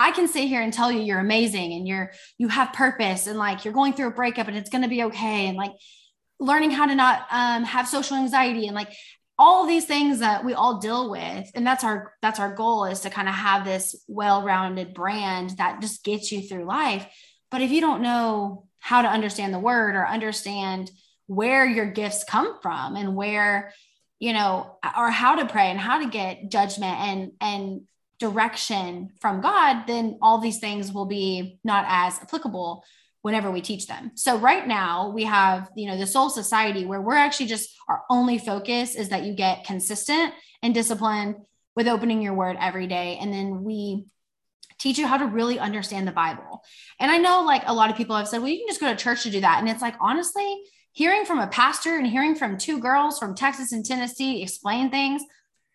I 0.00 0.12
can 0.12 0.28
sit 0.28 0.48
here 0.48 0.62
and 0.62 0.72
tell 0.72 0.90
you 0.90 1.00
you're 1.00 1.20
amazing 1.20 1.74
and 1.74 1.86
you're 1.86 2.12
you 2.38 2.48
have 2.48 2.72
purpose 2.72 3.26
and 3.26 3.38
like 3.38 3.64
you're 3.64 3.74
going 3.74 3.92
through 3.92 4.08
a 4.08 4.12
breakup 4.12 4.48
and 4.48 4.56
it's 4.56 4.70
going 4.70 4.82
to 4.82 4.88
be 4.88 5.04
okay 5.04 5.46
and 5.46 5.56
like 5.56 5.72
learning 6.40 6.70
how 6.70 6.86
to 6.86 6.94
not 6.94 7.26
um, 7.30 7.64
have 7.64 7.86
social 7.86 8.16
anxiety 8.16 8.66
and 8.66 8.74
like 8.74 8.90
all 9.38 9.66
these 9.66 9.84
things 9.84 10.18
that 10.18 10.44
we 10.44 10.54
all 10.54 10.80
deal 10.80 11.10
with. 11.10 11.50
And 11.54 11.66
that's 11.66 11.84
our 11.84 12.14
that's 12.22 12.40
our 12.40 12.54
goal 12.54 12.86
is 12.86 13.00
to 13.00 13.10
kind 13.10 13.28
of 13.28 13.34
have 13.34 13.64
this 13.64 14.02
well-rounded 14.08 14.94
brand 14.94 15.50
that 15.58 15.80
just 15.80 16.02
gets 16.02 16.32
you 16.32 16.42
through 16.42 16.64
life. 16.64 17.06
But 17.50 17.62
if 17.62 17.70
you 17.70 17.80
don't 17.80 18.02
know 18.02 18.66
how 18.78 19.02
to 19.02 19.08
understand 19.08 19.52
the 19.52 19.58
word 19.58 19.96
or 19.96 20.06
understand 20.06 20.90
where 21.26 21.66
your 21.66 21.86
gifts 21.86 22.24
come 22.24 22.60
from 22.60 22.96
and 22.96 23.14
where 23.14 23.72
you 24.18 24.32
know 24.32 24.78
or 24.96 25.10
how 25.10 25.36
to 25.36 25.46
pray 25.46 25.70
and 25.70 25.78
how 25.78 26.02
to 26.02 26.08
get 26.08 26.50
judgment 26.50 26.98
and 27.00 27.32
and 27.40 27.82
direction 28.20 29.10
from 29.20 29.40
God, 29.40 29.86
then 29.86 30.18
all 30.22 30.38
these 30.38 30.60
things 30.60 30.92
will 30.92 31.06
be 31.06 31.58
not 31.64 31.84
as 31.88 32.18
applicable 32.20 32.84
whenever 33.22 33.50
we 33.50 33.60
teach 33.60 33.86
them. 33.86 34.12
So 34.14 34.38
right 34.38 34.66
now 34.66 35.10
we 35.10 35.24
have, 35.24 35.70
you 35.74 35.88
know, 35.88 35.98
the 35.98 36.06
soul 36.06 36.30
society 36.30 36.86
where 36.86 37.00
we're 37.00 37.16
actually 37.16 37.46
just 37.46 37.70
our 37.88 38.02
only 38.08 38.38
focus 38.38 38.94
is 38.94 39.08
that 39.08 39.24
you 39.24 39.34
get 39.34 39.64
consistent 39.64 40.32
and 40.62 40.72
disciplined 40.72 41.36
with 41.74 41.88
opening 41.88 42.22
your 42.22 42.34
word 42.34 42.56
every 42.60 42.86
day 42.86 43.18
and 43.20 43.32
then 43.32 43.64
we 43.64 44.04
teach 44.78 44.98
you 44.98 45.06
how 45.06 45.18
to 45.18 45.26
really 45.26 45.58
understand 45.58 46.08
the 46.08 46.12
Bible. 46.12 46.62
And 46.98 47.10
I 47.10 47.18
know 47.18 47.42
like 47.42 47.62
a 47.66 47.74
lot 47.74 47.90
of 47.90 47.96
people 47.96 48.16
have 48.16 48.28
said, 48.28 48.38
well, 48.38 48.48
you 48.48 48.58
can 48.58 48.68
just 48.68 48.80
go 48.80 48.90
to 48.90 48.96
church 48.96 49.24
to 49.24 49.30
do 49.30 49.40
that. 49.40 49.58
And 49.60 49.68
it's 49.68 49.82
like 49.82 49.94
honestly, 50.00 50.62
hearing 50.92 51.24
from 51.24 51.38
a 51.38 51.46
pastor 51.46 51.96
and 51.96 52.06
hearing 52.06 52.34
from 52.34 52.56
two 52.56 52.80
girls 52.80 53.18
from 53.18 53.34
Texas 53.34 53.72
and 53.72 53.84
Tennessee 53.84 54.42
explain 54.42 54.90
things 54.90 55.22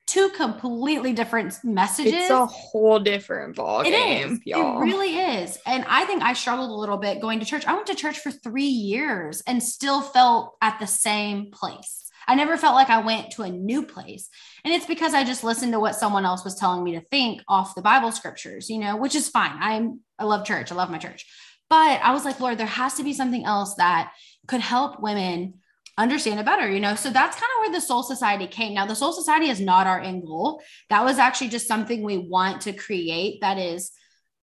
two 0.07 0.29
completely 0.29 1.13
different 1.13 1.57
messages. 1.63 2.13
It's 2.13 2.29
a 2.29 2.45
whole 2.45 2.99
different 2.99 3.55
ball 3.55 3.81
it 3.81 3.89
game, 3.89 4.33
is. 4.33 4.39
y'all. 4.45 4.81
It 4.81 4.85
really 4.85 5.17
is. 5.17 5.57
And 5.65 5.83
I 5.87 6.05
think 6.05 6.21
I 6.21 6.33
struggled 6.33 6.69
a 6.69 6.73
little 6.73 6.97
bit 6.97 7.21
going 7.21 7.39
to 7.39 7.45
church. 7.45 7.65
I 7.65 7.73
went 7.73 7.87
to 7.87 7.95
church 7.95 8.19
for 8.19 8.31
three 8.31 8.63
years 8.63 9.41
and 9.47 9.61
still 9.61 10.01
felt 10.01 10.55
at 10.61 10.79
the 10.79 10.87
same 10.87 11.51
place. 11.51 12.03
I 12.27 12.35
never 12.35 12.57
felt 12.57 12.75
like 12.75 12.89
I 12.89 13.01
went 13.01 13.31
to 13.31 13.43
a 13.43 13.49
new 13.49 13.85
place. 13.85 14.29
And 14.63 14.73
it's 14.73 14.85
because 14.85 15.13
I 15.13 15.23
just 15.23 15.43
listened 15.43 15.73
to 15.73 15.79
what 15.79 15.95
someone 15.95 16.25
else 16.25 16.43
was 16.43 16.55
telling 16.55 16.83
me 16.83 16.93
to 16.93 17.01
think 17.01 17.41
off 17.47 17.75
the 17.75 17.81
Bible 17.81 18.11
scriptures, 18.11 18.69
you 18.69 18.79
know, 18.79 18.97
which 18.97 19.15
is 19.15 19.29
fine. 19.29 19.57
I'm 19.59 19.99
I 20.17 20.23
love 20.23 20.45
church. 20.45 20.71
I 20.71 20.75
love 20.75 20.89
my 20.89 20.97
church. 20.97 21.25
But 21.69 22.01
I 22.01 22.13
was 22.13 22.25
like, 22.25 22.39
Lord, 22.39 22.57
there 22.57 22.67
has 22.67 22.95
to 22.95 23.03
be 23.03 23.13
something 23.13 23.43
else 23.43 23.75
that 23.75 24.11
could 24.47 24.61
help 24.61 25.01
women 25.01 25.55
understand 25.97 26.39
it 26.39 26.45
better, 26.45 26.69
you 26.69 26.79
know? 26.79 26.95
So 26.95 27.09
that's 27.09 27.35
kind 27.35 27.49
of 27.57 27.61
where 27.61 27.79
the 27.79 27.85
Soul 27.85 28.03
Society 28.03 28.47
came. 28.47 28.73
Now, 28.73 28.85
the 28.85 28.95
Soul 28.95 29.13
Society 29.13 29.49
is 29.49 29.61
not 29.61 29.87
our 29.87 29.99
end 29.99 30.25
goal. 30.25 30.61
That 30.89 31.05
was 31.05 31.17
actually 31.17 31.49
just 31.49 31.67
something 31.67 32.03
we 32.03 32.17
want 32.17 32.61
to 32.61 32.73
create 32.73 33.41
that 33.41 33.57
is 33.57 33.91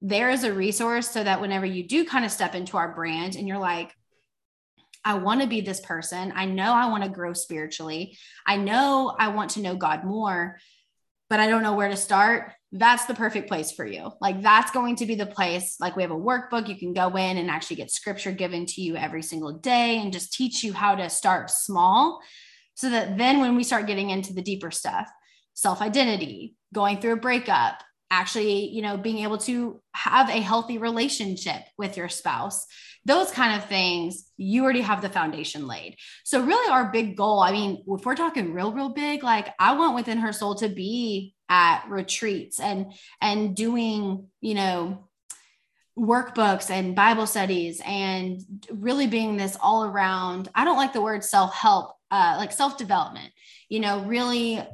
there 0.01 0.29
as 0.29 0.43
a 0.43 0.53
resource 0.53 1.09
so 1.09 1.23
that 1.23 1.41
whenever 1.41 1.65
you 1.65 1.87
do 1.87 2.05
kind 2.05 2.25
of 2.25 2.31
step 2.31 2.55
into 2.55 2.77
our 2.77 2.95
brand 2.95 3.35
and 3.35 3.47
you're 3.47 3.59
like, 3.59 3.93
I 5.03 5.15
want 5.15 5.41
to 5.41 5.47
be 5.47 5.61
this 5.61 5.79
person. 5.79 6.31
I 6.35 6.45
know 6.45 6.73
I 6.73 6.89
want 6.89 7.03
to 7.03 7.09
grow 7.09 7.33
spiritually. 7.33 8.17
I 8.45 8.57
know 8.57 9.15
I 9.17 9.29
want 9.29 9.51
to 9.51 9.61
know 9.61 9.75
God 9.75 10.03
more, 10.03 10.59
but 11.29 11.39
I 11.39 11.47
don't 11.47 11.63
know 11.63 11.73
where 11.73 11.89
to 11.89 11.97
start. 11.97 12.53
That's 12.71 13.05
the 13.05 13.13
perfect 13.13 13.49
place 13.49 13.71
for 13.71 13.85
you. 13.85 14.11
Like 14.21 14.41
that's 14.41 14.71
going 14.71 14.95
to 14.97 15.05
be 15.05 15.15
the 15.15 15.25
place. 15.25 15.75
Like 15.79 15.95
we 15.95 16.03
have 16.03 16.11
a 16.11 16.15
workbook 16.15 16.69
you 16.69 16.77
can 16.77 16.93
go 16.93 17.15
in 17.17 17.37
and 17.37 17.49
actually 17.49 17.75
get 17.75 17.91
scripture 17.91 18.31
given 18.31 18.65
to 18.67 18.81
you 18.81 18.95
every 18.95 19.21
single 19.21 19.53
day 19.53 19.99
and 19.99 20.13
just 20.13 20.33
teach 20.33 20.63
you 20.63 20.71
how 20.71 20.95
to 20.95 21.09
start 21.09 21.49
small 21.49 22.21
so 22.75 22.89
that 22.89 23.17
then 23.17 23.41
when 23.41 23.55
we 23.55 23.63
start 23.63 23.87
getting 23.87 24.09
into 24.09 24.33
the 24.33 24.41
deeper 24.41 24.71
stuff, 24.71 25.09
self-identity, 25.53 26.55
going 26.73 26.99
through 26.99 27.13
a 27.13 27.17
breakup, 27.17 27.83
actually, 28.09 28.69
you 28.69 28.81
know, 28.81 28.97
being 28.97 29.19
able 29.19 29.37
to 29.39 29.81
have 29.93 30.29
a 30.29 30.41
healthy 30.41 30.77
relationship 30.77 31.61
with 31.77 31.97
your 31.97 32.09
spouse, 32.09 32.65
those 33.05 33.31
kind 33.31 33.59
of 33.59 33.67
things, 33.67 34.31
you 34.37 34.63
already 34.63 34.81
have 34.81 35.01
the 35.01 35.09
foundation 35.09 35.67
laid. 35.67 35.95
So, 36.23 36.43
really, 36.43 36.71
our 36.71 36.91
big 36.91 37.17
goal, 37.17 37.41
I 37.41 37.51
mean, 37.51 37.83
if 37.87 38.05
we're 38.05 38.15
talking 38.15 38.53
real, 38.53 38.71
real 38.71 38.93
big, 38.93 39.23
like 39.23 39.49
I 39.59 39.75
want 39.75 39.95
within 39.95 40.19
her 40.19 40.31
soul 40.31 40.55
to 40.55 40.69
be 40.69 41.33
at 41.51 41.83
retreats 41.89 42.61
and 42.61 42.93
and 43.19 43.55
doing, 43.55 44.27
you 44.39 44.55
know, 44.55 45.09
workbooks 45.99 46.71
and 46.71 46.95
Bible 46.95 47.27
studies 47.27 47.81
and 47.85 48.41
really 48.71 49.05
being 49.05 49.35
this 49.35 49.57
all 49.61 49.83
around. 49.83 50.47
I 50.55 50.63
don't 50.63 50.77
like 50.77 50.93
the 50.93 51.01
word 51.01 51.25
self 51.25 51.53
help, 51.53 51.91
uh, 52.09 52.35
like 52.37 52.53
self 52.53 52.77
development, 52.77 53.31
you 53.67 53.81
know, 53.81 53.99
really 54.05 54.65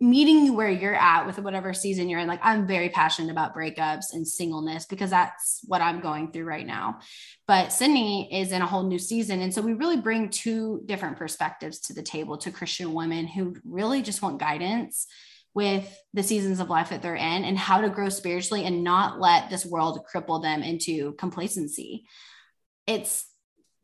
meeting 0.00 0.46
you 0.46 0.54
where 0.54 0.70
you're 0.70 0.94
at 0.94 1.26
with 1.26 1.38
whatever 1.38 1.72
season 1.72 2.08
you're 2.08 2.18
in. 2.18 2.26
Like, 2.26 2.40
I'm 2.42 2.66
very 2.66 2.88
passionate 2.88 3.30
about 3.30 3.54
breakups 3.54 4.06
and 4.12 4.26
singleness 4.26 4.86
because 4.86 5.10
that's 5.10 5.60
what 5.66 5.82
I'm 5.82 6.00
going 6.00 6.32
through 6.32 6.44
right 6.44 6.66
now. 6.66 7.00
But 7.46 7.72
Sydney 7.72 8.28
is 8.32 8.50
in 8.50 8.62
a 8.62 8.66
whole 8.66 8.82
new 8.82 8.98
season. 8.98 9.40
And 9.40 9.52
so 9.52 9.62
we 9.62 9.74
really 9.74 9.98
bring 9.98 10.30
two 10.30 10.82
different 10.86 11.16
perspectives 11.16 11.80
to 11.80 11.94
the 11.94 12.02
table 12.02 12.38
to 12.38 12.50
Christian 12.50 12.92
women 12.94 13.26
who 13.26 13.56
really 13.64 14.02
just 14.02 14.22
want 14.22 14.40
guidance 14.40 15.06
with 15.54 15.88
the 16.12 16.22
seasons 16.22 16.60
of 16.60 16.68
life 16.68 16.90
that 16.90 17.00
they're 17.00 17.14
in 17.14 17.44
and 17.44 17.56
how 17.56 17.80
to 17.80 17.88
grow 17.88 18.08
spiritually 18.08 18.64
and 18.64 18.82
not 18.82 19.20
let 19.20 19.50
this 19.50 19.64
world 19.64 20.04
cripple 20.12 20.42
them 20.42 20.62
into 20.62 21.12
complacency. 21.12 22.06
It's 22.86 23.26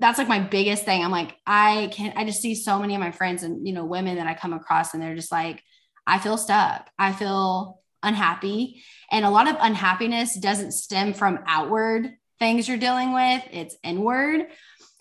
that's 0.00 0.18
like 0.18 0.28
my 0.28 0.40
biggest 0.40 0.84
thing. 0.84 1.04
I'm 1.04 1.10
like, 1.10 1.36
I 1.46 1.90
can 1.92 2.12
I 2.16 2.24
just 2.24 2.42
see 2.42 2.54
so 2.54 2.78
many 2.78 2.94
of 2.94 3.00
my 3.00 3.12
friends 3.12 3.42
and 3.42 3.66
you 3.66 3.72
know 3.72 3.84
women 3.84 4.16
that 4.16 4.26
I 4.26 4.34
come 4.34 4.52
across 4.52 4.94
and 4.94 5.02
they're 5.02 5.14
just 5.14 5.32
like, 5.32 5.62
I 6.06 6.18
feel 6.18 6.36
stuck. 6.36 6.90
I 6.98 7.12
feel 7.12 7.80
unhappy. 8.02 8.82
And 9.10 9.24
a 9.24 9.30
lot 9.30 9.48
of 9.48 9.56
unhappiness 9.60 10.34
doesn't 10.38 10.72
stem 10.72 11.12
from 11.12 11.40
outward 11.46 12.10
things 12.38 12.66
you're 12.66 12.78
dealing 12.78 13.12
with, 13.12 13.42
it's 13.52 13.76
inward. 13.84 14.46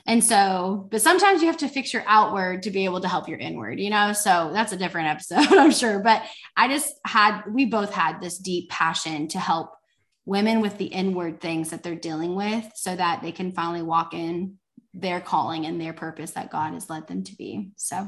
And 0.09 0.23
so, 0.23 0.87
but 0.89 1.03
sometimes 1.03 1.39
you 1.39 1.47
have 1.49 1.57
to 1.57 1.67
fix 1.67 1.93
your 1.93 2.03
outward 2.07 2.63
to 2.63 2.71
be 2.71 2.85
able 2.85 2.99
to 3.01 3.07
help 3.07 3.29
your 3.29 3.37
inward, 3.37 3.79
you 3.79 3.91
know? 3.91 4.11
So 4.13 4.49
that's 4.51 4.71
a 4.71 4.77
different 4.77 5.07
episode, 5.07 5.37
I'm 5.55 5.69
sure. 5.69 5.99
But 5.99 6.23
I 6.57 6.67
just 6.67 6.95
had, 7.05 7.43
we 7.47 7.65
both 7.65 7.93
had 7.93 8.19
this 8.19 8.39
deep 8.39 8.71
passion 8.71 9.27
to 9.27 9.39
help 9.39 9.71
women 10.25 10.61
with 10.61 10.79
the 10.79 10.87
inward 10.87 11.39
things 11.39 11.69
that 11.69 11.83
they're 11.83 11.93
dealing 11.93 12.35
with 12.35 12.71
so 12.73 12.95
that 12.95 13.21
they 13.21 13.31
can 13.31 13.51
finally 13.51 13.83
walk 13.83 14.15
in 14.15 14.55
their 14.95 15.21
calling 15.21 15.67
and 15.67 15.79
their 15.79 15.93
purpose 15.93 16.31
that 16.31 16.49
God 16.49 16.73
has 16.73 16.89
led 16.89 17.07
them 17.07 17.23
to 17.25 17.35
be. 17.35 17.69
So, 17.75 18.07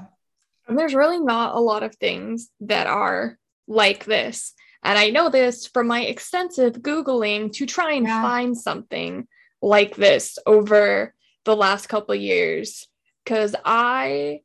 and 0.67 0.79
there's 0.79 0.95
really 0.95 1.19
not 1.19 1.53
a 1.53 1.59
lot 1.59 1.83
of 1.83 1.93
things 1.97 2.49
that 2.61 2.87
are 2.87 3.37
like 3.67 4.05
this. 4.05 4.53
And 4.83 4.97
I 4.97 5.11
know 5.11 5.29
this 5.29 5.67
from 5.67 5.85
my 5.85 6.01
extensive 6.01 6.73
Googling 6.73 7.53
to 7.53 7.67
try 7.67 7.93
and 7.93 8.07
yeah. 8.07 8.23
find 8.23 8.57
something 8.57 9.27
like 9.61 9.95
this 9.95 10.39
over 10.47 11.13
the 11.45 11.55
last 11.55 11.87
couple 11.87 12.15
years 12.15 12.87
because 13.23 13.55
I, 13.65 14.41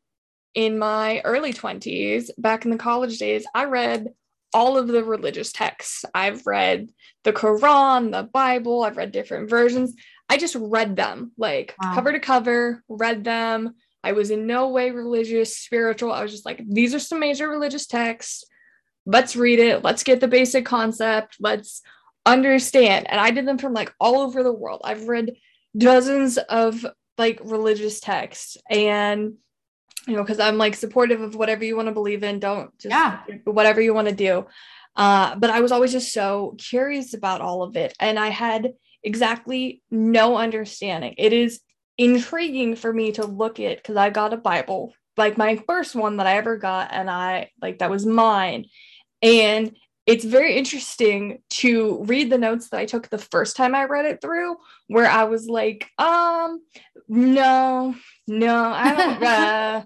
in 0.55 0.78
my 0.78 1.20
early 1.24 1.53
20s, 1.53 2.30
back 2.38 2.64
in 2.64 2.70
the 2.70 2.78
college 2.78 3.18
days, 3.18 3.47
I 3.55 3.64
read 3.64 4.09
all 4.53 4.78
of 4.78 4.88
the 4.88 5.05
religious 5.05 5.53
texts. 5.53 6.05
I've 6.14 6.47
read 6.47 6.90
the 7.24 7.32
Quran, 7.32 8.12
the 8.12 8.22
Bible, 8.22 8.82
I've 8.82 8.97
read 8.97 9.12
different 9.12 9.51
versions. 9.51 9.94
I 10.28 10.38
just 10.38 10.57
read 10.59 10.97
them 10.97 11.32
like 11.36 11.74
wow. 11.80 11.94
cover 11.94 12.12
to 12.12 12.20
cover, 12.20 12.82
read 12.88 13.24
them. 13.24 13.74
I 14.03 14.12
was 14.12 14.30
in 14.30 14.47
no 14.47 14.68
way 14.68 14.90
religious, 14.90 15.57
spiritual. 15.57 16.12
I 16.12 16.22
was 16.22 16.32
just 16.32 16.47
like, 16.47 16.62
these 16.66 16.94
are 16.94 16.99
some 16.99 17.20
major 17.20 17.49
religious 17.49 17.86
texts. 17.86 18.44
Let's 19.05 19.36
read 19.36 19.59
it. 19.59 19.84
Let's 19.84 20.05
get 20.05 20.20
the 20.20 20.28
basic 20.28 20.64
concept. 20.64 21.36
Let's 21.40 21.82
understand. 22.24 23.07
And 23.11 23.20
I 23.20 23.30
did 23.30 23.47
them 23.47 23.59
from 23.59 23.72
like 23.72 23.92
all 24.01 24.20
over 24.20 24.42
the 24.42 24.53
world. 24.53 24.80
I've 24.84 25.09
read 25.09 25.36
dozens 25.77 26.39
of 26.39 26.87
like 27.18 27.41
religious 27.45 28.01
texts 28.01 28.57
and 28.68 29.35
you 30.07 30.14
know 30.14 30.22
because 30.22 30.41
i'm 30.41 30.59
like 30.59 30.74
supportive 30.74 31.20
of 31.20 31.35
whatever 31.35 31.64
you 31.64 31.77
want 31.77 31.89
to 31.89 31.95
believe 31.95 32.22
in 32.22 32.39
don't 32.39 32.77
just 32.79 32.93
yeah. 32.93 33.20
whatever 33.45 33.81
you 33.81 33.95
want 33.95 34.09
to 34.09 34.14
do. 34.14 34.47
Uh, 34.95 35.37
but 35.37 35.51
i 35.51 35.61
was 35.61 35.72
always 35.72 35.93
just 35.93 36.12
so 36.12 36.55
curious 36.59 37.12
about 37.12 37.41
all 37.41 37.62
of 37.62 37.77
it 37.77 37.95
and 38.01 38.18
i 38.18 38.29
had 38.29 38.72
exactly 39.03 39.83
no 39.91 40.37
understanding. 40.37 41.14
It 41.16 41.33
is 41.33 41.61
intriguing 41.97 42.77
for 42.77 42.93
me 42.93 43.12
to 43.12 43.24
look 43.24 43.61
at 43.61 43.79
because 43.79 43.97
i 43.97 44.11
got 44.11 44.35
a 44.35 44.37
bible 44.37 44.93
like 45.16 45.39
my 45.39 45.57
first 45.66 45.95
one 45.95 46.18
that 46.18 46.27
i 46.27 46.37
ever 46.37 46.59
got 46.59 46.89
and 46.93 47.09
i 47.11 47.51
like 47.61 47.79
that 47.79 47.91
was 47.91 48.05
mine. 48.05 48.66
And 49.22 49.74
it's 50.07 50.24
very 50.24 50.57
interesting 50.57 51.42
to 51.50 52.04
read 52.04 52.30
the 52.30 52.38
notes 52.38 52.68
that 52.68 52.78
I 52.78 52.86
took 52.86 53.09
the 53.09 53.18
first 53.18 53.57
time 53.57 53.74
I 53.74 53.84
read 53.84 54.07
it 54.07 54.20
through, 54.22 54.57
where 54.86 55.11
I 55.11 55.24
was 55.24 55.48
like, 55.48 55.88
um, 55.98 56.62
no, 57.09 57.94
no, 58.28 58.64
I 58.64 58.94
don't, 58.94 59.22
uh, 59.22 59.84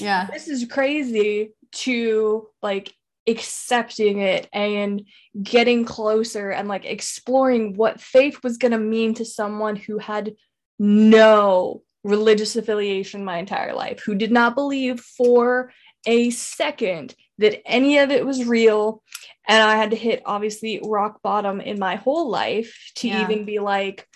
yeah, 0.00 0.26
this 0.26 0.48
is 0.48 0.66
crazy 0.66 1.52
to 1.72 2.48
like 2.62 2.92
accepting 3.28 4.18
it 4.18 4.48
and 4.52 5.02
getting 5.40 5.84
closer 5.84 6.50
and 6.50 6.66
like 6.66 6.84
exploring 6.84 7.76
what 7.76 8.00
faith 8.00 8.42
was 8.42 8.56
going 8.56 8.72
to 8.72 8.78
mean 8.78 9.14
to 9.14 9.24
someone 9.24 9.76
who 9.76 9.98
had 9.98 10.34
no 10.80 11.82
religious 12.02 12.56
affiliation 12.56 13.24
my 13.24 13.38
entire 13.38 13.74
life, 13.74 14.02
who 14.04 14.16
did 14.16 14.32
not 14.32 14.56
believe 14.56 14.98
for 15.00 15.72
a 16.06 16.30
second 16.30 17.14
that 17.40 17.66
any 17.66 17.98
of 17.98 18.10
it 18.10 18.24
was 18.24 18.46
real. 18.46 19.02
And 19.48 19.62
I 19.62 19.76
had 19.76 19.90
to 19.90 19.96
hit 19.96 20.22
obviously 20.24 20.80
rock 20.84 21.20
bottom 21.22 21.60
in 21.60 21.78
my 21.78 21.96
whole 21.96 22.30
life 22.30 22.92
to 22.96 23.08
yeah. 23.08 23.22
even 23.22 23.44
be 23.44 23.58
like, 23.58 24.06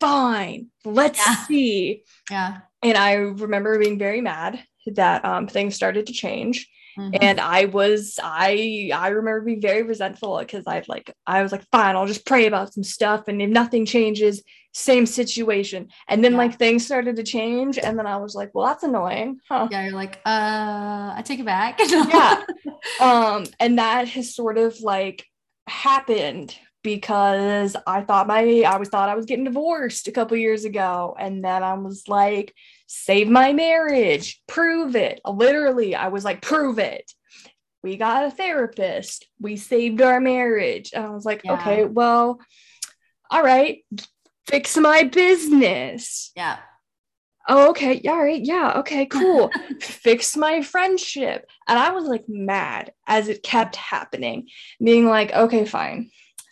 fine, 0.00 0.68
let's 0.84 1.24
yeah. 1.24 1.36
see. 1.46 2.04
Yeah. 2.30 2.58
And 2.82 2.98
I 2.98 3.14
remember 3.14 3.78
being 3.78 3.98
very 3.98 4.20
mad 4.20 4.62
that 4.86 5.24
um, 5.24 5.46
things 5.46 5.74
started 5.74 6.06
to 6.06 6.12
change. 6.12 6.68
Mm-hmm. 6.98 7.16
And 7.20 7.40
I 7.40 7.64
was, 7.66 8.18
I, 8.22 8.90
I 8.94 9.08
remember 9.08 9.40
being 9.42 9.60
very 9.60 9.82
resentful 9.82 10.38
because 10.38 10.64
I'd 10.66 10.88
like, 10.88 11.12
I 11.26 11.42
was 11.42 11.52
like, 11.52 11.64
fine, 11.70 11.96
I'll 11.96 12.06
just 12.06 12.26
pray 12.26 12.46
about 12.46 12.72
some 12.72 12.84
stuff. 12.84 13.28
And 13.28 13.42
if 13.42 13.50
nothing 13.50 13.84
changes, 13.84 14.42
same 14.74 15.06
situation. 15.06 15.88
And 16.08 16.22
then 16.22 16.32
yeah. 16.32 16.38
like 16.38 16.58
things 16.58 16.84
started 16.84 17.16
to 17.16 17.22
change. 17.22 17.78
And 17.78 17.96
then 17.98 18.06
I 18.06 18.16
was 18.16 18.34
like, 18.34 18.50
well, 18.52 18.66
that's 18.66 18.82
annoying. 18.82 19.38
Huh? 19.48 19.68
Yeah. 19.70 19.84
You're 19.84 19.94
like, 19.94 20.16
uh, 20.26 21.14
I 21.16 21.22
take 21.24 21.38
it 21.38 21.46
back. 21.46 21.78
yeah. 21.88 22.42
Um, 23.00 23.46
and 23.60 23.78
that 23.78 24.08
has 24.08 24.34
sort 24.34 24.58
of 24.58 24.80
like 24.80 25.24
happened 25.68 26.58
because 26.82 27.76
I 27.86 28.02
thought 28.02 28.26
my 28.26 28.62
I 28.66 28.72
always 28.72 28.88
thought 28.88 29.08
I 29.08 29.14
was 29.14 29.26
getting 29.26 29.44
divorced 29.44 30.08
a 30.08 30.12
couple 30.12 30.36
years 30.36 30.64
ago. 30.64 31.16
And 31.18 31.42
then 31.42 31.62
I 31.62 31.74
was 31.74 32.08
like, 32.08 32.52
save 32.86 33.28
my 33.28 33.52
marriage, 33.52 34.42
prove 34.48 34.96
it. 34.96 35.20
Literally, 35.24 35.94
I 35.94 36.08
was 36.08 36.24
like, 36.24 36.42
prove 36.42 36.78
it. 36.78 37.10
We 37.84 37.96
got 37.96 38.24
a 38.24 38.30
therapist. 38.30 39.26
We 39.40 39.56
saved 39.56 40.02
our 40.02 40.18
marriage. 40.18 40.90
And 40.92 41.04
I 41.04 41.10
was 41.10 41.24
like, 41.24 41.42
yeah. 41.44 41.54
okay, 41.54 41.84
well, 41.84 42.40
all 43.30 43.42
right, 43.42 43.78
fix 44.46 44.76
my 44.76 45.04
business. 45.04 46.32
Yeah. 46.36 46.58
Oh, 47.48 47.70
okay. 47.70 48.00
Yeah, 48.02 48.12
all 48.12 48.22
right. 48.22 48.42
Yeah. 48.42 48.74
Okay, 48.76 49.06
cool. 49.06 49.50
fix 49.80 50.36
my 50.36 50.62
friendship. 50.62 51.46
And 51.68 51.78
I 51.78 51.90
was 51.90 52.04
like 52.04 52.24
mad 52.26 52.92
as 53.06 53.28
it 53.28 53.42
kept 53.42 53.76
happening, 53.76 54.48
being 54.82 55.06
like, 55.06 55.32
okay, 55.32 55.66
fine, 55.66 56.10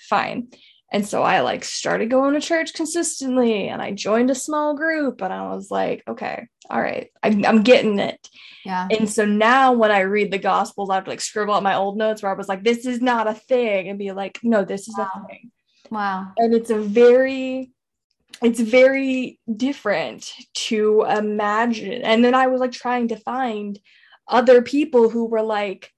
fine. 0.08 0.48
And 0.92 1.08
so 1.08 1.22
I 1.22 1.40
like 1.40 1.64
started 1.64 2.10
going 2.10 2.34
to 2.34 2.40
church 2.40 2.74
consistently 2.74 3.68
and 3.68 3.80
I 3.80 3.92
joined 3.92 4.30
a 4.30 4.34
small 4.34 4.76
group 4.76 5.22
and 5.22 5.32
I 5.32 5.54
was 5.54 5.70
like, 5.70 6.02
okay, 6.06 6.48
all 6.68 6.80
right, 6.80 7.10
I'm, 7.22 7.46
I'm 7.46 7.62
getting 7.62 7.98
it. 7.98 8.28
Yeah. 8.66 8.86
And 8.90 9.08
so 9.08 9.24
now 9.24 9.72
when 9.72 9.90
I 9.90 10.00
read 10.00 10.30
the 10.30 10.38
gospels, 10.38 10.90
I 10.90 10.96
have 10.96 11.04
to 11.04 11.10
like 11.10 11.22
scribble 11.22 11.54
out 11.54 11.62
my 11.62 11.76
old 11.76 11.96
notes 11.96 12.22
where 12.22 12.30
I 12.30 12.36
was 12.36 12.48
like, 12.48 12.62
this 12.62 12.84
is 12.84 13.00
not 13.00 13.26
a 13.26 13.32
thing 13.32 13.88
and 13.88 13.98
be 13.98 14.12
like, 14.12 14.40
no, 14.42 14.66
this 14.66 14.86
is 14.86 14.94
wow. 14.98 15.08
a 15.14 15.26
thing. 15.26 15.50
Wow. 15.90 16.32
And 16.36 16.52
it's 16.52 16.70
a 16.70 16.78
very 16.78 17.72
it's 18.42 18.60
very 18.60 19.38
different 19.54 20.32
to 20.54 21.04
imagine. 21.08 22.02
And 22.02 22.24
then 22.24 22.34
I 22.34 22.48
was 22.48 22.60
like 22.60 22.72
trying 22.72 23.08
to 23.08 23.16
find 23.16 23.78
other 24.28 24.62
people 24.62 25.08
who 25.08 25.26
were 25.26 25.42
like 25.42 25.90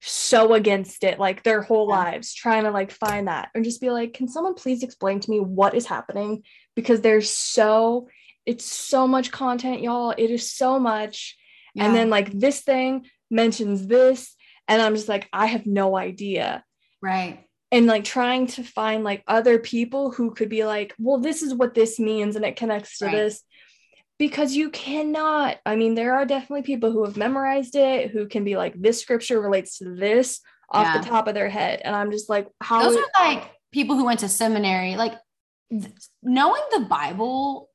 so 0.00 0.54
against 0.54 1.02
it, 1.04 1.18
like 1.18 1.42
their 1.42 1.62
whole 1.62 1.88
lives, 1.88 2.34
trying 2.34 2.64
to 2.64 2.70
like 2.70 2.90
find 2.90 3.28
that 3.28 3.48
and 3.54 3.64
just 3.64 3.80
be 3.80 3.90
like, 3.90 4.14
can 4.14 4.28
someone 4.28 4.54
please 4.54 4.82
explain 4.82 5.20
to 5.20 5.30
me 5.30 5.40
what 5.40 5.74
is 5.74 5.86
happening? 5.86 6.42
Because 6.76 7.00
there's 7.00 7.30
so, 7.30 8.08
it's 8.46 8.64
so 8.64 9.08
much 9.08 9.32
content, 9.32 9.80
y'all. 9.80 10.14
It 10.16 10.30
is 10.30 10.52
so 10.52 10.78
much. 10.78 11.36
Yeah. 11.74 11.86
And 11.86 11.96
then 11.96 12.10
like 12.10 12.32
this 12.32 12.60
thing 12.60 13.06
mentions 13.30 13.86
this. 13.86 14.34
And 14.68 14.80
I'm 14.80 14.94
just 14.94 15.08
like, 15.08 15.28
I 15.32 15.46
have 15.46 15.66
no 15.66 15.96
idea. 15.96 16.62
Right. 17.02 17.44
And 17.70 17.86
like 17.86 18.04
trying 18.04 18.46
to 18.46 18.62
find 18.62 19.04
like 19.04 19.22
other 19.26 19.58
people 19.58 20.10
who 20.10 20.30
could 20.32 20.48
be 20.48 20.64
like, 20.64 20.94
well, 20.98 21.18
this 21.18 21.42
is 21.42 21.54
what 21.54 21.74
this 21.74 21.98
means 21.98 22.36
and 22.36 22.44
it 22.44 22.56
connects 22.56 22.98
to 22.98 23.06
Right. 23.06 23.14
this. 23.14 23.42
Because 24.18 24.56
you 24.56 24.70
cannot, 24.70 25.58
I 25.64 25.76
mean, 25.76 25.94
there 25.94 26.14
are 26.14 26.24
definitely 26.24 26.62
people 26.62 26.90
who 26.90 27.04
have 27.04 27.16
memorized 27.16 27.76
it 27.76 28.10
who 28.10 28.26
can 28.26 28.42
be 28.42 28.56
like, 28.56 28.74
this 28.74 29.00
scripture 29.00 29.40
relates 29.40 29.78
to 29.78 29.94
this 29.94 30.40
off 30.70 30.86
Yeah. 30.86 30.98
the 30.98 31.06
top 31.08 31.28
of 31.28 31.34
their 31.34 31.48
head. 31.48 31.80
And 31.84 31.94
I'm 31.94 32.10
just 32.10 32.28
like, 32.28 32.48
how 32.60 32.82
Those 32.82 32.96
are 32.96 33.04
like 33.24 33.48
people 33.70 33.96
who 33.96 34.04
went 34.06 34.20
to 34.20 34.28
seminary. 34.28 34.96
Like 34.96 35.14
th- 35.70 35.92
knowing 36.22 36.62
the 36.72 36.80
Bible 36.80 37.68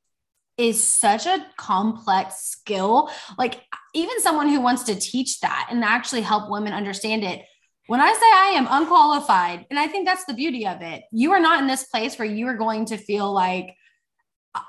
is 0.58 0.82
such 0.82 1.26
a 1.26 1.44
complex 1.56 2.36
skill. 2.44 3.10
Like 3.38 3.60
even 3.94 4.20
someone 4.20 4.48
who 4.48 4.60
wants 4.60 4.82
to 4.84 4.94
teach 4.94 5.40
that 5.40 5.68
and 5.70 5.82
actually 5.82 6.22
help 6.22 6.50
women 6.50 6.72
understand 6.72 7.24
it. 7.24 7.42
When 7.86 8.00
I 8.00 8.12
say 8.12 8.20
I 8.20 8.52
am 8.56 8.66
unqualified, 8.70 9.66
and 9.70 9.78
I 9.78 9.86
think 9.88 10.06
that's 10.06 10.24
the 10.24 10.34
beauty 10.34 10.66
of 10.66 10.80
it, 10.80 11.02
you 11.12 11.32
are 11.32 11.40
not 11.40 11.60
in 11.60 11.66
this 11.66 11.84
place 11.84 12.18
where 12.18 12.26
you 12.26 12.46
are 12.46 12.56
going 12.56 12.86
to 12.86 12.96
feel 12.96 13.32
like 13.32 13.74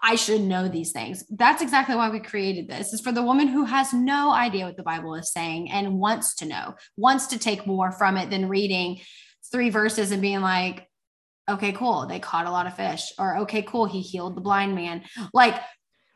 I 0.04 0.16
should 0.16 0.42
know 0.42 0.68
these 0.68 0.92
things. 0.92 1.24
That's 1.30 1.62
exactly 1.62 1.96
why 1.96 2.10
we 2.10 2.20
created 2.20 2.68
this. 2.68 2.92
Is 2.92 3.02
for 3.02 3.12
the 3.12 3.24
woman 3.24 3.48
who 3.48 3.66
has 3.66 3.94
no 3.94 4.32
idea 4.32 4.66
what 4.66 4.78
the 4.78 4.84
Bible 4.84 5.16
is 5.16 5.32
saying 5.32 5.72
and 5.72 6.00
wants 6.00 6.36
to 6.38 6.46
know, 6.46 6.76
wants 6.98 7.28
to 7.28 7.40
take 7.40 7.68
more 7.68 7.92
from 7.92 8.18
it 8.18 8.30
than 8.30 8.50
reading 8.50 9.00
three 9.52 9.70
verses 9.70 10.12
and 10.12 10.22
being 10.22 10.42
like, 10.42 10.88
okay, 11.48 11.72
cool, 11.72 12.08
they 12.08 12.20
caught 12.20 12.48
a 12.48 12.52
lot 12.52 12.66
of 12.66 12.76
fish, 12.76 13.14
or 13.20 13.38
okay, 13.38 13.62
cool, 13.62 13.86
he 13.86 14.02
healed 14.02 14.36
the 14.36 14.42
blind 14.42 14.74
man. 14.74 15.04
Like 15.32 15.62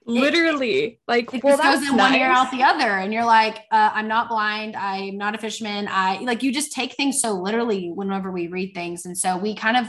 literally 0.09 0.99
like, 1.07 1.33
it 1.33 1.43
well, 1.43 1.57
goes 1.57 1.87
in 1.87 1.95
one 1.97 2.13
ear 2.15 2.27
out 2.29 2.51
the 2.51 2.63
other, 2.63 2.87
and 2.97 3.13
you're 3.13 3.25
like, 3.25 3.57
uh, 3.71 3.91
I'm 3.93 4.07
not 4.07 4.29
blind, 4.29 4.75
I'm 4.75 5.17
not 5.17 5.35
a 5.35 5.37
fisherman. 5.37 5.87
I 5.89 6.19
like 6.21 6.43
you 6.43 6.51
just 6.51 6.71
take 6.71 6.93
things 6.93 7.21
so 7.21 7.33
literally 7.33 7.89
whenever 7.93 8.31
we 8.31 8.47
read 8.47 8.73
things, 8.73 9.05
and 9.05 9.17
so 9.17 9.37
we 9.37 9.55
kind 9.55 9.77
of 9.77 9.87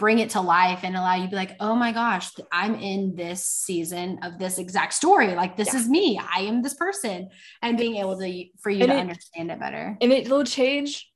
bring 0.00 0.18
it 0.18 0.30
to 0.30 0.40
life 0.40 0.80
and 0.82 0.96
allow 0.96 1.14
you 1.14 1.24
to 1.24 1.30
be 1.30 1.36
like, 1.36 1.56
oh 1.60 1.74
my 1.76 1.92
gosh, 1.92 2.28
I'm 2.50 2.74
in 2.74 3.14
this 3.14 3.46
season 3.46 4.18
of 4.24 4.38
this 4.40 4.58
exact 4.58 4.92
story. 4.92 5.34
Like 5.34 5.56
this 5.56 5.72
Yeah. 5.72 5.80
is 5.80 5.88
me. 5.88 6.18
I 6.20 6.40
am 6.40 6.62
this 6.62 6.74
person, 6.74 7.28
and 7.62 7.78
being 7.78 7.96
able 7.96 8.18
to 8.18 8.44
for 8.60 8.70
you 8.70 8.82
And 8.82 8.90
to 8.90 8.96
it- 8.96 9.00
understand 9.00 9.50
it 9.50 9.60
better. 9.60 9.96
and 10.00 10.12
it 10.12 10.28
will 10.28 10.44
change 10.44 11.08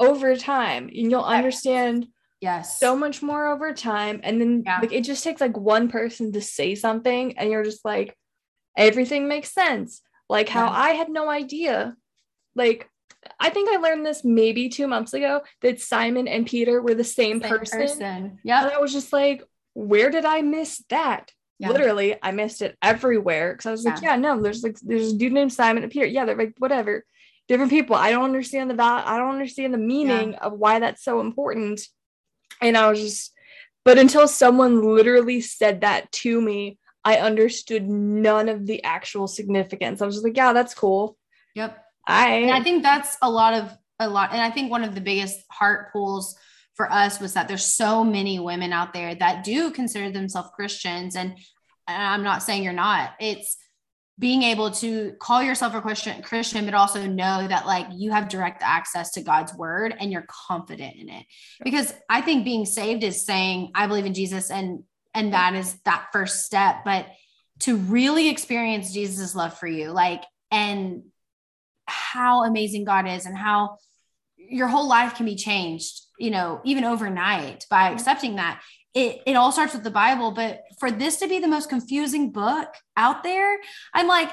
over 0.00 0.34
time 0.34 0.84
and 0.88 1.10
you'll 1.10 1.22
understand 1.22 2.08
Yes. 2.42 2.78
so 2.80 2.96
much 2.96 3.22
more 3.22 3.46
over 3.46 3.72
time 3.72 4.20
and 4.24 4.40
then 4.40 4.64
Yeah. 4.66 4.80
like 4.80 4.92
it 4.92 5.04
just 5.04 5.22
takes 5.22 5.40
like 5.40 5.56
one 5.56 5.88
person 5.88 6.32
to 6.32 6.40
say 6.40 6.74
something 6.74 7.38
and 7.38 7.50
you're 7.50 7.62
just 7.62 7.84
like 7.84 8.16
everything 8.76 9.28
makes 9.28 9.50
sense 9.52 10.02
like 10.28 10.48
how 10.48 10.66
Yeah. 10.66 10.72
i 10.76 10.90
had 10.90 11.08
no 11.08 11.28
idea 11.30 11.94
like 12.56 12.88
i 13.38 13.48
think 13.50 13.68
i 13.70 13.76
learned 13.76 14.04
this 14.04 14.24
maybe 14.24 14.68
two 14.68 14.88
months 14.88 15.12
ago 15.14 15.42
that 15.60 15.80
simon 15.80 16.26
and 16.26 16.46
peter 16.46 16.82
were 16.82 16.94
the 16.94 17.04
same, 17.04 17.40
Same 17.40 17.48
person, 17.48 17.78
person. 17.78 18.02
and 18.02 18.38
i 18.44 18.78
was 18.78 18.92
just 18.92 19.12
like 19.12 19.42
where 19.74 20.10
did 20.10 20.24
i 20.24 20.42
miss 20.42 20.82
that 20.88 21.30
Yeah. 21.60 21.68
literally 21.70 22.16
i 22.22 22.32
missed 22.32 22.60
it 22.62 22.76
everywhere 22.82 23.52
because 23.52 23.66
i 23.66 23.70
was 23.70 23.84
like 23.84 24.02
Yeah. 24.02 24.10
yeah 24.12 24.16
no 24.16 24.40
there's 24.42 24.62
like 24.64 24.78
there's 24.80 25.12
a 25.12 25.16
dude 25.16 25.32
named 25.32 25.52
simon 25.52 25.82
and 25.84 25.92
peter 25.92 26.06
yeah 26.06 26.24
they're 26.24 26.36
like 26.36 26.54
whatever 26.58 27.04
different 27.46 27.70
people 27.70 27.94
i 27.94 28.10
don't 28.10 28.24
understand 28.24 28.68
the 28.70 28.74
val- 28.74 29.04
i 29.06 29.16
don't 29.18 29.30
understand 29.32 29.72
the 29.74 29.78
meaning 29.78 30.34
of 30.36 30.52
why 30.54 30.78
that's 30.80 31.04
so 31.04 31.20
important 31.20 31.80
and 32.62 32.76
i 32.76 32.88
was 32.88 33.00
just 33.00 33.32
but 33.84 33.98
until 33.98 34.28
someone 34.28 34.94
literally 34.94 35.40
said 35.40 35.80
that 35.80 36.10
to 36.12 36.40
me 36.40 36.78
i 37.04 37.16
understood 37.16 37.88
none 37.88 38.48
of 38.48 38.66
the 38.66 38.82
actual 38.84 39.26
significance 39.26 40.00
i 40.00 40.06
was 40.06 40.16
just 40.16 40.24
like 40.24 40.36
yeah 40.36 40.52
that's 40.52 40.74
cool 40.74 41.16
Yep. 41.54 41.84
i 42.06 42.28
And 42.28 42.50
I 42.50 42.62
think 42.62 42.82
that's 42.82 43.16
a 43.20 43.30
lot 43.30 43.54
of 43.54 43.76
a 44.02 44.08
lot. 44.08 44.32
And 44.32 44.40
I 44.40 44.50
think 44.50 44.70
one 44.70 44.84
of 44.84 44.94
the 44.94 45.00
biggest 45.00 45.40
heart 45.50 45.92
pulls 45.92 46.36
for 46.74 46.90
us 46.90 47.20
was 47.20 47.34
that 47.34 47.48
there's 47.48 47.64
so 47.64 48.02
many 48.02 48.38
women 48.38 48.72
out 48.72 48.92
there 48.92 49.14
that 49.14 49.44
do 49.44 49.70
consider 49.70 50.10
themselves 50.10 50.50
Christians. 50.54 51.16
And 51.16 51.36
and 51.88 52.02
I'm 52.02 52.22
not 52.22 52.42
saying 52.42 52.62
you're 52.62 52.72
not. 52.72 53.12
It's 53.20 53.56
being 54.18 54.42
able 54.42 54.70
to 54.70 55.12
call 55.18 55.42
yourself 55.42 55.74
a 55.74 55.80
Christian, 55.80 56.22
Christian, 56.22 56.64
but 56.64 56.74
also 56.74 57.06
know 57.06 57.46
that 57.48 57.66
like 57.66 57.86
you 57.92 58.12
have 58.12 58.28
direct 58.28 58.62
access 58.62 59.12
to 59.12 59.22
God's 59.22 59.54
word 59.54 59.94
and 59.98 60.12
you're 60.12 60.26
confident 60.28 60.96
in 60.96 61.08
it. 61.08 61.24
Because 61.64 61.92
I 62.08 62.20
think 62.20 62.44
being 62.44 62.66
saved 62.66 63.02
is 63.04 63.24
saying, 63.24 63.72
I 63.74 63.86
believe 63.86 64.06
in 64.06 64.14
Jesus 64.14 64.50
and 64.50 64.84
and 65.14 65.34
that 65.34 65.54
is 65.54 65.74
that 65.84 66.08
first 66.12 66.44
step. 66.44 66.84
But 66.84 67.06
to 67.60 67.76
really 67.76 68.28
experience 68.28 68.92
Jesus' 68.92 69.34
love 69.34 69.58
for 69.58 69.66
you, 69.66 69.90
like 69.90 70.22
and 70.50 71.04
how 71.86 72.44
amazing 72.44 72.84
God 72.84 73.08
is 73.08 73.26
and 73.26 73.36
how 73.36 73.78
your 74.36 74.68
whole 74.68 74.88
life 74.88 75.14
can 75.14 75.26
be 75.26 75.36
changed, 75.36 76.00
you 76.18 76.30
know, 76.30 76.60
even 76.64 76.84
overnight 76.84 77.66
by 77.70 77.90
accepting 77.90 78.36
that. 78.36 78.60
It, 78.94 79.22
it 79.26 79.34
all 79.34 79.52
starts 79.52 79.72
with 79.72 79.84
the 79.84 79.90
Bible, 79.90 80.32
but 80.32 80.62
for 80.78 80.90
this 80.90 81.16
to 81.18 81.28
be 81.28 81.38
the 81.38 81.48
most 81.48 81.70
confusing 81.70 82.30
book 82.30 82.68
out 82.96 83.22
there, 83.22 83.58
I'm 83.94 84.06
like, 84.06 84.30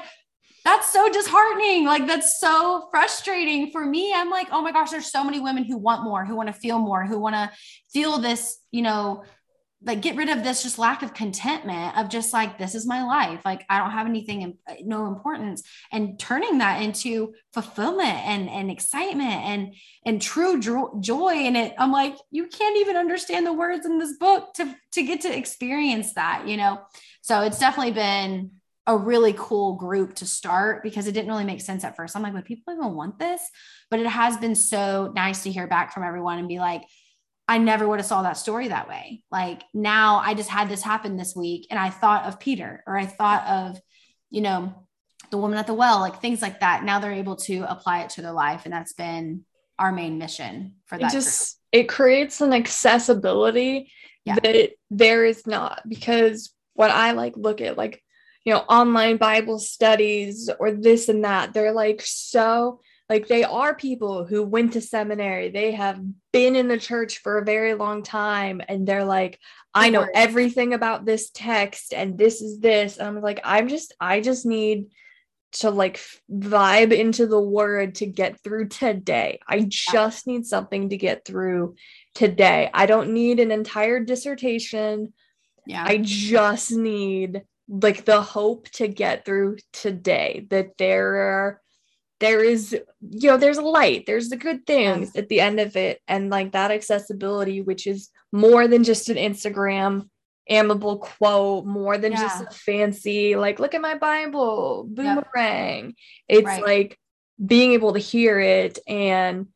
that's 0.64 0.92
so 0.92 1.08
disheartening. 1.08 1.86
Like, 1.86 2.06
that's 2.06 2.38
so 2.38 2.88
frustrating 2.90 3.70
for 3.70 3.84
me. 3.84 4.12
I'm 4.14 4.28
like, 4.30 4.48
oh 4.52 4.60
my 4.60 4.72
gosh, 4.72 4.90
there's 4.90 5.10
so 5.10 5.24
many 5.24 5.40
women 5.40 5.64
who 5.64 5.78
want 5.78 6.04
more, 6.04 6.24
who 6.24 6.36
want 6.36 6.48
to 6.48 6.52
feel 6.52 6.78
more, 6.78 7.04
who 7.06 7.18
want 7.18 7.34
to 7.34 7.50
feel 7.92 8.18
this, 8.18 8.58
you 8.70 8.82
know, 8.82 9.24
like 9.82 10.02
get 10.02 10.16
rid 10.16 10.28
of 10.28 10.44
this 10.44 10.62
just 10.62 10.78
lack 10.78 11.02
of 11.02 11.14
contentment 11.14 11.96
of 11.96 12.10
just 12.10 12.34
like, 12.34 12.58
this 12.58 12.74
is 12.74 12.86
my 12.86 13.02
life. 13.02 13.40
Like, 13.46 13.64
I 13.70 13.78
don't 13.78 13.92
have 13.92 14.06
anything, 14.06 14.42
in, 14.42 14.58
uh, 14.68 14.74
no 14.84 15.06
importance. 15.06 15.62
And 15.90 16.18
turning 16.18 16.58
that 16.58 16.82
into 16.82 17.32
fulfillment 17.54 18.18
and, 18.26 18.50
and 18.50 18.70
excitement 18.70 19.30
and 19.30 19.74
and 20.04 20.20
true 20.20 20.60
joy 20.60 21.34
in 21.34 21.56
it. 21.56 21.74
I'm 21.78 21.92
like 21.92 22.16
you 22.30 22.46
can't 22.46 22.78
even 22.78 22.96
understand 22.96 23.46
the 23.46 23.52
words 23.52 23.86
in 23.86 23.98
this 23.98 24.16
book 24.18 24.54
to 24.54 24.74
to 24.92 25.02
get 25.02 25.22
to 25.22 25.36
experience 25.36 26.14
that 26.14 26.46
you 26.46 26.56
know? 26.56 26.80
So 27.22 27.42
it's 27.42 27.58
definitely 27.58 27.92
been 27.92 28.52
a 28.86 28.96
really 28.96 29.34
cool 29.36 29.74
group 29.74 30.14
to 30.16 30.26
start 30.26 30.82
because 30.82 31.06
it 31.06 31.12
didn't 31.12 31.30
really 31.30 31.44
make 31.44 31.60
sense 31.60 31.84
at 31.84 31.96
first. 31.96 32.16
I'm 32.16 32.22
like 32.22 32.34
would 32.34 32.44
people 32.44 32.72
even 32.72 32.94
want 32.94 33.18
this? 33.18 33.42
But 33.90 34.00
it 34.00 34.06
has 34.06 34.36
been 34.36 34.54
so 34.54 35.12
nice 35.14 35.42
to 35.44 35.50
hear 35.50 35.66
back 35.66 35.92
from 35.92 36.02
everyone 36.02 36.38
and 36.38 36.48
be 36.48 36.58
like 36.58 36.82
I 37.50 37.58
never 37.58 37.86
would 37.86 37.98
have 37.98 38.06
saw 38.06 38.22
that 38.22 38.36
story 38.38 38.68
that 38.68 38.88
way. 38.88 39.24
Like 39.30 39.62
now 39.74 40.22
I 40.24 40.34
just 40.34 40.48
had 40.48 40.68
this 40.68 40.82
happen 40.82 41.16
this 41.16 41.34
week 41.34 41.66
and 41.70 41.78
I 41.78 41.90
thought 41.90 42.26
of 42.26 42.38
Peter 42.38 42.82
or 42.86 42.96
I 42.96 43.06
thought 43.06 43.44
of, 43.46 43.80
you 44.30 44.40
know, 44.40 44.72
the 45.30 45.36
woman 45.38 45.58
at 45.58 45.66
the 45.66 45.74
well, 45.74 45.98
like 45.98 46.20
things 46.20 46.42
like 46.42 46.60
that. 46.60 46.84
Now 46.84 47.00
they're 47.00 47.12
able 47.12 47.36
to 47.36 47.64
apply 47.68 48.02
it 48.02 48.10
to 48.10 48.22
their 48.22 48.32
life. 48.32 48.62
And 48.64 48.72
that's 48.72 48.92
been 48.92 49.44
our 49.80 49.90
main 49.90 50.18
mission 50.18 50.74
for 50.86 50.94
it 50.94 51.00
that. 51.00 51.12
just 51.12 51.58
it 51.72 51.88
creates 51.88 52.40
an 52.40 52.52
accessibility 52.52 53.90
Yeah. 54.24 54.36
that 54.42 54.70
there 54.90 55.24
is 55.24 55.46
not 55.46 55.82
because 55.88 56.54
when 56.74 56.90
i 56.90 57.12
like 57.12 57.34
look 57.36 57.60
at 57.62 57.78
like 57.78 58.02
you 58.44 58.52
know 58.52 58.60
online 58.60 59.16
bible 59.16 59.58
studies 59.58 60.50
or 60.60 60.72
this 60.72 61.08
and 61.08 61.24
that 61.24 61.54
they're 61.54 61.72
like 61.72 62.02
so 62.04 62.80
like 63.10 63.26
they 63.26 63.44
are 63.44 63.74
people 63.74 64.24
who 64.24 64.42
went 64.42 64.72
to 64.72 64.80
seminary 64.80 65.50
they 65.50 65.72
have 65.72 66.00
been 66.32 66.56
in 66.56 66.68
the 66.68 66.78
church 66.78 67.18
for 67.18 67.38
a 67.38 67.44
very 67.44 67.74
long 67.74 68.02
time 68.02 68.62
and 68.68 68.86
they're 68.86 69.04
like 69.04 69.38
i 69.74 69.90
know 69.90 70.06
everything 70.14 70.72
about 70.72 71.04
this 71.04 71.30
text 71.34 71.92
and 71.92 72.16
this 72.16 72.40
is 72.40 72.60
this 72.60 72.96
and 72.96 73.08
i'm 73.08 73.20
like 73.20 73.40
i'm 73.44 73.68
just 73.68 73.92
i 74.00 74.20
just 74.20 74.46
need 74.46 74.86
to 75.52 75.70
like 75.70 76.00
vibe 76.30 76.92
into 76.92 77.26
the 77.26 77.40
word 77.40 77.96
to 77.96 78.06
get 78.06 78.40
through 78.40 78.68
today. 78.68 79.40
I 79.48 79.66
just 79.66 80.26
need 80.26 80.46
something 80.46 80.90
to 80.90 80.96
get 80.96 81.24
through 81.24 81.74
today. 82.14 82.70
I 82.72 82.86
don't 82.86 83.12
need 83.12 83.40
an 83.40 83.50
entire 83.50 84.00
dissertation. 84.00 85.12
yeah. 85.66 85.84
I 85.84 85.98
just 85.98 86.72
need 86.72 87.42
like 87.68 88.04
the 88.04 88.20
hope 88.20 88.68
to 88.70 88.88
get 88.88 89.24
through 89.24 89.58
today 89.72 90.46
that 90.50 90.76
there 90.78 91.14
are 91.14 91.60
there 92.20 92.42
is 92.44 92.72
you 92.72 93.28
know 93.28 93.36
there's 93.36 93.58
a 93.58 93.62
light 93.62 94.04
there's 94.06 94.28
the 94.28 94.36
good 94.36 94.66
things 94.66 95.16
at 95.16 95.28
the 95.28 95.40
end 95.40 95.58
of 95.58 95.74
it 95.76 96.00
and 96.06 96.30
like 96.30 96.52
that 96.52 96.70
accessibility 96.70 97.60
which 97.60 97.86
is 97.86 98.10
more 98.32 98.68
than 98.68 98.84
just 98.84 99.08
an 99.08 99.16
instagram 99.16 100.08
amiable 100.48 100.98
quote 100.98 101.64
more 101.64 101.96
than 101.98 102.12
just 102.14 102.40
a 102.40 102.46
fancy 102.46 103.36
like 103.36 103.58
look 103.60 103.74
at 103.74 103.80
my 103.80 103.94
bible 103.96 104.84
boomerang. 104.88 105.94
It's 106.28 106.46
Right. 106.46 106.62
like 106.62 106.98
being 107.44 107.72
able 107.72 107.92
to 107.94 107.98
hear 107.98 108.38
it 108.40 108.78
and 108.86 109.46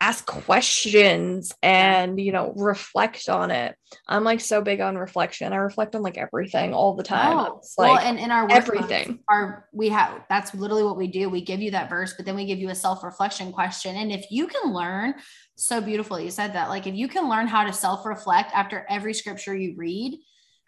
ask 0.00 0.26
questions 0.26 1.52
and 1.62 2.20
you 2.20 2.30
know 2.30 2.52
reflect 2.56 3.28
on 3.28 3.50
it 3.50 3.74
i'm 4.06 4.22
like 4.22 4.40
so 4.40 4.62
big 4.62 4.80
on 4.80 4.96
reflection 4.96 5.52
i 5.52 5.56
reflect 5.56 5.94
on 5.96 6.02
like 6.02 6.16
everything 6.16 6.72
all 6.72 6.94
the 6.94 7.02
time 7.02 7.36
Oh, 7.36 7.58
it's 7.58 7.74
well, 7.76 7.98
and 7.98 8.18
in 8.18 8.30
our 8.30 8.50
everything. 8.50 9.18
are 9.28 9.66
we 9.72 9.88
have 9.88 10.22
that's 10.28 10.54
literally 10.54 10.84
what 10.84 10.96
we 10.96 11.06
do. 11.08 11.28
We 11.28 11.42
give 11.42 11.60
you 11.60 11.70
that 11.72 11.90
verse, 11.90 12.14
but 12.16 12.26
then 12.26 12.36
we 12.36 12.46
give 12.46 12.58
you 12.58 12.70
a 12.70 12.74
self-reflection 12.74 13.52
question. 13.52 13.96
And 13.96 14.12
if 14.12 14.26
you 14.30 14.46
can 14.46 14.72
learn, 14.72 15.14
so 15.56 15.80
beautiful, 15.80 16.20
you 16.20 16.30
said 16.30 16.52
that. 16.54 16.68
Like 16.68 16.86
if 16.86 16.94
you 16.94 17.08
can 17.08 17.28
learn 17.28 17.46
how 17.46 17.64
to 17.64 17.72
self-reflect 17.72 18.52
after 18.54 18.86
every 18.88 19.14
scripture 19.14 19.54
you 19.54 19.74
read, 19.76 20.18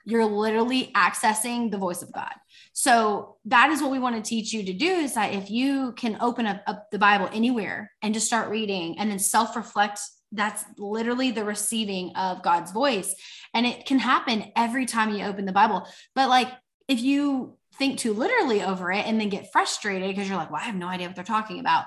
you're 0.04 0.24
literally 0.24 0.90
accessing 0.94 1.70
the 1.70 1.78
voice 1.78 2.02
of 2.02 2.12
God. 2.12 2.32
So 2.72 3.36
that 3.46 3.70
is 3.70 3.82
what 3.82 3.90
we 3.90 3.98
want 3.98 4.16
to 4.16 4.28
teach 4.28 4.52
you 4.52 4.64
to 4.64 4.72
do 4.72 4.86
is 4.86 5.14
that 5.14 5.34
if 5.34 5.50
you 5.50 5.92
can 5.92 6.16
open 6.20 6.46
up, 6.46 6.62
up 6.66 6.90
the 6.90 6.98
Bible 6.98 7.28
anywhere 7.32 7.90
and 8.02 8.14
just 8.14 8.26
start 8.26 8.48
reading 8.48 8.98
and 8.98 9.10
then 9.10 9.18
self-reflect 9.18 10.00
that's 10.32 10.64
literally 10.78 11.32
the 11.32 11.44
receiving 11.44 12.14
of 12.16 12.42
God's 12.42 12.70
voice. 12.70 13.14
And 13.52 13.66
it 13.66 13.84
can 13.84 13.98
happen 13.98 14.52
every 14.56 14.86
time 14.86 15.12
you 15.12 15.24
open 15.24 15.44
the 15.44 15.52
Bible. 15.52 15.86
But 16.14 16.28
like 16.28 16.48
if 16.86 17.00
you 17.00 17.56
think 17.76 17.98
too 17.98 18.12
literally 18.12 18.62
over 18.62 18.92
it 18.92 19.06
and 19.06 19.20
then 19.20 19.28
get 19.28 19.52
frustrated 19.52 20.08
because 20.08 20.28
you're 20.28 20.38
like, 20.38 20.50
well, 20.50 20.60
I 20.60 20.66
have 20.66 20.74
no 20.74 20.86
idea 20.86 21.08
what 21.08 21.16
they're 21.16 21.24
talking 21.24 21.60
about, 21.60 21.86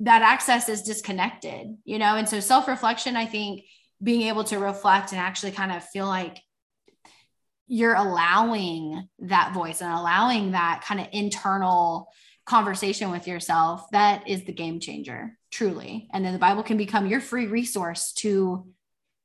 that 0.00 0.22
access 0.22 0.68
is 0.68 0.82
disconnected, 0.82 1.76
you 1.84 1.98
know? 1.98 2.16
And 2.16 2.28
so 2.28 2.40
self 2.40 2.66
reflection, 2.66 3.16
I 3.16 3.26
think 3.26 3.64
being 4.02 4.22
able 4.22 4.44
to 4.44 4.58
reflect 4.58 5.12
and 5.12 5.20
actually 5.20 5.52
kind 5.52 5.72
of 5.72 5.84
feel 5.84 6.06
like 6.06 6.38
you're 7.72 7.94
allowing 7.94 9.08
that 9.20 9.54
voice 9.54 9.80
and 9.80 9.90
allowing 9.90 10.50
that 10.50 10.82
kind 10.84 11.00
of 11.00 11.06
internal 11.10 12.06
conversation 12.44 13.10
with 13.10 13.26
yourself 13.26 13.88
that 13.92 14.28
is 14.28 14.44
the 14.44 14.52
game 14.52 14.78
changer 14.78 15.38
truly. 15.50 16.06
And 16.12 16.22
then 16.22 16.34
the 16.34 16.38
bible 16.38 16.62
can 16.64 16.76
become 16.76 17.06
your 17.06 17.22
free 17.22 17.46
resource 17.46 18.12
to 18.16 18.66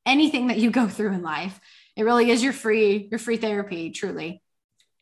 anything 0.05 0.47
that 0.47 0.59
you 0.59 0.71
go 0.71 0.87
through 0.87 1.11
in 1.11 1.23
life. 1.23 1.59
It 1.97 2.03
really 2.03 2.31
is 2.31 2.41
your 2.41 2.53
free 2.53 3.09
your 3.11 3.19
free 3.19 3.35
therapy 3.35 3.91
truly. 3.91 4.41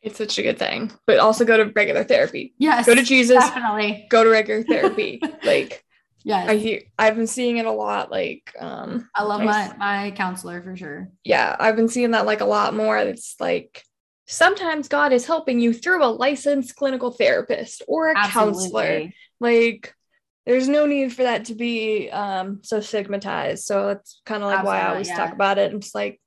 It's 0.02 0.18
such 0.18 0.40
a 0.40 0.42
good 0.42 0.58
thing 0.58 0.90
but 1.06 1.20
also 1.20 1.44
go 1.44 1.56
to 1.56 1.70
regular 1.70 2.02
therapy. 2.02 2.52
Yes 2.58 2.84
go 2.84 2.96
to 2.96 3.04
jesus. 3.04 3.36
definitely. 3.36 4.08
Go 4.10 4.24
to 4.24 4.30
regular 4.30 4.64
therapy. 4.64 5.22
Like 5.44 5.84
yes. 6.26 6.50
I 6.50 6.56
hear 6.56 6.82
i've 6.98 7.14
been 7.16 7.28
seeing 7.28 7.56
it 7.58 7.66
a 7.66 7.70
lot 7.70 8.10
like 8.10 8.52
um 8.58 9.08
i 9.14 9.22
love 9.22 9.42
my- 9.42 9.74
my 9.78 10.10
counselor 10.10 10.60
for 10.60 10.76
sure. 10.76 11.08
Yeah 11.24 11.56
i've 11.58 11.76
been 11.76 11.88
seeing 11.88 12.10
that 12.10 12.26
like 12.26 12.40
a 12.40 12.46
lot 12.46 12.74
more. 12.74 12.98
It's 12.98 13.36
like 13.40 13.82
sometimes 14.26 14.88
god 14.88 15.12
is 15.12 15.24
helping 15.24 15.60
you 15.60 15.72
through 15.72 16.04
a 16.04 16.10
licensed 16.10 16.74
clinical 16.74 17.12
therapist 17.12 17.82
or 17.86 18.10
a 18.10 18.14
counselor. 18.14 19.10
Like 19.38 19.94
there's 20.46 20.68
no 20.68 20.86
need 20.86 21.12
for 21.12 21.22
that 21.22 21.46
to 21.46 21.54
be 21.54 22.10
um 22.10 22.60
so 22.62 22.80
stigmatized. 22.80 23.64
So 23.64 23.86
that's 23.86 24.20
kind 24.26 24.42
of 24.42 24.50
like 24.50 24.64
why 24.64 24.80
i 24.80 24.88
always 24.88 25.08
yeah. 25.08 25.16
talk 25.16 25.32
about 25.32 25.58
it. 25.58 25.72
And 25.72 25.82
it's 25.82 25.94
like 25.94 26.20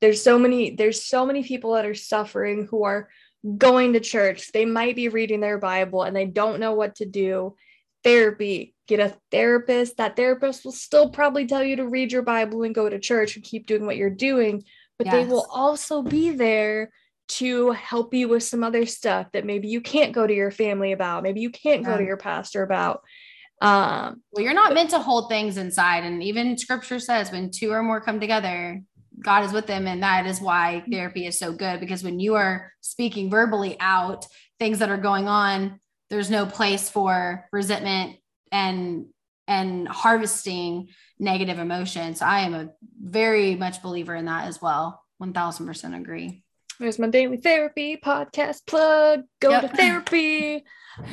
there's 0.00 0.22
so 0.22 0.38
many 0.38 0.74
there's 0.74 1.04
so 1.04 1.26
many 1.26 1.42
people 1.42 1.74
that 1.74 1.86
are 1.86 1.94
suffering 1.94 2.66
who 2.70 2.84
are 2.84 3.10
going 3.58 3.92
to 3.92 4.00
church. 4.00 4.52
They 4.52 4.64
might 4.64 4.96
be 4.96 5.08
reading 5.08 5.40
their 5.40 5.58
bible 5.58 6.02
and 6.02 6.16
they 6.16 6.24
don't 6.24 6.60
know 6.60 6.72
what 6.72 6.96
to 6.96 7.04
do 7.04 7.56
therapy 8.04 8.74
get 8.86 9.00
a 9.00 9.16
therapist 9.30 9.96
that 9.96 10.14
therapist 10.14 10.64
will 10.64 10.72
still 10.72 11.08
probably 11.10 11.46
tell 11.46 11.64
you 11.64 11.76
to 11.76 11.88
read 11.88 12.12
your 12.12 12.22
bible 12.22 12.62
and 12.62 12.74
go 12.74 12.88
to 12.88 12.98
church 12.98 13.36
and 13.36 13.44
keep 13.44 13.66
doing 13.66 13.86
what 13.86 13.96
you're 13.96 14.10
doing 14.10 14.62
but 14.98 15.10
they 15.10 15.24
will 15.24 15.46
also 15.50 16.02
be 16.02 16.30
there 16.30 16.90
to 17.26 17.70
help 17.72 18.12
you 18.12 18.28
with 18.28 18.42
some 18.42 18.62
other 18.62 18.84
stuff 18.86 19.26
that 19.32 19.46
maybe 19.46 19.66
you 19.68 19.80
can't 19.80 20.12
go 20.12 20.26
to 20.26 20.34
your 20.34 20.50
family 20.50 20.92
about 20.92 21.22
maybe 21.22 21.40
you 21.40 21.50
can't 21.50 21.84
go 21.84 21.96
to 21.96 22.04
your 22.04 22.18
pastor 22.18 22.62
about 22.62 23.02
um 23.60 24.22
Well, 24.32 24.44
you're 24.44 24.52
not 24.52 24.74
meant 24.74 24.90
to 24.90 24.98
hold 24.98 25.28
things 25.28 25.56
inside. 25.56 26.04
And 26.04 26.22
even 26.22 26.58
scripture 26.58 26.98
says 26.98 27.32
when 27.32 27.50
two 27.50 27.70
or 27.70 27.82
more 27.82 28.00
come 28.00 28.20
together, 28.20 28.82
God 29.22 29.44
is 29.44 29.52
with 29.52 29.66
them. 29.66 29.86
And 29.86 30.02
that 30.02 30.26
is 30.26 30.40
why 30.40 30.84
therapy 30.90 31.26
is 31.26 31.38
so 31.38 31.52
good 31.52 31.80
because 31.80 32.02
when 32.04 32.20
you 32.20 32.34
are 32.34 32.72
speaking 32.80 33.30
verbally 33.30 33.76
out 33.80 34.26
things 34.58 34.80
that 34.80 34.90
are 34.90 34.98
going 34.98 35.28
on, 35.28 35.80
there's 36.10 36.30
no 36.30 36.46
place 36.46 36.88
for 36.90 37.46
resentment 37.52 38.16
and 38.52 39.06
and 39.46 39.86
harvesting 39.86 40.88
negative 41.18 41.58
emotions. 41.58 42.22
I 42.22 42.40
am 42.40 42.54
a 42.54 42.70
very 43.02 43.54
much 43.56 43.82
believer 43.82 44.14
in 44.14 44.24
that 44.24 44.46
as 44.46 44.62
well. 44.62 45.02
1000% 45.22 45.96
agree. 45.96 46.42
there's 46.80 46.98
my 46.98 47.06
daily 47.08 47.36
therapy 47.36 47.96
podcast 47.96 48.66
plug 48.66 49.22
go 49.40 49.50
Yep. 49.50 49.60
to 49.62 49.68
therapy 49.76 50.64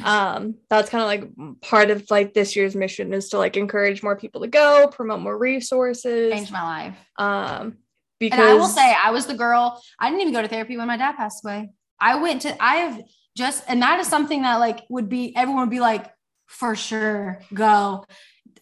um 0.03 0.55
that's 0.69 0.89
kind 0.89 1.01
of 1.03 1.07
like 1.07 1.61
part 1.61 1.89
of 1.91 2.03
like 2.09 2.33
this 2.33 2.55
year's 2.55 2.75
mission 2.75 3.13
is 3.13 3.29
to 3.29 3.37
like 3.37 3.57
encourage 3.57 4.01
more 4.03 4.15
people 4.15 4.41
to 4.41 4.47
go 4.47 4.87
promote 4.91 5.19
more 5.21 5.37
resources 5.37 6.31
Change 6.33 6.51
my 6.51 6.63
life. 6.63 6.95
um 7.17 7.77
because 8.19 8.39
And 8.39 8.47
I 8.49 8.53
will 8.53 8.67
say, 8.67 8.95
I 9.03 9.09
was 9.11 9.25
the 9.25 9.33
girl. 9.33 9.81
I 9.99 10.07
didn't 10.09 10.21
even 10.21 10.33
go 10.33 10.43
to 10.43 10.47
therapy 10.47 10.77
when 10.77 10.85
my 10.85 10.95
dad 10.97 11.13
passed 11.15 11.43
away. 11.43 11.71
I 11.99 12.15
went 12.21 12.43
to, 12.43 12.55
I 12.63 12.75
have 12.77 13.01
just, 13.35 13.63
and 13.67 13.81
that 13.81 13.99
is 13.99 14.07
something 14.07 14.41
that 14.41 14.57
like 14.57 14.83
would 14.89 15.09
be, 15.09 15.35
everyone 15.35 15.63
would 15.63 15.69
be 15.69 15.79
like, 15.79 16.11
for 16.47 16.75
sure, 16.75 17.39
go. 17.53 18.05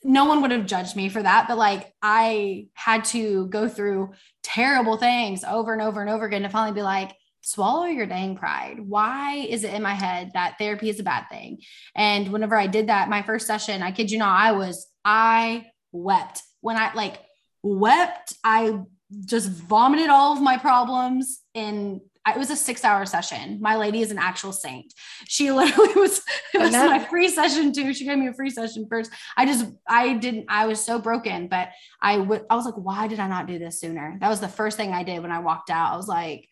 No 0.04 0.26
one 0.26 0.42
would 0.42 0.52
have 0.52 0.66
judged 0.66 0.96
me 0.96 1.10
for 1.10 1.22
that, 1.22 1.48
but 1.48 1.58
like 1.58 1.94
I 2.02 2.68
had 2.74 3.04
to 3.06 3.48
go 3.48 3.68
through 3.68 4.14
terrible 4.44 4.98
things 4.98 5.44
over 5.44 5.74
and 5.74 5.82
over 5.82 6.02
and 6.02 6.10
over 6.10 6.26
again 6.26 6.44
to 6.44 6.50
finally 6.50 6.76
be 6.76 6.82
like, 6.82 7.16
swallow 7.42 7.86
your 7.86 8.06
dang 8.06 8.36
pride. 8.36 8.80
Why 8.80 9.36
is 9.36 9.64
it 9.64 9.74
in 9.74 9.82
my 9.82 9.94
head 9.94 10.32
that 10.34 10.58
therapy 10.60 10.90
is 10.90 11.00
a 11.00 11.04
bad 11.04 11.26
thing? 11.30 11.62
And 11.96 12.32
whenever 12.32 12.56
I 12.56 12.68
did 12.68 12.88
that, 12.88 13.10
my 13.10 13.24
first 13.24 13.48
session, 13.48 13.82
I 13.82 13.92
kid 13.92 14.12
you 14.12 14.20
not, 14.20 14.40
I 14.40 14.52
was, 14.52 14.88
I 15.04 15.68
wept 15.92 16.44
when 16.62 16.78
I 16.78 16.94
like 16.94 17.20
wept. 17.64 18.34
I 18.44 18.80
just 19.26 19.50
vomited 19.50 20.10
all 20.10 20.34
of 20.34 20.42
my 20.42 20.58
problems 20.58 21.40
in 21.54 22.02
it 22.28 22.38
was 22.38 22.50
a 22.50 22.56
six 22.56 22.84
hour 22.84 23.06
session. 23.06 23.60
My 23.62 23.76
lady 23.76 24.02
is 24.02 24.12
an 24.12 24.18
actual 24.18 24.52
saint. 24.52 24.94
She 25.28 25.52
literally 25.54 25.94
was, 25.94 26.22
it 26.54 26.60
was 26.60 26.74
my 26.74 27.04
free 27.06 27.30
session 27.30 27.74
too. 27.74 27.94
She 27.94 28.06
gave 28.06 28.18
me 28.18 28.28
a 28.28 28.34
free 28.34 28.50
session 28.50 28.88
first. 28.90 29.12
I 29.38 29.46
just, 29.46 29.66
I 29.88 30.14
didn't, 30.16 30.46
I 30.50 30.68
was 30.68 30.84
so 30.84 31.00
broken, 31.00 31.48
but 31.48 31.70
I 32.02 32.18
would, 32.18 32.46
I 32.50 32.56
was 32.56 32.66
like, 32.66 32.76
why 32.76 33.08
did 33.08 33.20
I 33.20 33.28
not 33.28 33.48
do 33.48 33.58
this 33.58 33.80
sooner? 33.80 34.18
That 34.20 34.30
was 34.30 34.40
the 34.40 34.48
first 34.48 34.78
thing 34.78 34.92
I 34.92 35.04
did 35.04 35.22
when 35.22 35.32
I 35.32 35.40
walked 35.40 35.70
out. 35.70 35.94
I 35.94 35.98
was 35.98 36.08
like, 36.08 36.48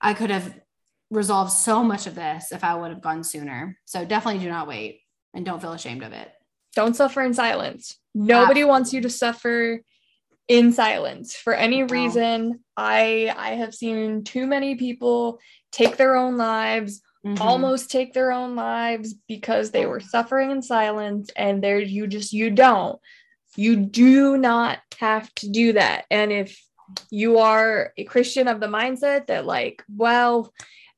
I 0.00 0.14
could 0.14 0.30
have 0.30 0.58
resolved 1.10 1.52
so 1.52 1.82
much 1.82 2.06
of 2.06 2.14
this 2.14 2.52
if 2.52 2.64
I 2.64 2.74
would 2.74 2.90
have 2.90 3.02
gone 3.02 3.24
sooner. 3.24 3.78
So 3.84 4.04
definitely 4.04 4.42
do 4.42 4.48
not 4.48 4.68
wait 4.68 5.00
and 5.34 5.44
don't 5.44 5.60
feel 5.60 5.72
ashamed 5.72 6.02
of 6.02 6.12
it. 6.12 6.30
don't 6.74 6.96
suffer 6.96 7.22
in 7.22 7.34
silence 7.34 7.96
nobody 8.14 8.64
wants 8.64 8.92
you 8.92 9.00
to 9.00 9.10
suffer 9.10 9.80
in 10.48 10.72
silence 10.72 11.34
for 11.34 11.54
any 11.54 11.82
reason 11.82 12.60
i 12.78 13.34
i 13.36 13.50
have 13.50 13.74
seen 13.74 14.22
too 14.22 14.46
many 14.46 14.76
people 14.76 15.40
take 15.72 15.96
their 15.96 16.14
own 16.16 16.36
lives 16.36 17.02
Mhm. 17.26 17.40
almost 17.40 17.90
take 17.90 18.14
their 18.14 18.30
own 18.30 18.54
lives 18.54 19.12
because 19.26 19.72
they 19.72 19.84
were 19.86 19.98
suffering 20.00 20.52
in 20.52 20.62
silence 20.62 21.30
and 21.34 21.62
there 21.62 21.80
you 21.80 22.06
just 22.06 22.32
you 22.32 22.48
don't 22.50 22.98
you 23.56 23.74
do 23.76 24.38
not 24.38 24.78
have 25.00 25.34
to 25.34 25.48
do 25.50 25.72
that 25.72 26.04
and 26.12 26.30
if 26.32 26.62
you 27.10 27.38
are 27.38 27.92
a 27.98 28.04
christian 28.04 28.46
of 28.46 28.60
the 28.60 28.68
mindset 28.68 29.26
that 29.26 29.44
like 29.44 29.82
well 29.96 30.54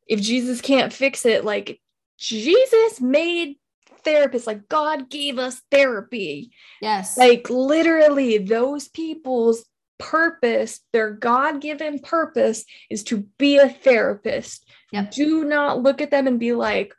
if 0.07 0.21
jesus 0.21 0.61
can't 0.61 0.93
fix 0.93 1.25
it 1.25 1.43
like 1.45 1.81
jesus 2.19 3.01
made 3.01 3.57
therapists 4.05 4.47
like 4.47 4.69
god 4.69 5.09
gave 5.09 5.39
us 5.39 5.63
therapy 5.71 6.51
Yes. 6.83 7.17
like 7.17 7.49
literally 7.49 8.37
those 8.39 8.89
people's 8.89 9.65
purpose 10.01 10.81
their 10.93 11.11
god-given 11.13 12.01
purpose 12.01 12.65
is 12.91 13.05
to 13.05 13.19
be 13.39 13.59
a 13.59 13.69
therapist 13.69 14.67
Yep. 14.93 15.13
do 15.13 15.45
not 15.45 15.81
look 15.81 16.01
at 16.01 16.11
them 16.11 16.27
and 16.27 16.41
be 16.41 16.53
like 16.53 16.93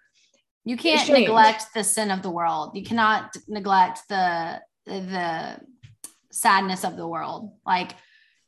you 0.64 0.78
can't 0.78 1.02
ashamed. 1.02 1.22
neglect 1.22 1.66
the 1.76 1.84
sin 1.84 2.10
of 2.12 2.22
the 2.22 2.30
world 2.30 2.72
you 2.76 2.84
cannot 2.84 3.36
neglect 3.49 3.99
the 4.08 4.62
the 4.86 5.60
sadness 6.32 6.86
of 6.86 6.95
the 6.95 7.06
world 7.08 7.52
like 7.66 7.91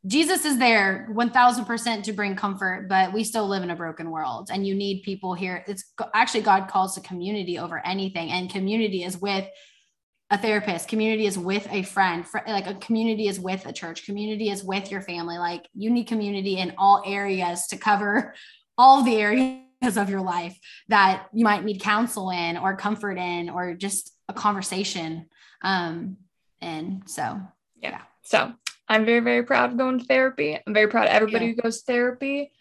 jesus 0.05 0.45
is 0.45 0.57
there 0.57 1.09
1000% 1.13 2.03
to 2.03 2.13
bring 2.13 2.35
comfort 2.35 2.87
but 2.87 3.11
we 3.11 3.23
still 3.23 3.47
live 3.47 3.63
in 3.63 3.71
a 3.71 3.75
broken 3.75 4.09
world 4.11 4.49
and 4.51 4.65
you 4.65 4.75
need 4.75 5.03
people 5.03 5.33
here 5.33 5.63
it's 5.67 5.91
actually 6.13 6.41
god 6.41 6.67
calls 6.69 6.95
to 6.95 7.01
community 7.01 7.57
over 7.59 7.85
anything 7.85 8.29
and 8.31 8.49
community 8.49 9.03
is 9.03 9.17
with 9.17 9.45
a 10.33 10.37
therapist. 10.37 10.87
Community 10.87 11.27
is 11.27 11.37
with 11.37 11.67
a 11.71 11.83
friend 11.83 12.27
fr- 12.27 12.39
like 12.47 12.65
a 12.65 12.73
community 12.73 13.27
is 13.27 13.39
with 13.39 13.67
a 13.67 13.71
church. 13.71 14.03
Community 14.05 14.49
is 14.49 14.63
with 14.63 14.89
your 14.89 15.01
family. 15.01 15.37
Like 15.37 15.67
you 15.75 15.91
need 15.91 16.05
community 16.05 16.57
in 16.57 16.73
all 16.75 17.03
areas 17.05 17.67
to 17.67 17.77
cover 17.77 18.33
all 18.77 19.03
the 19.03 19.15
areas 19.15 19.95
of 19.95 20.09
your 20.09 20.21
life 20.21 20.57
that 20.87 21.27
you 21.33 21.43
might 21.43 21.63
need 21.63 21.79
counsel 21.81 22.31
in 22.31 22.57
or 22.57 22.75
comfort 22.75 23.19
in 23.19 23.47
or 23.51 23.75
just 23.75 24.11
a 24.27 24.33
conversation. 24.33 25.27
Um 25.61 26.17
and 26.61 27.03
so 27.05 27.39
yeah. 27.81 28.01
so 28.23 28.53
i'm 28.87 29.05
very 29.05 29.19
very 29.19 29.43
proud 29.43 29.71
of 29.71 29.77
going 29.77 29.99
to 29.99 30.05
therapy. 30.05 30.57
I'm 30.65 30.73
very 30.73 30.87
proud 30.87 31.07
of 31.07 31.13
everybody 31.13 31.45
you. 31.45 31.55
who 31.55 31.61
goes 31.61 31.83
to 31.83 31.85
therapy. 31.85 32.51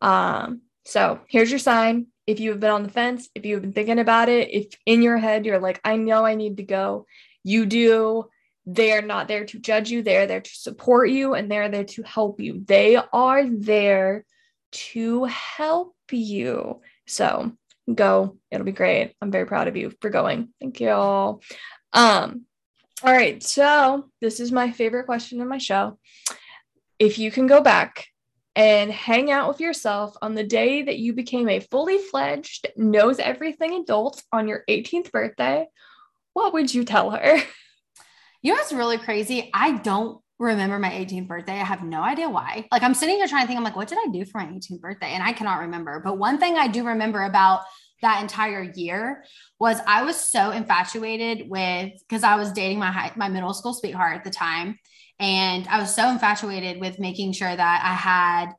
Um 0.00 0.62
so 0.84 1.20
here's 1.28 1.50
your 1.50 1.60
sign 1.60 2.08
if 2.26 2.40
you 2.40 2.50
have 2.50 2.60
been 2.60 2.70
on 2.70 2.82
the 2.82 2.88
fence 2.88 3.28
if 3.34 3.44
you 3.44 3.54
have 3.54 3.62
been 3.62 3.72
thinking 3.72 3.98
about 3.98 4.28
it 4.28 4.48
if 4.50 4.66
in 4.86 5.02
your 5.02 5.18
head 5.18 5.44
you're 5.44 5.58
like 5.58 5.80
i 5.84 5.96
know 5.96 6.24
i 6.24 6.34
need 6.34 6.56
to 6.56 6.62
go 6.62 7.06
you 7.44 7.66
do. 7.66 8.28
They 8.64 8.92
are 8.92 9.02
not 9.02 9.28
there 9.28 9.44
to 9.44 9.58
judge 9.58 9.90
you. 9.90 10.02
They 10.02 10.16
are 10.16 10.26
there 10.26 10.40
to 10.40 10.50
support 10.50 11.10
you 11.10 11.34
and 11.34 11.50
they're 11.50 11.68
there 11.68 11.84
to 11.84 12.02
help 12.02 12.40
you. 12.40 12.62
They 12.64 12.96
are 12.96 13.44
there 13.44 14.24
to 14.72 15.24
help 15.24 15.94
you. 16.10 16.80
So 17.06 17.52
go. 17.92 18.38
It'll 18.50 18.64
be 18.64 18.72
great. 18.72 19.14
I'm 19.20 19.32
very 19.32 19.46
proud 19.46 19.68
of 19.68 19.76
you 19.76 19.92
for 20.00 20.10
going. 20.10 20.50
Thank 20.60 20.80
you 20.80 20.90
all. 20.90 21.42
Um 21.92 22.42
all 23.02 23.12
right. 23.12 23.42
So 23.42 24.08
this 24.20 24.38
is 24.38 24.52
my 24.52 24.70
favorite 24.70 25.06
question 25.06 25.40
in 25.40 25.48
my 25.48 25.58
show. 25.58 25.98
If 27.00 27.18
you 27.18 27.32
can 27.32 27.48
go 27.48 27.60
back 27.60 28.06
and 28.54 28.90
hang 28.90 29.30
out 29.30 29.48
with 29.48 29.60
yourself 29.60 30.14
on 30.20 30.34
the 30.34 30.44
day 30.44 30.82
that 30.82 30.98
you 30.98 31.12
became 31.12 31.48
a 31.48 31.60
fully 31.60 31.98
fledged 31.98 32.66
knows 32.76 33.18
everything 33.18 33.74
adult 33.74 34.22
on 34.32 34.48
your 34.48 34.64
18th 34.68 35.10
birthday 35.10 35.66
what 36.34 36.52
would 36.52 36.72
you 36.72 36.84
tell 36.84 37.10
her 37.10 37.38
You 38.42 38.52
know 38.52 38.58
what's 38.58 38.72
really 38.72 38.98
crazy? 38.98 39.50
I 39.54 39.78
don't 39.78 40.20
remember 40.40 40.76
my 40.76 40.90
18th 40.90 41.28
birthday. 41.28 41.52
I 41.52 41.64
have 41.64 41.84
no 41.84 42.02
idea 42.02 42.28
why. 42.28 42.66
Like 42.72 42.82
I'm 42.82 42.94
sitting 42.94 43.16
here 43.16 43.28
trying 43.28 43.44
to 43.44 43.46
think, 43.46 43.56
I'm 43.56 43.62
like, 43.62 43.76
what 43.76 43.86
did 43.86 43.98
I 43.98 44.10
do 44.10 44.24
for 44.24 44.38
my 44.38 44.46
18th 44.46 44.80
birthday? 44.80 45.12
And 45.12 45.22
I 45.22 45.32
cannot 45.32 45.60
remember. 45.60 46.00
But 46.04 46.18
one 46.18 46.38
thing 46.38 46.56
I 46.56 46.66
do 46.66 46.84
remember 46.84 47.22
about 47.22 47.60
that 48.02 48.20
entire 48.20 48.62
year 48.74 49.24
was 49.60 49.78
I 49.86 50.02
was 50.02 50.16
so 50.16 50.50
infatuated 50.50 51.48
with 51.48 51.92
because 52.00 52.24
I 52.24 52.34
was 52.34 52.50
dating 52.50 52.80
my 52.80 52.90
high, 52.90 53.12
my 53.14 53.28
middle 53.28 53.54
school 53.54 53.74
sweetheart 53.74 54.16
at 54.16 54.24
the 54.24 54.30
time. 54.30 54.80
And 55.22 55.68
I 55.68 55.78
was 55.78 55.94
so 55.94 56.10
infatuated 56.10 56.80
with 56.80 56.98
making 56.98 57.32
sure 57.32 57.54
that 57.54 57.82
I 57.84 57.94
had 57.94 58.52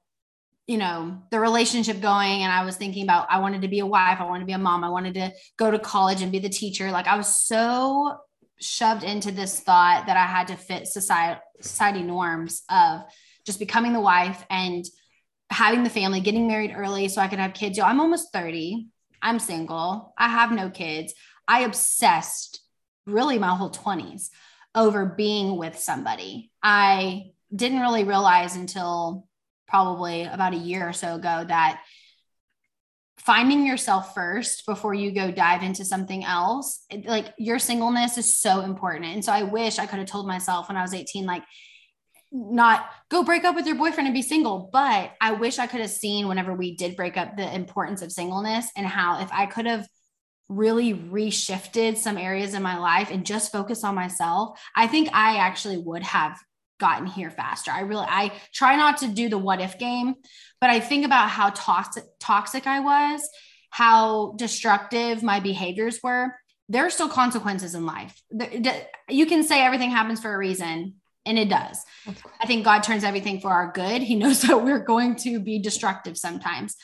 you 0.66 0.78
know 0.78 1.22
the 1.30 1.40
relationship 1.40 2.00
going. 2.00 2.42
And 2.42 2.52
i 2.52 2.64
was 2.64 2.78
thinking 2.78 3.04
about 3.04 3.28
i 3.30 3.40
wanted 3.40 3.64
to 3.64 3.68
be 3.68 3.80
a 3.80 3.86
wife. 3.86 4.20
I 4.20 4.26
wanted 4.26 4.42
to 4.42 4.46
be 4.46 4.54
a 4.54 4.58
mom. 4.58 4.84
I 4.84 4.90
wanted 4.90 5.14
to 5.16 5.32
go 5.58 5.70
to 5.70 5.78
college 5.78 6.22
and 6.22 6.32
be 6.32 6.40
the 6.40 6.50
teacher. 6.50 6.90
Like 6.90 7.08
i 7.08 7.18
was 7.18 7.36
so 7.36 8.18
shoved 8.62 9.04
into 9.04 9.32
this 9.32 9.60
thought 9.60 10.06
that 10.08 10.16
i 10.16 10.26
had 10.26 10.48
to 10.48 10.56
fit 10.56 10.88
society 10.88 11.42
society 11.60 12.02
norms 12.02 12.64
of 12.70 13.02
just 13.46 13.60
becoming 13.60 13.92
the 13.92 14.00
wife 14.00 14.46
and 14.50 14.86
having 15.50 15.84
the 15.84 15.90
family 15.90 16.22
getting 16.22 16.48
married 16.48 16.74
early 16.74 17.10
so 17.10 17.22
i 17.22 17.28
could 17.28 17.40
have 17.40 17.54
kids. 17.54 17.78
Yo, 17.78 17.84
i'm 17.84 18.00
almost 18.00 18.32
30 18.32 18.88
i'm 19.22 19.40
single. 19.40 20.14
I 20.18 20.30
have 20.30 20.52
no 20.52 20.70
kids. 20.70 21.14
I 21.46 21.62
obsessed 21.62 22.62
really 23.06 23.38
my 23.38 23.54
whole 23.54 23.70
20s 23.70 24.30
over 24.76 25.06
being 25.06 25.58
with 25.58 25.78
somebody. 25.78 26.52
I 26.62 27.32
didn't 27.56 27.82
really 27.82 28.04
realize 28.04 28.56
until 28.56 29.28
probably 29.68 30.24
about 30.24 30.54
a 30.54 30.58
year 30.58 30.88
or 30.88 30.94
so 30.94 31.16
ago 31.16 31.46
that 31.48 31.82
finding 33.18 33.66
yourself 33.66 34.14
first 34.14 34.66
before 34.66 34.94
you 34.94 35.12
go 35.12 35.32
dive 35.32 35.64
into 35.64 35.86
something 35.86 36.26
else 36.26 36.84
it, 36.90 37.06
like 37.06 37.34
your 37.38 37.58
singleness 37.58 38.18
is 38.18 38.36
so 38.36 38.62
important. 38.62 39.06
And 39.06 39.24
so 39.24 39.32
i 39.32 39.44
wish 39.44 39.80
i 39.80 39.86
could 39.86 40.00
have 40.00 40.08
told 40.08 40.28
myself 40.28 40.68
when 40.68 40.78
i 40.78 40.82
was 40.82 40.94
18 40.94 41.26
like 41.26 41.44
not 42.32 42.86
go 43.10 43.24
break 43.24 43.44
up 43.44 43.56
with 43.56 43.68
your 43.68 43.76
boyfriend 43.76 44.08
and 44.08 44.14
be 44.14 44.22
single. 44.22 44.70
But 44.74 45.14
i 45.22 45.32
wish 45.32 45.60
i 45.60 45.68
could 45.68 45.82
have 45.82 45.90
seen 45.90 46.28
whenever 46.28 46.54
we 46.54 46.76
did 46.76 46.96
break 46.96 47.16
up 47.16 47.38
the 47.38 47.54
importance 47.54 48.02
of 48.02 48.12
singleness 48.12 48.70
and 48.76 48.86
how 48.86 49.22
if 49.22 49.32
i 49.32 49.46
could 49.46 49.66
have 49.66 49.88
really 50.50 50.94
reshifted 50.94 51.98
some 51.98 52.18
areas 52.18 52.54
in 52.54 52.62
my 52.62 52.78
life 52.78 53.10
and 53.12 53.26
just 53.26 53.52
focus 53.52 53.84
on 53.84 53.96
myself 53.96 54.60
i 54.76 54.86
think 54.86 55.10
i 55.14 55.38
actually 55.38 55.78
would 55.78 56.04
have 56.04 56.38
gotten 56.84 57.08
here 57.08 57.30
faster. 57.30 57.72
I 57.72 57.82
really 57.82 58.06
I 58.08 58.34
try 58.54 58.76
not 58.76 58.98
to 58.98 59.08
do 59.08 59.30
the 59.30 59.38
what 59.38 59.62
if 59.62 59.80
game, 59.80 60.16
but 60.60 60.70
I 60.70 60.82
think 60.82 61.06
about 61.06 61.30
how 61.30 61.50
toxic 61.52 62.04
toxic 62.20 62.68
I 62.68 62.82
was, 62.82 63.28
how 63.70 64.34
destructive 64.38 65.24
my 65.24 65.40
behaviors 65.40 66.00
were. 66.04 66.36
There 66.68 66.86
are 66.86 66.90
still 66.90 67.08
consequences 67.08 67.74
in 67.74 67.86
life. 67.86 68.22
You 69.10 69.26
can 69.26 69.44
say 69.44 69.62
everything 69.62 69.92
happens 69.92 70.22
for 70.22 70.34
a 70.34 70.38
reason, 70.38 70.96
and 71.26 71.40
it 71.40 71.48
does. 71.48 71.80
I 72.42 72.48
think 72.48 72.66
God 72.66 72.84
turns 72.84 73.06
everything 73.06 73.40
for 73.40 73.50
our 73.50 73.72
good. 73.72 74.02
He 74.02 74.16
knows 74.16 74.42
that 74.48 74.64
we're 74.64 74.84
going 74.84 75.16
to 75.18 75.40
be 75.40 75.60
destructive 75.60 76.18
sometimes. 76.18 76.76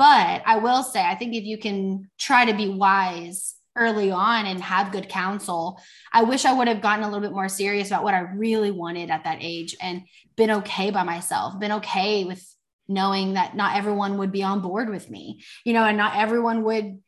But 0.00 0.42
I 0.46 0.56
will 0.56 0.82
say, 0.82 1.04
I 1.04 1.14
think 1.14 1.34
if 1.34 1.44
you 1.44 1.58
can 1.58 2.08
try 2.16 2.46
to 2.46 2.56
be 2.56 2.70
wise 2.70 3.54
early 3.76 4.10
on 4.10 4.46
and 4.46 4.58
have 4.62 4.92
good 4.92 5.10
counsel. 5.10 5.78
I 6.10 6.22
wish 6.22 6.46
I 6.46 6.54
would 6.54 6.68
have 6.68 6.80
gotten 6.80 7.04
a 7.04 7.06
little 7.06 7.20
bit 7.20 7.34
more 7.34 7.50
serious 7.50 7.88
about 7.88 8.02
what 8.02 8.14
I 8.14 8.20
really 8.20 8.70
wanted 8.70 9.10
at 9.10 9.24
that 9.24 9.40
age 9.42 9.76
and 9.78 10.04
been 10.36 10.50
okay 10.52 10.90
by 10.90 11.02
myself, 11.02 11.60
been 11.60 11.72
okay 11.72 12.24
with 12.24 12.42
knowing 12.88 13.34
that 13.34 13.54
not 13.54 13.76
everyone 13.76 14.16
would 14.16 14.32
be 14.32 14.42
on 14.42 14.62
board 14.62 14.88
with 14.88 15.10
me, 15.10 15.42
you 15.66 15.74
know, 15.74 15.84
and 15.84 15.98
not 15.98 16.16
everyone 16.16 16.64
would 16.64 16.98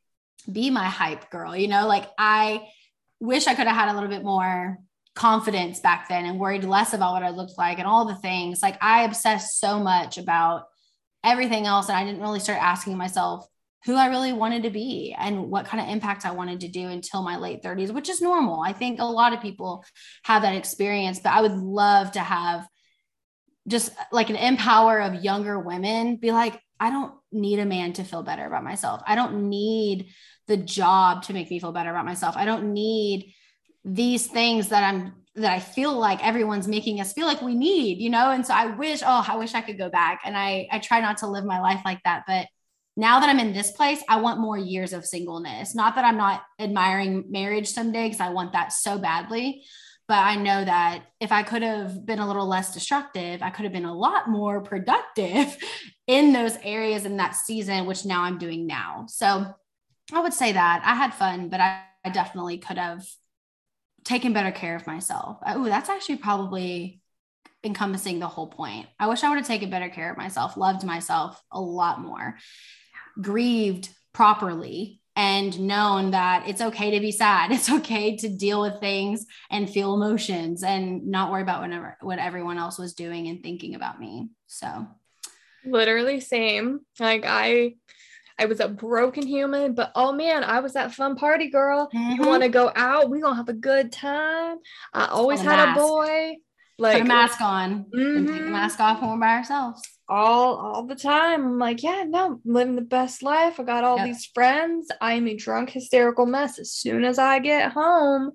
be 0.53 0.69
my 0.69 0.85
hype 0.85 1.31
girl, 1.31 1.57
you 1.57 1.69
know, 1.69 1.89
like 1.89 2.11
I 2.19 2.69
wish 3.21 3.47
I 3.47 3.55
could 3.55 3.69
have 3.69 3.77
had 3.77 3.91
a 3.91 3.95
little 3.95 4.11
bit 4.11 4.23
more 4.23 4.77
confidence 5.15 5.81
back 5.81 6.11
then 6.11 6.27
and 6.27 6.39
worried 6.39 6.65
less 6.65 6.93
about 6.93 7.15
what 7.15 7.23
I 7.23 7.31
looked 7.31 7.57
like 7.57 7.79
and 7.79 7.87
all 7.87 8.05
the 8.05 8.17
things. 8.17 8.61
Like 8.61 8.77
I 8.83 9.05
obsessed 9.05 9.59
so 9.59 9.79
much 9.81 10.19
about 10.19 10.65
everything 11.25 11.67
else 11.67 11.89
and 11.89 11.97
I 11.97 12.05
didn't 12.05 12.21
really 12.21 12.41
start 12.41 12.63
asking 12.63 12.97
myself 12.97 13.47
who 13.85 13.97
I 13.97 14.07
really 14.07 14.33
wanted 14.33 14.63
to 14.63 14.71
be 14.71 15.15
and 15.19 15.51
what 15.51 15.67
kind 15.67 15.83
of 15.83 15.93
impact 15.93 16.25
I 16.25 16.31
wanted 16.31 16.61
to 16.61 16.69
do 16.69 16.89
until 16.89 17.23
my 17.23 17.37
late 17.37 17.63
30s, 17.63 17.93
which 17.93 18.09
is 18.09 18.21
normal. 18.21 18.61
I 18.61 18.73
think 18.73 19.01
a 19.01 19.05
lot 19.05 19.33
of 19.33 19.41
people 19.41 19.85
have 20.23 20.43
that 20.43 20.55
experience, 20.55 21.19
but 21.19 21.33
I 21.33 21.41
would 21.41 21.57
love 21.57 22.13
to 22.13 22.21
have 22.21 22.67
just 23.69 23.91
like 24.13 24.31
an 24.31 24.37
empower 24.37 25.01
of 25.01 25.25
younger 25.25 25.59
women 25.59 26.17
be 26.17 26.33
like, 26.33 26.61
I 26.79 26.91
don't 26.91 27.15
need 27.31 27.59
a 27.59 27.67
man 27.67 27.93
to 27.95 28.05
feel 28.05 28.23
better 28.23 28.45
about 28.45 28.65
myself. 28.65 29.03
I 29.07 29.15
don't 29.15 29.49
need 29.49 30.09
the 30.49 30.57
job 30.57 31.23
to 31.25 31.33
make 31.33 31.51
me 31.51 31.61
feel 31.61 31.73
better 31.73 31.91
about 31.91 32.05
myself. 32.05 32.37
I 32.37 32.45
don't 32.45 32.73
need 32.73 33.35
these 33.85 34.27
things 34.27 34.69
that 34.69 34.83
I'm 34.83 35.22
that 35.35 35.51
I 35.51 35.61
feel 35.61 35.99
like 35.99 36.25
everyone's 36.25 36.69
making 36.69 37.01
us 37.01 37.13
feel 37.13 37.27
like 37.27 37.41
we 37.41 37.55
need, 37.55 37.99
you 37.99 38.11
know? 38.11 38.31
And 38.31 38.47
so 38.47 38.53
I 38.53 38.67
wish, 38.67 39.03
oh, 39.03 39.25
I 39.27 39.37
wish 39.37 39.55
I 39.55 39.63
could 39.63 39.79
go 39.79 39.89
back. 39.89 40.21
And 40.25 40.37
I 40.37 40.69
I 40.71 40.79
try 40.79 41.01
not 41.01 41.19
to 41.19 41.27
live 41.27 41.45
my 41.45 41.61
life 41.61 41.81
like 41.85 42.01
that, 42.05 42.25
but 42.27 42.47
now 42.97 43.21
that 43.21 43.29
I'm 43.29 43.39
in 43.39 43.53
this 43.53 43.71
place, 43.71 44.03
I 44.09 44.21
want 44.21 44.41
more 44.41 44.59
years 44.59 44.93
of 44.93 45.07
singleness. 45.07 45.75
Not 45.75 45.95
that 45.95 46.05
I'm 46.05 46.19
not 46.19 46.43
admiring 46.59 47.25
marriage 47.31 47.69
someday, 47.69 48.05
because 48.05 48.21
I 48.21 48.29
want 48.31 48.53
that 48.53 48.73
so 48.73 48.99
badly. 48.99 49.65
But 50.09 50.19
I 50.19 50.37
know 50.37 50.63
that 50.63 51.05
if 51.21 51.33
I 51.33 51.43
could 51.43 51.63
have 51.63 52.05
been 52.05 52.19
a 52.19 52.27
little 52.27 52.47
less 52.47 52.75
destructive, 52.75 53.41
I 53.41 53.51
could 53.51 53.65
have 53.65 53.73
been 53.73 53.87
a 53.87 53.95
lot 53.95 54.29
more 54.29 54.61
productive 54.61 55.57
in 56.07 56.33
those 56.33 56.59
areas 56.63 57.07
in 57.07 57.17
that 57.17 57.35
season, 57.35 57.87
which 57.87 58.05
now 58.05 58.25
I'm 58.25 58.37
doing 58.37 58.67
now. 58.67 59.07
So 59.09 59.47
I 60.13 60.21
would 60.21 60.35
say 60.35 60.53
that 60.53 60.83
I 60.85 60.95
had 60.95 61.15
fun, 61.15 61.49
but 61.49 61.61
I, 61.61 61.85
I 62.05 62.11
definitely 62.11 62.59
could 62.59 62.77
have 62.77 63.07
taken 64.05 64.33
better 64.33 64.53
care 64.53 64.77
of 64.77 64.87
myself. 64.87 65.39
Oh, 65.47 65.65
that's 65.65 65.89
actually 65.89 66.17
probably 66.17 67.01
encompassing 67.65 68.19
the 68.19 68.29
whole 68.29 68.49
point. 68.49 68.87
I 68.99 69.07
wish 69.07 69.23
I 69.23 69.29
would 69.29 69.39
have 69.39 69.47
taken 69.47 69.71
better 69.71 69.89
care 69.89 70.11
of 70.11 70.17
myself, 70.17 70.57
loved 70.57 70.85
myself 70.85 71.41
a 71.51 71.61
lot 71.61 72.01
more 72.01 72.37
grieved 73.21 73.89
properly 74.13 75.01
and 75.15 75.61
known 75.61 76.13
that 76.13 76.49
it's 76.49 76.61
okay 76.61 76.93
to 76.93 77.01
be 77.01 77.13
sad. 77.13 77.53
It's 77.53 77.71
okay 77.71 78.17
to 78.17 78.29
deal 78.29 78.63
with 78.63 78.81
things 78.81 79.27
and 79.51 79.69
feel 79.69 79.95
emotions 79.95 80.63
and 80.63 81.07
not 81.07 81.31
worry 81.31 81.43
about 81.43 81.61
whatever 81.61 81.97
what 82.01 82.19
everyone 82.19 82.59
else 82.59 82.79
was 82.79 82.95
doing 82.95 83.29
and 83.29 83.43
thinking 83.43 83.75
about 83.75 84.01
me. 84.01 84.31
So 84.47 84.87
literally 85.65 86.21
same. 86.21 86.81
Like 86.99 87.25
I 87.27 87.75
I 88.43 88.47
was 88.47 88.59
a 88.59 88.69
broken 88.69 89.25
human, 89.25 89.73
but 89.75 89.93
oh 89.95 90.13
man, 90.13 90.43
I 90.43 90.59
was 90.59 90.73
that 90.73 90.93
fun 90.93 91.15
party 91.15 91.49
girl. 91.49 91.89
Mm-hmm. 91.95 92.21
You 92.21 92.29
want 92.29 92.43
to 92.43 92.49
go 92.49 92.73
out? 92.75 93.09
We 93.09 93.21
gonna 93.21 93.37
have 93.37 93.49
a 93.49 93.53
good 93.53 93.93
time. 93.93 94.57
I 94.93 95.07
always 95.07 95.41
had 95.41 95.69
a, 95.69 95.73
a 95.73 95.75
boy. 95.77 96.35
Like 96.77 96.95
Put 96.95 97.03
a 97.03 97.05
mask 97.05 97.41
on 97.41 97.85
mm-hmm. 97.85 98.01
and 98.01 98.27
take 98.27 98.37
the 98.37 98.43
mm-hmm. 98.43 98.53
mask 98.53 98.81
off 98.81 99.01
when 99.01 99.11
we're 99.11 99.19
by 99.19 99.37
ourselves 99.37 99.81
all 100.09 100.57
all 100.57 100.87
the 100.87 100.97
time. 100.97 101.45
I'm 101.45 101.59
like, 101.61 101.85
yeah, 101.85 102.05
no, 102.05 102.33
I'm 102.33 102.41
living 102.45 102.75
the 102.75 102.83
best 102.83 103.23
life. 103.23 103.61
I 103.61 103.63
got 103.63 103.85
all 103.85 103.99
yep. 103.99 104.07
these 104.07 104.29
friends. 104.35 104.89
I 105.01 105.13
am 105.15 105.29
a 105.29 105.37
drunk, 105.37 105.71
hysterical 105.71 106.27
mess 106.27 106.59
as 106.59 106.73
soon 106.73 107.05
as 107.05 107.21
I 107.21 107.39
get 107.39 107.71
home. 107.71 108.33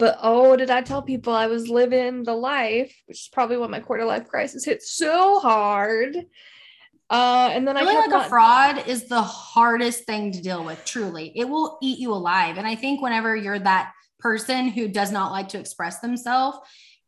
But 0.00 0.18
oh, 0.20 0.56
did 0.56 0.70
I 0.70 0.82
tell 0.82 1.02
people 1.02 1.32
I 1.32 1.46
was 1.46 1.68
living 1.68 2.24
the 2.24 2.34
life, 2.34 2.92
which 3.06 3.20
is 3.20 3.28
probably 3.32 3.58
what 3.58 3.70
my 3.70 3.78
quarter 3.78 4.04
life 4.04 4.26
crisis 4.26 4.64
hit 4.64 4.82
so 4.82 5.38
hard. 5.38 6.16
Uh, 7.10 7.50
and 7.52 7.68
then 7.68 7.76
Feeling 7.76 7.88
I 7.88 7.92
feel 7.92 8.00
like 8.00 8.10
not- 8.10 8.26
a 8.26 8.28
fraud 8.28 8.88
is 8.88 9.08
the 9.08 9.22
hardest 9.22 10.04
thing 10.04 10.32
to 10.32 10.42
deal 10.42 10.64
with. 10.64 10.84
Truly, 10.84 11.32
it 11.36 11.48
will 11.48 11.78
eat 11.82 11.98
you 11.98 12.12
alive. 12.12 12.56
And 12.58 12.66
I 12.66 12.74
think 12.74 13.02
whenever 13.02 13.36
you're 13.36 13.58
that 13.58 13.92
person 14.18 14.68
who 14.68 14.88
does 14.88 15.12
not 15.12 15.30
like 15.30 15.48
to 15.50 15.58
express 15.58 16.00
themselves, 16.00 16.58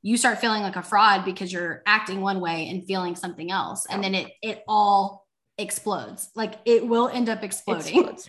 you 0.06 0.16
start 0.16 0.38
feeling 0.38 0.62
like 0.62 0.76
a 0.76 0.82
fraud 0.82 1.24
because 1.24 1.52
you're 1.52 1.82
acting 1.84 2.20
one 2.20 2.38
way 2.40 2.68
and 2.68 2.86
feeling 2.86 3.16
something 3.16 3.50
else 3.50 3.86
and 3.90 4.04
then 4.04 4.14
it 4.14 4.30
it 4.40 4.62
all 4.68 5.26
explodes 5.58 6.30
like 6.36 6.54
it 6.64 6.86
will 6.86 7.08
end 7.08 7.28
up 7.28 7.42
exploding 7.42 8.04
yes. 8.04 8.28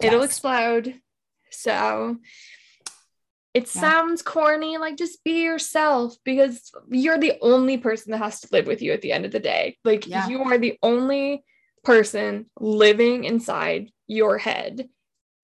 it'll 0.00 0.22
explode 0.22 0.94
so 1.50 2.16
it 3.56 3.74
yeah. 3.74 3.80
sounds 3.80 4.22
corny 4.22 4.76
like 4.78 4.96
just 4.96 5.22
be 5.24 5.42
yourself 5.42 6.16
because 6.24 6.70
you're 6.90 7.18
the 7.18 7.34
only 7.42 7.78
person 7.78 8.12
that 8.12 8.18
has 8.18 8.40
to 8.40 8.48
live 8.52 8.66
with 8.66 8.82
you 8.82 8.92
at 8.92 9.02
the 9.02 9.12
end 9.12 9.24
of 9.24 9.32
the 9.32 9.40
day 9.40 9.76
like 9.84 10.06
yeah. 10.06 10.28
you 10.28 10.42
are 10.42 10.58
the 10.58 10.78
only 10.82 11.42
person 11.84 12.46
living 12.58 13.24
inside 13.24 13.90
your 14.06 14.38
head 14.38 14.88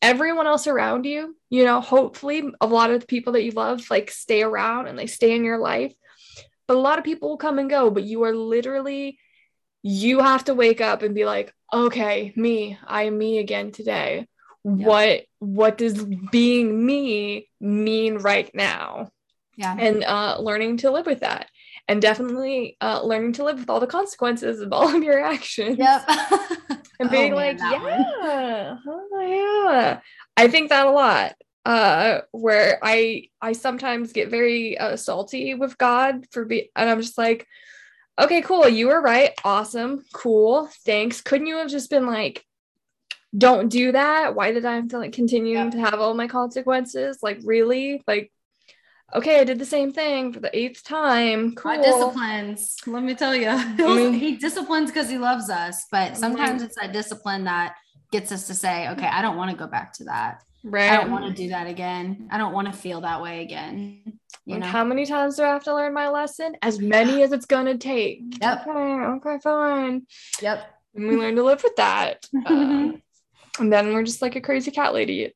everyone 0.03 0.49
else 0.49 0.67
around 0.67 1.07
you, 1.07 1.37
you 1.49 1.65
know, 1.65 1.81
hopefully 1.81 2.43
a 2.61 2.67
lot 2.67 2.91
of 2.91 3.01
the 3.01 3.07
people 3.07 3.35
that 3.35 3.45
you 3.45 3.53
love 3.53 3.89
like 3.89 4.11
stay 4.11 4.43
around 4.43 4.89
and 4.89 4.99
they 4.99 5.07
stay 5.07 5.35
in 5.35 5.45
your 5.45 5.59
life. 5.59 5.95
But 6.67 6.77
a 6.77 6.81
lot 6.81 6.99
of 6.99 7.05
people 7.05 7.31
will 7.31 7.37
come 7.37 7.59
and 7.59 7.71
go, 7.71 7.89
but 7.89 8.03
you 8.03 8.25
are 8.25 8.35
literally 8.35 9.19
you 9.85 10.21
have 10.21 10.45
to 10.45 10.55
wake 10.55 10.81
up 10.81 11.03
and 11.03 11.15
be 11.15 11.25
like, 11.25 11.53
okay, 11.73 12.33
me, 12.37 12.79
I 12.87 13.05
am 13.05 13.19
me 13.19 13.39
again 13.39 13.73
today. 13.73 14.27
Yeah. 14.65 14.87
What 14.87 15.23
what 15.39 15.79
does 15.79 16.05
being 16.05 16.85
me 16.85 17.49
mean 17.61 18.19
right 18.19 18.53
now? 18.55 19.11
Yeah. 19.57 19.77
And 19.79 20.05
uh 20.05 20.39
learning 20.39 20.79
to 20.79 20.91
live 20.91 21.07
with 21.07 21.21
that 21.21 21.49
and 21.89 22.01
definitely 22.01 22.77
uh, 22.81 23.03
learning 23.03 23.33
to 23.35 23.45
live 23.45 23.59
with 23.59 23.69
all 23.69 23.81
the 23.81 23.87
consequences 23.87 24.61
of 24.61 24.73
all 24.73 24.95
of 24.95 25.03
your 25.03 25.23
actions. 25.23 25.79
Yep. 25.79 26.09
and 27.01 27.11
being 27.11 27.33
oh, 27.33 27.37
like, 27.37 27.59
man, 27.59 27.73
yeah, 27.73 28.77
oh, 28.87 29.21
yeah. 29.21 30.01
I 30.37 30.49
think 30.49 30.69
that 30.69 30.87
a 30.87 30.91
lot. 30.91 31.35
uh 31.65 32.21
where 32.33 32.79
I 32.83 33.29
I 33.41 33.53
sometimes 33.53 34.13
get 34.13 34.31
very 34.31 34.79
uh, 34.79 34.97
salty 34.97 35.55
with 35.55 35.77
God 35.79 36.27
for 36.31 36.45
be 36.45 36.71
and 36.75 36.89
I'm 36.89 37.01
just 37.01 37.19
like 37.19 37.47
okay 38.21 38.43
cool 38.43 38.69
you 38.69 38.89
were 38.89 39.01
right 39.01 39.33
awesome 39.45 40.05
cool 40.13 40.69
thanks 40.85 41.21
couldn't 41.21 41.47
you 41.47 41.57
have 41.59 41.71
just 41.71 41.89
been 41.89 42.07
like 42.07 42.45
don't 43.37 43.69
do 43.69 43.93
that 43.93 44.35
why 44.35 44.53
did 44.53 44.65
I 44.67 44.75
have 44.77 44.89
to 44.89 44.99
like 44.99 45.13
continue 45.13 45.57
Yeah. 45.59 45.71
to 45.71 45.81
have 45.81 46.01
all 46.01 46.15
my 46.15 46.29
consequences 46.29 47.19
like 47.23 47.41
really 47.45 48.03
like 48.07 48.31
okay 49.15 49.41
I 49.41 49.45
did 49.45 49.59
the 49.59 49.65
same 49.67 49.93
thing 49.93 50.33
for 50.33 50.41
the 50.41 50.55
eighth 50.57 50.85
time 50.85 51.55
cool 51.55 51.75
God 51.77 51.83
disciplines. 51.83 52.77
Let 52.87 53.03
me 53.03 53.15
tell 53.15 53.35
you, 53.35 53.51
mean- 53.79 54.13
he 54.15 54.37
disciplines 54.37 54.91
because 54.91 55.09
he 55.09 55.19
loves 55.19 55.49
us. 55.51 55.87
But 55.91 56.17
sometimes 56.17 56.63
it's 56.63 56.77
that 56.81 56.93
discipline 56.93 57.45
that 57.45 57.77
gets 58.11 58.33
us 58.33 58.47
to 58.49 58.55
say, 58.55 58.89
"Okay, 58.91 59.07
I 59.07 59.23
don't 59.23 59.37
want 59.37 59.51
to 59.51 59.57
go 59.57 59.67
back 59.67 59.93
to 59.95 60.05
that. 60.05 60.43
right 60.65 60.91
I 60.91 60.97
don't 60.97 61.11
want 61.11 61.25
to 61.27 61.33
do 61.43 61.49
that 61.49 61.67
again. 61.67 62.29
I 62.31 62.37
don't 62.39 62.53
want 62.53 62.67
to 62.69 62.73
feel 62.75 63.01
that 63.03 63.23
way 63.23 63.43
again." 63.43 64.03
You 64.45 64.55
Like, 64.55 64.61
know, 64.61 64.67
how 64.67 64.85
many 64.85 65.07
times 65.07 65.37
do 65.37 65.45
I 65.45 65.49
have 65.49 65.65
to 65.65 65.75
learn 65.75 65.95
my 65.95 66.09
lesson? 66.09 66.57
As 66.63 66.79
many 66.81 67.23
as 67.23 67.33
it's 67.33 67.47
gonna 67.47 67.79
take. 67.79 68.21
Yep. 68.41 68.67
Okay, 68.67 69.05
okay, 69.17 69.39
fine. 69.43 70.07
yep. 70.43 70.59
And 70.95 71.09
we 71.09 71.17
learn 71.17 71.37
to 71.37 71.43
live 71.43 71.63
with 71.63 71.77
that. 71.77 72.27
Um, 72.47 73.01
and 73.59 73.73
then 73.73 73.93
we're 73.93 74.03
just 74.03 74.23
like 74.23 74.37
a 74.37 74.41
crazy 74.41 74.71
cat 74.71 74.95
lady. 74.95 75.35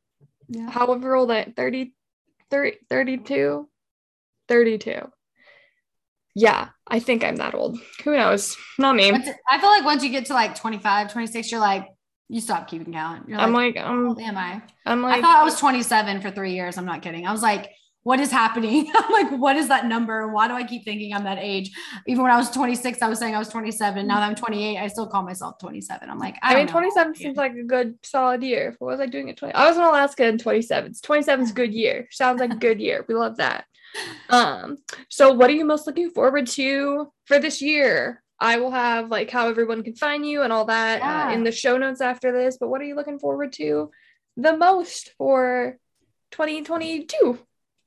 Yeah. 0.48 0.70
However 0.70 1.14
old 1.14 1.30
I 1.30 1.52
30, 1.56 1.92
30 2.50 2.78
32, 2.88 3.68
32. 4.48 5.12
Yeah, 6.34 6.68
I 6.86 7.00
think 7.00 7.24
I'm 7.24 7.36
that 7.36 7.54
old. 7.54 7.78
Who 8.04 8.14
knows? 8.14 8.56
Not 8.78 8.94
me. 8.94 9.10
I 9.10 9.58
feel 9.58 9.70
like 9.70 9.84
once 9.84 10.04
you 10.04 10.10
get 10.10 10.26
to 10.26 10.34
like 10.34 10.54
25, 10.54 11.10
26, 11.10 11.50
you're 11.50 11.60
like, 11.60 11.88
you 12.28 12.40
stop 12.40 12.68
keeping 12.68 12.92
count. 12.92 13.28
You're 13.28 13.38
I'm 13.38 13.52
like, 13.52 13.76
like, 13.76 13.84
um, 13.84 14.14
how 14.18 14.26
I'm, 14.26 14.36
I? 14.36 14.62
I'm 14.84 15.02
like 15.02 15.18
I 15.18 15.20
thought 15.22 15.38
I 15.38 15.44
was 15.44 15.58
27 15.58 16.20
for 16.20 16.30
three 16.30 16.52
years. 16.52 16.76
I'm 16.76 16.84
not 16.84 17.00
kidding. 17.00 17.26
I 17.26 17.32
was 17.32 17.42
like, 17.42 17.70
what 18.06 18.20
is 18.20 18.30
happening? 18.30 18.88
I'm 18.94 19.10
like, 19.10 19.36
what 19.36 19.56
is 19.56 19.66
that 19.66 19.86
number? 19.86 20.28
Why 20.28 20.46
do 20.46 20.54
I 20.54 20.62
keep 20.62 20.84
thinking 20.84 21.12
I'm 21.12 21.24
that 21.24 21.38
age? 21.40 21.72
Even 22.06 22.22
when 22.22 22.30
I 22.30 22.36
was 22.36 22.48
26, 22.52 23.02
I 23.02 23.08
was 23.08 23.18
saying 23.18 23.34
I 23.34 23.38
was 23.40 23.48
27. 23.48 24.06
Now 24.06 24.20
that 24.20 24.28
I'm 24.28 24.36
28, 24.36 24.78
I 24.78 24.86
still 24.86 25.08
call 25.08 25.24
myself 25.24 25.58
27. 25.58 26.08
I'm 26.08 26.20
like, 26.20 26.36
I, 26.40 26.52
I 26.52 26.54
mean, 26.54 26.66
don't 26.66 26.74
know. 26.76 26.82
27 26.82 27.14
seems 27.16 27.36
like 27.36 27.56
a 27.56 27.64
good 27.64 27.98
solid 28.04 28.44
year. 28.44 28.76
What 28.78 28.92
was 28.92 29.00
I 29.00 29.06
doing 29.06 29.28
at 29.28 29.36
20? 29.36 29.54
I 29.54 29.66
was 29.66 29.76
in 29.76 29.82
Alaska 29.82 30.24
in 30.24 30.38
27. 30.38 30.92
27 31.02 31.44
is 31.46 31.50
good 31.50 31.74
year. 31.74 32.06
Sounds 32.12 32.38
like 32.38 32.52
a 32.52 32.56
good 32.56 32.80
year. 32.80 33.04
We 33.08 33.14
love 33.14 33.38
that. 33.38 33.64
Um, 34.28 34.78
so 35.08 35.32
what 35.32 35.48
are 35.48 35.54
you 35.54 35.64
most 35.64 35.86
looking 35.86 36.10
forward 36.10 36.48
to 36.48 37.10
for 37.24 37.38
this 37.38 37.62
year? 37.62 38.22
I 38.38 38.58
will 38.58 38.72
have 38.72 39.10
like 39.10 39.30
how 39.30 39.48
everyone 39.48 39.82
can 39.82 39.94
find 39.94 40.26
you 40.26 40.42
and 40.42 40.52
all 40.52 40.66
that 40.66 41.00
uh, 41.00 41.32
in 41.32 41.44
the 41.44 41.52
show 41.52 41.78
notes 41.78 42.02
after 42.02 42.30
this. 42.30 42.58
But 42.58 42.68
what 42.68 42.82
are 42.82 42.84
you 42.84 42.94
looking 42.94 43.18
forward 43.18 43.52
to 43.54 43.90
the 44.36 44.56
most 44.56 45.12
for 45.16 45.78
2022? 46.32 47.38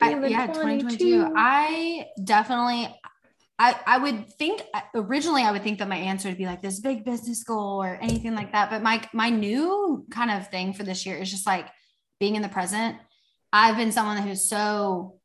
I, 0.01 0.11
yeah, 0.27 0.47
2022. 0.47 1.33
I 1.35 2.07
definitely, 2.23 2.95
I, 3.57 3.75
I 3.85 3.97
would 3.97 4.29
think 4.33 4.61
originally 4.95 5.43
I 5.43 5.51
would 5.51 5.63
think 5.63 5.79
that 5.79 5.89
my 5.89 5.97
answer 5.97 6.29
would 6.29 6.37
be 6.37 6.45
like 6.45 6.61
this 6.61 6.79
big 6.79 7.03
business 7.03 7.43
goal 7.43 7.83
or 7.83 7.97
anything 8.01 8.35
like 8.35 8.53
that. 8.53 8.69
But 8.69 8.81
my, 8.81 9.01
my 9.13 9.29
new 9.29 10.05
kind 10.09 10.31
of 10.31 10.47
thing 10.49 10.73
for 10.73 10.83
this 10.83 11.05
year 11.05 11.17
is 11.17 11.29
just 11.29 11.45
like 11.45 11.67
being 12.19 12.35
in 12.35 12.41
the 12.41 12.49
present. 12.49 12.97
I've 13.51 13.77
been 13.77 13.91
someone 13.91 14.17
who's 14.17 14.47
so 14.47 15.19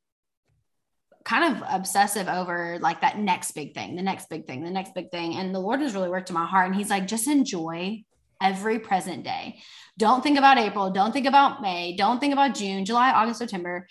kind 1.24 1.56
of 1.56 1.62
obsessive 1.70 2.28
over 2.28 2.78
like 2.80 3.00
that 3.00 3.18
next 3.18 3.52
big 3.52 3.74
thing, 3.74 3.96
the 3.96 4.02
next 4.02 4.28
big 4.28 4.46
thing, 4.46 4.62
the 4.62 4.70
next 4.70 4.94
big 4.94 5.10
thing. 5.10 5.36
And 5.36 5.54
the 5.54 5.58
Lord 5.60 5.80
has 5.80 5.94
really 5.94 6.10
worked 6.10 6.28
to 6.28 6.34
my 6.34 6.46
heart. 6.46 6.66
And 6.66 6.74
he's 6.74 6.90
like, 6.90 7.06
just 7.06 7.28
enjoy 7.28 8.04
every 8.42 8.78
present 8.78 9.24
day. 9.24 9.58
Don't 9.96 10.22
think 10.22 10.38
about 10.38 10.58
April. 10.58 10.90
Don't 10.90 11.12
think 11.12 11.26
about 11.26 11.62
May. 11.62 11.96
Don't 11.96 12.20
think 12.20 12.32
about 12.32 12.54
June, 12.54 12.84
July, 12.84 13.10
August, 13.12 13.38
September. 13.38 13.86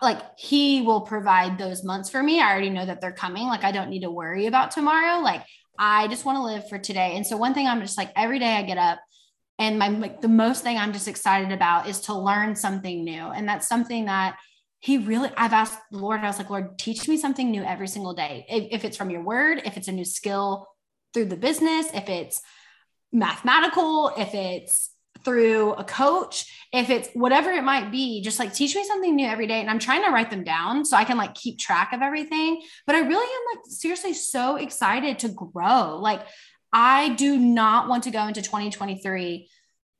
Like 0.00 0.22
he 0.38 0.82
will 0.82 1.02
provide 1.02 1.58
those 1.58 1.84
months 1.84 2.08
for 2.08 2.22
me. 2.22 2.40
I 2.40 2.50
already 2.50 2.70
know 2.70 2.86
that 2.86 3.00
they're 3.00 3.12
coming. 3.12 3.46
Like 3.46 3.64
I 3.64 3.72
don't 3.72 3.90
need 3.90 4.02
to 4.02 4.10
worry 4.10 4.46
about 4.46 4.70
tomorrow. 4.70 5.20
Like 5.20 5.42
I 5.78 6.08
just 6.08 6.24
want 6.24 6.36
to 6.36 6.42
live 6.42 6.68
for 6.68 6.78
today. 6.78 7.16
And 7.16 7.26
so 7.26 7.36
one 7.36 7.52
thing 7.52 7.66
I'm 7.66 7.80
just 7.80 7.98
like 7.98 8.10
every 8.16 8.38
day 8.38 8.56
I 8.56 8.62
get 8.62 8.78
up 8.78 8.98
and 9.58 9.78
my 9.78 9.88
like 9.88 10.20
the 10.20 10.28
most 10.28 10.62
thing 10.62 10.76
I'm 10.76 10.92
just 10.92 11.08
excited 11.08 11.52
about 11.52 11.88
is 11.88 12.00
to 12.02 12.14
learn 12.14 12.56
something 12.56 13.04
new. 13.04 13.12
And 13.26 13.48
that's 13.48 13.68
something 13.68 14.06
that 14.06 14.36
he 14.80 14.98
really 14.98 15.30
I've 15.36 15.52
asked 15.52 15.78
the 15.90 15.98
Lord, 15.98 16.20
I 16.20 16.26
was 16.26 16.38
like, 16.38 16.50
Lord, 16.50 16.78
teach 16.78 17.08
me 17.08 17.16
something 17.16 17.50
new 17.50 17.62
every 17.62 17.88
single 17.88 18.14
day. 18.14 18.46
If, 18.48 18.80
if 18.80 18.84
it's 18.84 18.96
from 18.96 19.10
your 19.10 19.22
word, 19.22 19.62
if 19.64 19.76
it's 19.76 19.88
a 19.88 19.92
new 19.92 20.04
skill 20.04 20.68
through 21.14 21.26
the 21.26 21.36
business, 21.36 21.86
if 21.94 22.08
it's 22.08 22.42
mathematical, 23.12 24.12
if 24.16 24.34
it's 24.34 24.90
through 25.26 25.72
a 25.72 25.82
coach, 25.82 26.68
if 26.72 26.88
it's 26.88 27.10
whatever 27.12 27.50
it 27.50 27.64
might 27.64 27.90
be, 27.90 28.22
just 28.22 28.38
like 28.38 28.54
teach 28.54 28.76
me 28.76 28.84
something 28.84 29.16
new 29.16 29.26
every 29.26 29.48
day. 29.48 29.60
And 29.60 29.68
I'm 29.68 29.80
trying 29.80 30.04
to 30.04 30.10
write 30.10 30.30
them 30.30 30.44
down 30.44 30.84
so 30.84 30.96
I 30.96 31.04
can 31.04 31.18
like 31.18 31.34
keep 31.34 31.58
track 31.58 31.92
of 31.92 32.00
everything. 32.00 32.62
But 32.86 32.94
I 32.94 33.00
really 33.00 33.14
am 33.14 33.56
like 33.58 33.66
seriously 33.66 34.14
so 34.14 34.54
excited 34.54 35.18
to 35.18 35.28
grow. 35.28 35.98
Like, 36.00 36.22
I 36.72 37.10
do 37.14 37.38
not 37.38 37.88
want 37.88 38.04
to 38.04 38.10
go 38.10 38.26
into 38.26 38.40
2023 38.40 39.48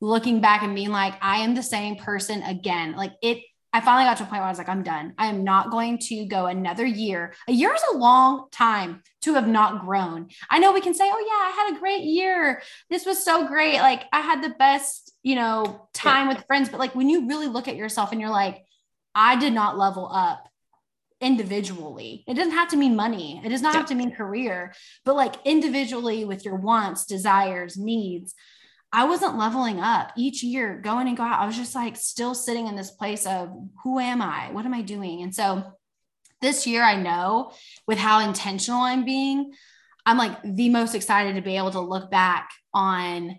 looking 0.01 0.41
back 0.41 0.63
and 0.63 0.75
being 0.75 0.91
like, 0.91 1.15
I 1.21 1.39
am 1.39 1.55
the 1.55 1.63
same 1.63 1.97
person 1.97 2.43
again. 2.43 2.95
Like, 2.95 3.15
it, 3.21 3.43
I 3.73 3.81
finally 3.81 4.05
got 4.05 4.17
to 4.19 4.23
a 4.23 4.27
point 4.27 4.41
where 4.41 4.47
I 4.47 4.51
was 4.51 4.59
like, 4.59 4.69
I'm 4.69 4.83
done. 4.83 5.13
I 5.19 5.27
am 5.27 5.45
not 5.45 5.71
going 5.71 5.99
to 5.99 6.25
go 6.27 6.47
another 6.47 6.87
year. 6.87 7.35
A 7.49 7.53
year 7.53 7.75
is 7.75 7.83
a 7.93 7.97
long 7.99 8.47
time 8.51 9.03
to 9.23 9.35
have 9.35 9.49
not 9.49 9.85
grown. 9.85 10.29
I 10.49 10.59
know 10.61 10.73
we 10.73 10.81
can 10.81 10.95
say, 10.95 11.05
oh, 11.05 11.19
yeah, 11.19 11.35
I 11.35 11.51
had 11.51 11.77
a 11.77 11.81
great 11.81 12.05
year. 12.05 12.63
This 12.89 13.05
was 13.05 13.25
so 13.25 13.47
great. 13.47 13.79
Like, 13.81 14.05
I 14.13 14.21
had 14.21 14.43
the 14.43 14.55
best, 14.59 15.06
you 15.27 15.35
know, 15.35 15.89
time 15.93 16.29
with 16.29 16.45
friends. 16.47 16.69
But 16.69 16.79
like, 16.79 16.95
when 16.95 17.09
you 17.09 17.27
really 17.27 17.49
look 17.49 17.67
at 17.67 17.75
yourself 17.75 18.13
and 18.13 18.21
you're 18.21 18.31
like, 18.31 18.65
I 19.13 19.35
did 19.35 19.53
not 19.53 19.77
level 19.77 20.09
up 20.09 20.49
individually. 21.21 22.23
It 22.29 22.35
doesn't 22.35 22.53
have 22.53 22.69
to 22.69 22.77
mean 22.77 22.95
money, 22.95 23.43
it 23.45 23.49
does 23.49 23.61
not 23.61 23.75
have 23.75 23.87
to 23.87 23.97
mean 23.97 24.15
career, 24.15 24.73
but 25.05 25.17
like 25.17 25.35
individually 25.45 26.25
with 26.25 26.45
your 26.45 26.55
wants, 26.55 27.07
desires, 27.07 27.77
needs. 27.77 28.37
I 28.93 29.07
wasn't 29.07 29.37
leveling 29.37 29.81
up 29.81 30.13
each 30.17 30.45
year, 30.45 30.81
going 30.81 31.09
and 31.09 31.17
go 31.17 31.25
out. 31.25 31.41
I 31.41 31.47
was 31.47 31.57
just 31.57 31.75
like 31.75 31.97
still 31.97 32.33
sitting 32.33 32.69
in 32.69 32.77
this 32.77 32.93
place 32.93 33.27
of 33.27 33.51
who 33.83 33.99
am 33.99 34.23
I? 34.23 34.53
What 34.53 34.65
am 34.65 34.75
I 34.75 34.83
doing? 34.83 35.23
And 35.23 35.35
so 35.35 35.65
this 36.41 36.69
year, 36.69 36.85
I 36.85 37.03
know 37.03 37.51
with 37.89 37.99
how 37.99 38.21
intentional 38.21 38.83
I'm 38.83 39.05
being, 39.05 39.55
I'm 40.07 40.19
like 40.19 40.41
the 40.45 40.69
most 40.71 40.95
excited 40.95 41.35
to 41.35 41.43
be 41.43 41.57
able 41.57 41.73
to 41.73 41.81
look 41.81 42.13
back 42.13 42.51
on 42.73 43.39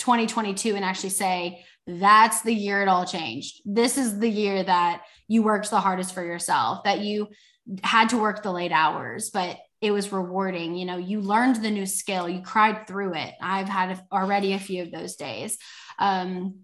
2022 0.00 0.74
and 0.76 0.84
actually 0.84 1.10
say, 1.10 1.64
that's 1.86 2.42
the 2.42 2.54
year 2.54 2.82
it 2.82 2.88
all 2.88 3.06
changed. 3.06 3.60
This 3.64 3.96
is 3.98 4.18
the 4.18 4.28
year 4.28 4.62
that 4.62 5.02
you 5.28 5.42
worked 5.42 5.70
the 5.70 5.80
hardest 5.80 6.12
for 6.14 6.24
yourself, 6.24 6.84
that 6.84 7.00
you 7.00 7.28
had 7.84 8.08
to 8.10 8.18
work 8.18 8.42
the 8.42 8.52
late 8.52 8.72
hours, 8.72 9.30
but 9.30 9.56
it 9.80 9.92
was 9.92 10.12
rewarding. 10.12 10.74
You 10.74 10.84
know, 10.86 10.96
you 10.98 11.20
learned 11.20 11.56
the 11.56 11.70
new 11.70 11.86
skill, 11.86 12.28
you 12.28 12.42
cried 12.42 12.86
through 12.86 13.14
it. 13.14 13.34
I've 13.40 13.68
had 13.68 13.90
a- 13.92 14.06
already 14.12 14.52
a 14.52 14.58
few 14.58 14.82
of 14.82 14.90
those 14.92 15.16
days. 15.16 15.56
Um, 15.98 16.56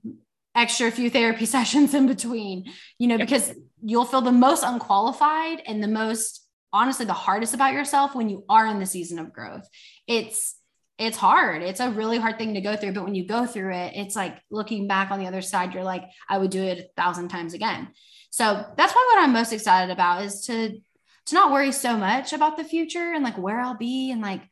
extra 0.54 0.90
few 0.90 1.10
therapy 1.10 1.46
sessions 1.56 1.94
in 1.94 2.06
between, 2.06 2.72
you 2.98 3.06
know, 3.08 3.16
Yep. 3.16 3.26
because 3.28 3.52
you'll 3.82 4.04
feel 4.04 4.20
the 4.22 4.32
most 4.32 4.64
unqualified 4.64 5.62
and 5.66 5.82
the 5.82 5.88
most 5.88 6.42
honestly 6.72 7.06
the 7.06 7.12
hardest 7.12 7.54
about 7.54 7.72
yourself 7.72 8.14
when 8.14 8.28
you 8.28 8.44
are 8.48 8.66
in 8.66 8.78
the 8.80 8.86
season 8.86 9.18
of 9.18 9.32
growth. 9.32 9.66
It's 10.06 10.55
it's 10.98 11.18
hard. 11.18 11.62
It's 11.62 11.80
a 11.80 11.90
really 11.90 12.18
hard 12.18 12.38
thing 12.38 12.54
to 12.54 12.60
go 12.60 12.74
through, 12.76 12.92
but 12.92 13.04
when 13.04 13.14
you 13.14 13.26
go 13.26 13.46
through 13.46 13.74
it, 13.74 13.92
it's 13.94 14.16
like 14.16 14.38
looking 14.50 14.88
back 14.88 15.10
on 15.10 15.18
the 15.18 15.26
other 15.26 15.42
side, 15.42 15.74
you're 15.74 15.84
like, 15.84 16.04
I 16.28 16.38
would 16.38 16.50
do 16.50 16.62
it 16.62 16.78
a 16.78 17.00
thousand 17.00 17.28
times 17.28 17.52
again. 17.52 17.88
So 18.30 18.64
that's 18.76 18.94
why 18.94 19.06
what 19.12 19.22
I'm 19.22 19.32
most 19.32 19.52
excited 19.52 19.92
about 19.92 20.24
is 20.24 20.46
to 20.46 20.78
to 21.26 21.34
not 21.34 21.50
worry 21.50 21.72
so 21.72 21.96
much 21.96 22.32
about 22.32 22.56
the 22.56 22.64
future 22.64 23.12
and 23.12 23.24
like 23.24 23.36
where 23.36 23.58
I'll 23.60 23.76
be 23.76 24.12
and 24.12 24.20
like 24.22 24.42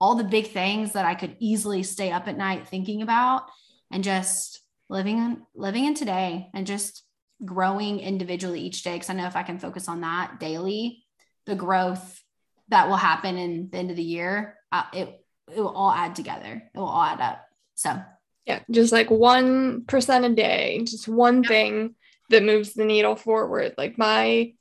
all 0.00 0.16
the 0.16 0.24
big 0.24 0.48
things 0.48 0.92
that 0.92 1.04
I 1.04 1.14
could 1.14 1.36
easily 1.38 1.84
stay 1.84 2.10
up 2.10 2.26
at 2.26 2.36
night 2.36 2.66
thinking 2.66 3.02
about 3.02 3.44
and 3.90 4.02
just 4.02 4.60
living 4.88 5.18
in 5.18 5.42
living 5.54 5.84
in 5.84 5.94
today 5.94 6.48
and 6.52 6.66
just 6.66 7.04
growing 7.44 8.00
individually 8.00 8.60
each 8.60 8.82
day. 8.82 8.98
Cause 8.98 9.10
I 9.10 9.14
know 9.14 9.26
if 9.26 9.36
I 9.36 9.42
can 9.42 9.58
focus 9.58 9.88
on 9.88 10.00
that 10.00 10.40
daily, 10.40 11.04
the 11.46 11.54
growth 11.54 12.20
that 12.68 12.88
will 12.88 12.96
happen 12.96 13.38
in 13.38 13.68
the 13.70 13.78
end 13.78 13.90
of 13.90 13.96
the 13.96 14.02
year, 14.02 14.58
uh, 14.72 14.84
it 14.92 15.23
it 15.52 15.60
will 15.60 15.68
all 15.68 15.90
add 15.90 16.14
together. 16.16 16.62
It 16.74 16.78
will 16.78 16.86
all 16.86 17.02
add 17.02 17.20
up. 17.20 17.46
So 17.74 18.00
Yeah, 18.46 18.60
just 18.70 18.92
like 18.92 19.10
one 19.10 19.84
percent 19.84 20.24
a 20.24 20.34
day, 20.34 20.80
just 20.84 21.08
one 21.08 21.44
thing 21.44 21.94
that 22.30 22.42
moves 22.44 22.74
the 22.74 22.84
needle 22.84 23.16
forward. 23.16 23.74
Like 23.76 23.98
my 23.98 24.54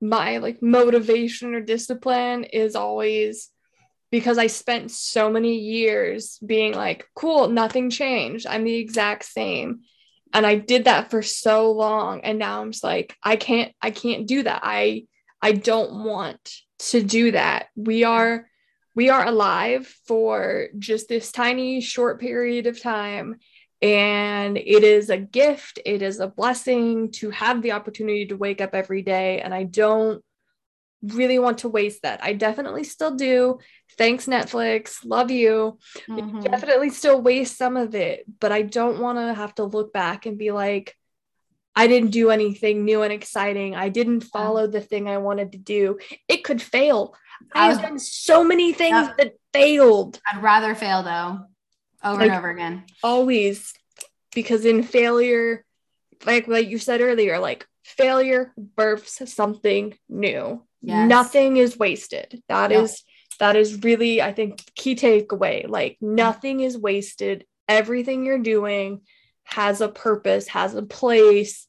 my 0.00 0.38
like 0.38 0.62
motivation 0.62 1.54
or 1.54 1.60
discipline 1.60 2.44
is 2.44 2.74
always 2.76 3.50
because 4.10 4.38
I 4.38 4.46
spent 4.46 4.90
so 4.90 5.30
many 5.30 5.58
years 5.58 6.38
being 6.44 6.72
like, 6.74 7.04
cool, 7.16 7.48
nothing 7.48 7.90
changed. 7.90 8.46
I'm 8.46 8.64
the 8.64 8.76
exact 8.76 9.24
same. 9.24 9.80
And 10.32 10.46
I 10.46 10.56
did 10.56 10.84
that 10.84 11.10
for 11.10 11.22
so 11.22 11.72
long. 11.72 12.20
And 12.22 12.38
now 12.38 12.60
I'm 12.60 12.72
just 12.72 12.84
like, 12.84 13.16
I 13.22 13.36
can't, 13.36 13.72
I 13.80 13.90
can't 13.90 14.26
do 14.26 14.42
that. 14.42 14.60
I 14.62 15.06
I 15.42 15.52
don't 15.52 16.04
want 16.04 16.54
to 16.90 17.02
do 17.02 17.32
that. 17.32 17.66
We 17.76 18.04
are 18.04 18.48
we 18.94 19.10
are 19.10 19.26
alive 19.26 19.86
for 20.06 20.68
just 20.78 21.08
this 21.08 21.32
tiny 21.32 21.80
short 21.80 22.20
period 22.20 22.66
of 22.66 22.80
time 22.80 23.36
And 23.84 24.56
it 24.56 24.82
is 24.82 25.10
a 25.10 25.18
gift, 25.18 25.78
it 25.84 26.00
is 26.00 26.18
a 26.18 26.26
blessing 26.26 27.10
to 27.12 27.28
have 27.28 27.60
the 27.60 27.72
opportunity 27.72 28.24
to 28.26 28.34
wake 28.36 28.62
up 28.62 28.74
every 28.74 29.02
day. 29.02 29.42
And 29.42 29.52
I 29.52 29.64
don't 29.64 30.24
really 31.02 31.38
want 31.38 31.58
to 31.58 31.68
waste 31.68 32.00
that. 32.00 32.24
I 32.24 32.32
definitely 32.32 32.84
still 32.84 33.14
do. 33.14 33.58
Thanks, 33.98 34.24
Netflix. 34.24 35.04
Love 35.04 35.30
you. 35.30 35.78
Mm-hmm. 36.08 36.40
Definitely 36.40 36.90
still 36.90 37.20
waste 37.20 37.58
some 37.58 37.76
of 37.76 37.94
it, 37.94 38.24
but 38.40 38.52
I 38.52 38.62
don't 38.62 39.00
want 39.00 39.18
to 39.18 39.34
have 39.34 39.54
to 39.56 39.64
look 39.64 39.92
back 39.92 40.24
and 40.24 40.38
be 40.38 40.50
like, 40.50 40.96
I 41.76 41.86
didn't 41.86 42.10
do 42.10 42.30
anything 42.30 42.86
new 42.86 43.02
and 43.02 43.12
exciting. 43.12 43.74
I 43.74 43.90
didn't 43.90 44.22
follow 44.22 44.66
the 44.66 44.80
thing 44.80 45.08
I 45.08 45.18
wanted 45.18 45.52
to 45.52 45.58
do. 45.58 45.98
It 46.26 46.42
could 46.42 46.62
fail. 46.62 47.14
I've 47.54 47.80
done 47.80 47.98
so 47.98 48.44
many 48.44 48.72
things 48.72 49.08
that 49.18 49.34
failed. 49.52 50.20
I'd 50.30 50.42
rather 50.42 50.74
fail 50.74 51.02
though, 51.02 51.40
over 52.02 52.20
like, 52.20 52.30
and 52.30 52.38
over 52.38 52.50
again. 52.50 52.84
Always, 53.02 53.72
because 54.34 54.64
in 54.64 54.82
failure, 54.82 55.64
like 56.26 56.48
like 56.48 56.68
you 56.68 56.78
said 56.78 57.00
earlier, 57.00 57.38
like 57.38 57.66
failure 57.82 58.52
births 58.56 59.22
something 59.32 59.96
new. 60.08 60.62
Yes. 60.80 61.08
Nothing 61.08 61.56
is 61.56 61.78
wasted. 61.78 62.42
That 62.48 62.70
yep. 62.70 62.84
is 62.84 63.02
that 63.40 63.56
is 63.56 63.82
really, 63.82 64.22
I 64.22 64.32
think, 64.32 64.64
key 64.74 64.94
takeaway. 64.94 65.68
Like 65.68 65.96
nothing 66.00 66.60
is 66.60 66.76
wasted. 66.76 67.46
Everything 67.68 68.24
you're 68.24 68.38
doing 68.38 69.00
has 69.44 69.80
a 69.80 69.88
purpose, 69.88 70.48
has 70.48 70.74
a 70.74 70.82
place, 70.82 71.66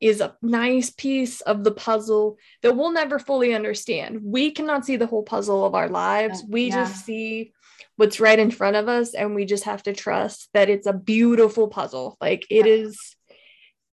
is 0.00 0.20
a 0.20 0.36
nice 0.42 0.90
piece 0.90 1.40
of 1.42 1.64
the 1.64 1.72
puzzle 1.72 2.38
that 2.62 2.76
we'll 2.76 2.92
never 2.92 3.18
fully 3.18 3.54
understand. 3.54 4.20
We 4.22 4.50
cannot 4.50 4.84
see 4.84 4.96
the 4.96 5.06
whole 5.06 5.22
puzzle 5.22 5.64
of 5.64 5.74
our 5.74 5.88
lives. 5.88 6.40
Uh, 6.40 6.46
we 6.48 6.68
yeah. 6.68 6.84
just 6.84 7.04
see 7.04 7.52
what's 7.96 8.20
right 8.20 8.38
in 8.38 8.50
front 8.50 8.76
of 8.76 8.88
us 8.88 9.14
and 9.14 9.34
we 9.34 9.44
just 9.44 9.64
have 9.64 9.82
to 9.84 9.92
trust 9.92 10.48
that 10.54 10.70
it's 10.70 10.86
a 10.86 10.92
beautiful 10.92 11.68
puzzle. 11.68 12.16
Like 12.20 12.46
it 12.50 12.66
yeah. 12.66 12.72
is 12.72 13.16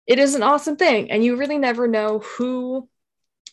it 0.07 0.17
is 0.17 0.35
an 0.35 0.43
awesome 0.43 0.75
thing 0.75 1.11
and 1.11 1.23
you 1.23 1.35
really 1.35 1.57
never 1.57 1.87
know 1.87 2.19
who 2.19 2.89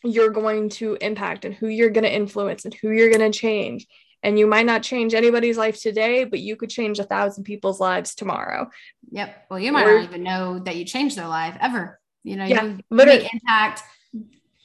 you're 0.03 0.31
going 0.31 0.69
to 0.69 0.97
impact 1.01 1.45
and 1.45 1.55
who 1.55 1.69
you're 1.69 1.91
going 1.91 2.05
to 2.05 2.15
influence 2.15 2.65
and 2.65 2.75
who 2.75 2.91
you're 2.91 3.11
going 3.11 3.31
to 3.31 3.39
change 3.39 3.87
and 4.23 4.39
you 4.39 4.47
might 4.47 4.67
not 4.67 4.83
change 4.83 5.15
anybody's 5.15 5.59
life 5.59 5.81
today 5.81 6.25
but 6.25 6.41
you 6.41 6.57
could 6.57 6.71
change 6.71 6.99
a 6.99 7.05
thousand 7.05 7.45
people's 7.45 7.81
lives 7.81 8.15
tomorrow 8.15 8.69
yep 9.11 9.47
well 9.51 9.59
you 9.59 9.73
might 9.73 9.87
or, 9.87 9.97
not 9.97 10.05
even 10.05 10.23
know 10.23 10.59
that 10.59 10.77
you 10.77 10.85
changed 10.85 11.17
their 11.17 11.29
life 11.29 11.57
ever 11.61 12.01
you 12.27 12.37
know 12.37 12.45
yeah, 12.45 12.65
you 12.65 12.81
make 12.91 13.33
impact 13.33 13.83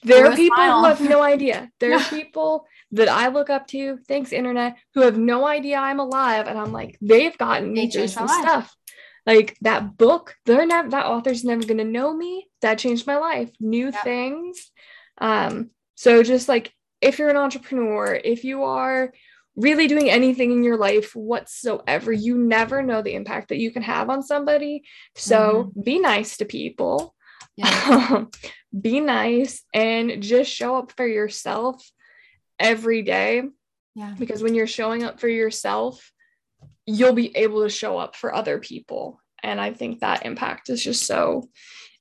there 0.03 0.26
are 0.26 0.36
people 0.36 0.55
smile. 0.55 0.80
who 0.80 0.86
have 0.86 1.01
no 1.01 1.22
idea 1.22 1.72
there 1.80 1.93
are 1.93 2.03
people 2.09 2.66
that 2.91 3.07
i 3.07 3.28
look 3.28 3.49
up 3.49 3.68
to 3.68 3.97
thanks 4.07 4.32
internet 4.32 4.76
who 4.93 5.01
have 5.01 5.18
no 5.18 5.45
idea 5.45 5.78
i'm 5.78 5.99
alive 5.99 6.47
and 6.47 6.57
i'm 6.57 6.74
like 6.74 6.97
they've 7.01 7.38
gotten 7.38 7.72
me 7.72 7.89
through 7.89 8.07
some 8.07 8.28
stuff 8.28 8.76
like 9.28 9.55
that 9.62 9.97
book 9.97 10.36
they're 10.45 10.66
never 10.66 10.89
that 10.89 11.05
author's 11.05 11.43
never 11.43 11.64
going 11.64 11.78
to 11.78 11.84
know 11.84 12.12
me 12.12 12.47
that 12.62 12.80
changed 12.80 13.05
my 13.05 13.18
life 13.18 13.51
new 13.59 13.91
yep. 13.91 14.03
things 14.03 14.72
um 15.20 15.70
so 15.95 16.24
just 16.24 16.49
like 16.49 16.74
if 16.99 17.20
you're 17.20 17.30
an 17.30 17.38
entrepreneur 17.38 18.20
if 18.24 18.43
you 18.43 18.64
are 18.64 19.14
really 19.55 19.88
doing 19.88 20.09
anything 20.09 20.51
in 20.51 20.64
your 20.64 20.78
life 20.78 21.16
whatsoever, 21.16 22.12
you 22.12 22.38
never 22.38 22.82
know 22.82 23.01
the 23.01 23.14
impact 23.14 23.49
that 23.49 23.57
you 23.57 23.72
can 23.72 23.82
have 23.82 24.09
on 24.09 24.24
somebody. 24.24 24.84
So 25.16 25.72
mm-hmm. 25.76 25.82
be 25.82 25.99
nice 25.99 26.38
to 26.38 26.45
people. 26.45 27.16
Yeah. 27.64 28.26
be 28.82 28.99
nice 28.99 29.64
and 29.74 30.24
just 30.24 30.51
show 30.51 30.78
up 30.78 30.93
for 30.93 31.05
yourself 31.05 31.89
every 32.59 33.01
day. 33.01 33.43
Yeah. 33.95 34.16
Because 34.18 34.41
when 34.41 34.55
you're 34.55 34.68
showing 34.68 35.03
up 35.03 35.20
for 35.20 35.28
yourself, 35.28 36.12
you'll 36.86 37.14
be 37.14 37.36
able 37.36 37.64
to 37.64 37.70
show 37.70 37.97
up 37.97 38.16
for 38.16 38.34
other 38.34 38.59
people. 38.59 39.20
And 39.43 39.59
I 39.59 39.74
think 39.74 39.99
that 39.99 40.26
impact 40.26 40.70
is 40.70 40.84
just 40.84 41.05
so 41.05 41.49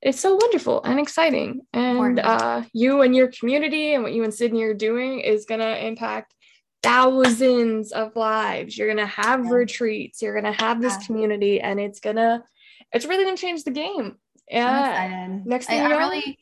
it's 0.03 0.21
so 0.21 0.35
wonderful 0.35 0.83
and 0.83 0.99
exciting. 0.99 1.61
And 1.73 2.19
uh, 2.21 2.63
you 2.73 3.03
and 3.03 3.15
your 3.15 3.29
community 3.29 3.93
and 3.93 4.03
what 4.03 4.15
you 4.15 4.25
and 4.25 4.33
Sydney 4.33 4.63
are 4.63 4.75
doing 4.75 5.21
is 5.21 5.45
gonna 5.45 5.75
impact 5.75 6.35
thousands 6.83 7.93
of 7.93 8.17
lives. 8.17 8.79
You're 8.79 8.89
gonna 8.89 9.07
have 9.07 9.45
yeah. 9.45 9.51
retreats. 9.51 10.23
You're 10.23 10.35
gonna 10.35 10.53
have 10.53 10.81
this 10.81 10.97
yeah. 11.01 11.07
community, 11.07 11.61
and 11.61 11.79
it's 11.79 12.01
gonna, 12.01 12.45
it's 12.93 13.05
really 13.05 13.25
gonna 13.25 13.37
change 13.37 13.65
the 13.65 13.71
game. 13.71 14.17
Yeah. 14.51 15.39
Next 15.45 15.67
thing 15.67 15.81
I, 15.81 15.95
I 15.95 15.97
really, 15.97 16.39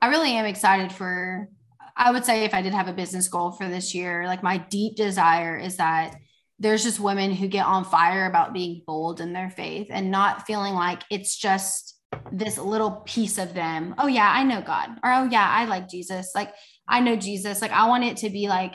I 0.00 0.08
really 0.08 0.32
am 0.32 0.46
excited 0.46 0.92
for. 0.92 1.48
I 1.96 2.12
would 2.12 2.24
say 2.24 2.44
if 2.44 2.54
I 2.54 2.62
did 2.62 2.72
have 2.72 2.88
a 2.88 2.92
business 2.92 3.28
goal 3.28 3.52
for 3.52 3.68
this 3.68 3.94
year, 3.94 4.26
like 4.26 4.42
my 4.42 4.58
deep 4.58 4.96
desire 4.96 5.58
is 5.58 5.76
that 5.76 6.16
there's 6.58 6.82
just 6.82 7.00
women 7.00 7.32
who 7.32 7.48
get 7.48 7.66
on 7.66 7.84
fire 7.84 8.26
about 8.26 8.52
being 8.52 8.82
bold 8.86 9.20
in 9.20 9.32
their 9.32 9.50
faith 9.50 9.88
and 9.90 10.10
not 10.10 10.46
feeling 10.46 10.74
like 10.74 11.02
it's 11.10 11.36
just 11.36 11.98
this 12.32 12.58
little 12.58 13.02
piece 13.06 13.38
of 13.38 13.54
them. 13.54 13.94
Oh 13.98 14.06
yeah, 14.06 14.30
I 14.30 14.44
know 14.44 14.60
God. 14.62 14.90
Or 15.02 15.12
oh 15.12 15.24
yeah, 15.24 15.48
I 15.48 15.64
like 15.66 15.88
Jesus. 15.88 16.32
Like 16.34 16.52
I 16.88 17.00
know 17.00 17.16
Jesus. 17.16 17.62
Like 17.62 17.72
I 17.72 17.88
want 17.88 18.04
it 18.04 18.18
to 18.18 18.30
be 18.30 18.48
like 18.48 18.74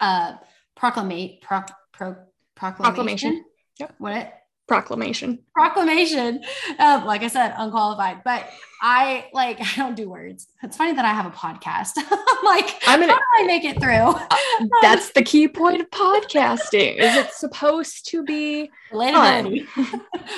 uh, 0.00 0.34
proclamate 0.78 1.40
pro, 1.42 1.60
pro, 1.92 2.16
proclamation. 2.54 2.94
proclamation. 2.94 3.44
Yep. 3.78 3.94
What? 3.98 4.39
Proclamation. 4.70 5.40
Proclamation. 5.52 6.44
Um, 6.78 7.04
like 7.04 7.24
I 7.24 7.26
said, 7.26 7.54
unqualified. 7.58 8.22
But 8.24 8.48
I 8.80 9.26
like 9.32 9.60
I 9.60 9.74
don't 9.74 9.96
do 9.96 10.08
words. 10.08 10.46
It's 10.62 10.76
funny 10.76 10.92
that 10.92 11.04
I 11.04 11.08
have 11.08 11.26
a 11.26 11.30
podcast. 11.30 11.94
I'm 11.96 12.44
like, 12.44 12.80
I'm 12.86 13.00
gonna, 13.00 13.14
how 13.14 13.18
do 13.18 13.42
I 13.42 13.46
make 13.48 13.64
it 13.64 13.80
through? 13.80 13.92
Uh, 13.92 14.26
that's 14.82 15.10
the 15.10 15.22
key 15.22 15.48
point 15.48 15.80
of 15.80 15.90
podcasting. 15.90 17.00
Is 17.00 17.16
it 17.16 17.32
supposed 17.32 18.08
to 18.10 18.22
be 18.22 18.70
relatability? 18.92 19.66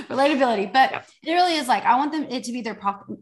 relatability. 0.09 0.72
But 0.72 0.93
yeah. 0.93 1.03
it 1.24 1.33
really 1.35 1.57
is 1.57 1.68
like 1.68 1.85
I 1.85 1.99
want 1.99 2.12
them 2.12 2.24
it 2.30 2.45
to 2.45 2.53
be 2.53 2.62
their 2.62 2.74
pro- 2.74 3.18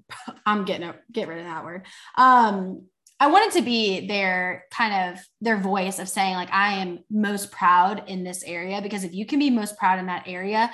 I'm 0.47 0.65
getting 0.65 0.91
a, 0.91 0.95
get 1.11 1.27
rid 1.27 1.39
of 1.39 1.47
that 1.47 1.65
word. 1.65 1.87
Um 2.17 2.83
I 3.21 3.27
wanted 3.27 3.53
to 3.59 3.63
be 3.63 4.07
their 4.07 4.65
kind 4.71 5.13
of 5.13 5.25
their 5.43 5.59
voice 5.59 5.99
of 5.99 6.09
saying 6.09 6.35
like 6.35 6.51
I 6.51 6.79
am 6.79 7.01
most 7.11 7.53
proud 7.53 8.09
in 8.09 8.25
this 8.25 8.43
area 8.43 8.81
because 8.81 9.05
if 9.05 9.13
you 9.13 9.27
can 9.27 9.39
be 9.39 9.51
most 9.51 9.77
proud 9.77 9.99
in 9.99 10.07
that 10.07 10.25
area, 10.27 10.71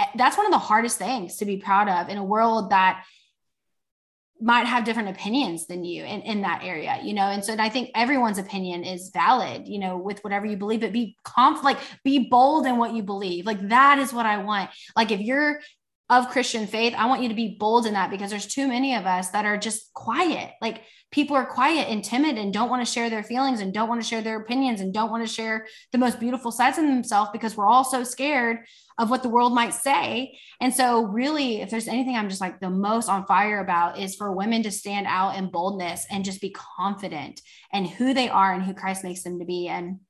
eh, 0.00 0.06
that's 0.16 0.38
one 0.38 0.46
of 0.46 0.52
the 0.52 0.58
hardest 0.58 0.96
things 0.96 1.36
to 1.36 1.44
be 1.44 1.58
proud 1.58 1.88
of 1.88 2.08
in 2.08 2.16
a 2.16 2.24
world 2.24 2.70
that 2.70 3.04
might 4.40 4.64
have 4.66 4.84
different 4.84 5.10
opinions 5.10 5.66
than 5.66 5.84
you 5.84 6.02
in, 6.02 6.22
in 6.22 6.40
that 6.40 6.62
area, 6.64 6.98
you 7.02 7.12
know? 7.12 7.26
And 7.26 7.44
so 7.44 7.52
and 7.52 7.60
I 7.60 7.68
think 7.68 7.90
everyone's 7.94 8.38
opinion 8.38 8.84
is 8.84 9.10
valid, 9.12 9.68
you 9.68 9.78
know, 9.78 9.98
with 9.98 10.24
whatever 10.24 10.46
you 10.46 10.56
believe, 10.56 10.80
but 10.80 10.92
be 10.92 11.18
conf 11.24 11.62
like 11.62 11.76
be 12.04 12.30
bold 12.30 12.64
in 12.66 12.78
what 12.78 12.94
you 12.94 13.02
believe. 13.02 13.44
Like 13.44 13.68
that 13.68 13.98
is 13.98 14.12
what 14.12 14.24
I 14.24 14.38
want. 14.38 14.70
Like 14.96 15.10
if 15.10 15.20
you're 15.20 15.60
of 16.10 16.28
Christian 16.28 16.66
faith, 16.66 16.92
I 16.98 17.06
want 17.06 17.22
you 17.22 17.28
to 17.28 17.34
be 17.36 17.56
bold 17.58 17.86
in 17.86 17.94
that 17.94 18.10
because 18.10 18.30
there's 18.30 18.48
too 18.48 18.66
many 18.66 18.96
of 18.96 19.06
us 19.06 19.30
that 19.30 19.46
are 19.46 19.56
just 19.56 19.94
quiet. 19.94 20.50
Like 20.60 20.82
people 21.12 21.36
are 21.36 21.46
quiet 21.46 21.88
and 21.88 22.04
timid 22.04 22.36
and 22.36 22.52
don't 22.52 22.68
want 22.68 22.84
to 22.84 22.92
share 22.92 23.08
their 23.08 23.22
feelings 23.22 23.60
and 23.60 23.72
don't 23.72 23.88
want 23.88 24.02
to 24.02 24.06
share 24.06 24.20
their 24.20 24.40
opinions 24.40 24.80
and 24.80 24.92
don't 24.92 25.10
want 25.10 25.26
to 25.26 25.32
share 25.32 25.66
the 25.92 25.98
most 25.98 26.18
beautiful 26.18 26.50
sides 26.50 26.78
of 26.78 26.84
themselves 26.84 27.30
because 27.32 27.56
we're 27.56 27.66
all 27.66 27.84
so 27.84 28.02
scared 28.02 28.58
of 28.98 29.08
what 29.08 29.22
the 29.22 29.28
world 29.28 29.54
might 29.54 29.72
say. 29.72 30.36
And 30.60 30.74
so, 30.74 31.04
really, 31.04 31.62
if 31.62 31.70
there's 31.70 31.88
anything 31.88 32.16
I'm 32.16 32.28
just 32.28 32.40
like 32.40 32.58
the 32.58 32.70
most 32.70 33.08
on 33.08 33.24
fire 33.26 33.60
about, 33.60 33.98
is 33.98 34.16
for 34.16 34.32
women 34.32 34.64
to 34.64 34.70
stand 34.72 35.06
out 35.06 35.36
in 35.36 35.50
boldness 35.50 36.06
and 36.10 36.24
just 36.24 36.40
be 36.40 36.54
confident 36.76 37.40
and 37.72 37.88
who 37.88 38.14
they 38.14 38.28
are 38.28 38.52
and 38.52 38.64
who 38.64 38.74
Christ 38.74 39.04
makes 39.04 39.22
them 39.22 39.38
to 39.38 39.44
be. 39.44 39.68
And 39.68 40.00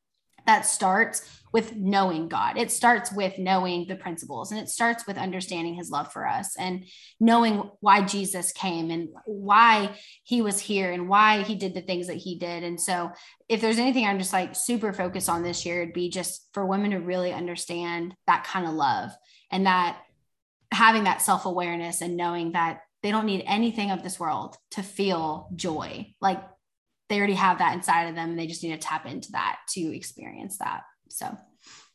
that 0.47 0.67
starts 0.67 1.41
with 1.53 1.75
knowing 1.75 2.29
God. 2.29 2.57
It 2.57 2.71
starts 2.71 3.13
with 3.13 3.39
knowing 3.39 3.87
the 3.87 3.97
principles 3.97 4.53
and 4.53 4.61
it 4.61 4.69
starts 4.69 5.07
with 5.07 5.19
understanding 5.19 5.75
his 5.75 5.91
love 5.91 6.13
for 6.13 6.27
us 6.27 6.57
and 6.57 6.85
knowing 7.19 7.71
why 7.81 8.03
Jesus 8.03 8.53
came 8.53 8.91
and 8.91 9.09
why 9.25 9.97
he 10.23 10.43
was 10.43 10.61
here 10.61 10.93
and 10.93 11.09
why 11.09 11.43
he 11.43 11.57
did 11.57 11.75
the 11.75 11.83
things 11.83 12.07
that 12.07 12.17
he 12.17 12.39
did. 12.39 12.63
And 12.63 12.81
so, 12.81 13.11
if 13.49 13.61
there's 13.61 13.79
anything 13.79 14.07
I'm 14.07 14.19
just 14.19 14.33
like 14.33 14.55
super 14.55 14.93
focused 14.93 15.29
on 15.29 15.43
this 15.43 15.67
year, 15.67 15.83
it'd 15.83 15.95
be 15.95 16.09
just 16.09 16.49
for 16.55 16.65
women 16.65 16.93
to 16.93 16.99
really 16.99 17.33
understand 17.33 18.15
that 18.29 18.45
kind 18.45 18.67
of 18.67 18.75
love 18.75 19.11
and 19.51 19.67
that 19.67 19.99
having 20.73 21.05
that 21.05 21.21
self 21.21 21.47
awareness 21.47 22.01
and 22.01 22.17
knowing 22.17 22.53
that 22.53 22.83
they 23.03 23.11
don't 23.11 23.27
need 23.27 23.43
anything 23.47 23.91
of 23.91 24.03
this 24.03 24.21
world 24.21 24.57
to 24.73 24.83
feel 24.83 25.49
joy. 25.57 26.15
Like 26.21 26.43
they 27.11 27.19
already 27.19 27.35
have 27.35 27.59
that 27.59 27.75
inside 27.75 28.05
of 28.05 28.15
them 28.15 28.31
and 28.31 28.39
they 28.39 28.47
just 28.47 28.63
need 28.63 28.71
to 28.71 28.79
tap 28.79 29.05
into 29.05 29.33
that 29.33 29.59
to 29.71 29.95
experience 29.95 30.57
that. 30.59 30.83
So, 31.11 31.37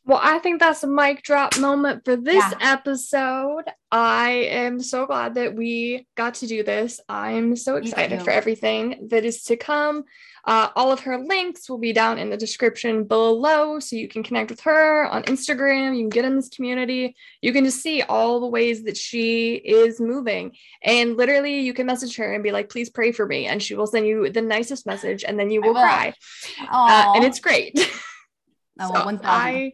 well, 0.06 0.20
I 0.22 0.38
think 0.38 0.60
that's 0.60 0.84
a 0.84 0.86
mic 0.86 1.24
drop 1.24 1.58
moment 1.58 2.04
for 2.04 2.14
this 2.14 2.36
yeah. 2.36 2.52
episode. 2.60 3.64
I 3.90 4.30
am 4.30 4.80
so 4.80 5.04
glad 5.04 5.34
that 5.34 5.56
we 5.56 6.06
got 6.16 6.34
to 6.34 6.46
do 6.46 6.62
this. 6.62 7.00
I'm 7.08 7.56
so 7.56 7.74
excited 7.74 8.22
for 8.22 8.30
everything 8.30 9.08
that 9.10 9.24
is 9.24 9.42
to 9.44 9.56
come. 9.56 10.04
Uh, 10.44 10.68
all 10.76 10.92
of 10.92 11.00
her 11.00 11.18
links 11.18 11.68
will 11.68 11.78
be 11.78 11.92
down 11.92 12.18
in 12.18 12.30
the 12.30 12.36
description 12.36 13.02
below 13.02 13.80
so 13.80 13.96
you 13.96 14.06
can 14.06 14.22
connect 14.22 14.48
with 14.48 14.60
her 14.60 15.06
on 15.06 15.24
Instagram. 15.24 15.96
You 15.96 16.04
can 16.04 16.08
get 16.08 16.24
in 16.24 16.36
this 16.36 16.50
community. 16.50 17.16
You 17.42 17.52
can 17.52 17.64
just 17.64 17.82
see 17.82 18.02
all 18.02 18.38
the 18.38 18.46
ways 18.46 18.84
that 18.84 18.96
she 18.96 19.54
is 19.54 20.00
moving. 20.00 20.52
And 20.84 21.16
literally, 21.16 21.62
you 21.62 21.74
can 21.74 21.86
message 21.86 22.14
her 22.16 22.32
and 22.32 22.44
be 22.44 22.52
like, 22.52 22.70
please 22.70 22.90
pray 22.90 23.10
for 23.10 23.26
me. 23.26 23.46
And 23.46 23.60
she 23.60 23.74
will 23.74 23.88
send 23.88 24.06
you 24.06 24.30
the 24.30 24.40
nicest 24.40 24.86
message 24.86 25.24
and 25.24 25.36
then 25.36 25.50
you 25.50 25.62
will, 25.62 25.74
will. 25.74 25.82
cry. 25.82 26.14
Uh, 26.70 27.12
and 27.16 27.24
it's 27.24 27.40
great. 27.40 27.76
Oh, 28.78 28.92
so 28.94 29.04
1, 29.04 29.20
I 29.24 29.72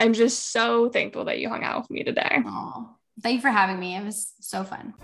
am 0.00 0.12
just 0.14 0.50
so 0.50 0.88
thankful 0.88 1.26
that 1.26 1.38
you 1.38 1.48
hung 1.48 1.62
out 1.62 1.82
with 1.82 1.90
me 1.90 2.04
today. 2.04 2.38
Oh, 2.46 2.96
Thank 3.22 3.36
you 3.36 3.40
for 3.42 3.50
having 3.50 3.78
me. 3.78 3.96
It 3.96 4.04
was 4.04 4.32
so 4.40 4.64
fun. 4.64 4.94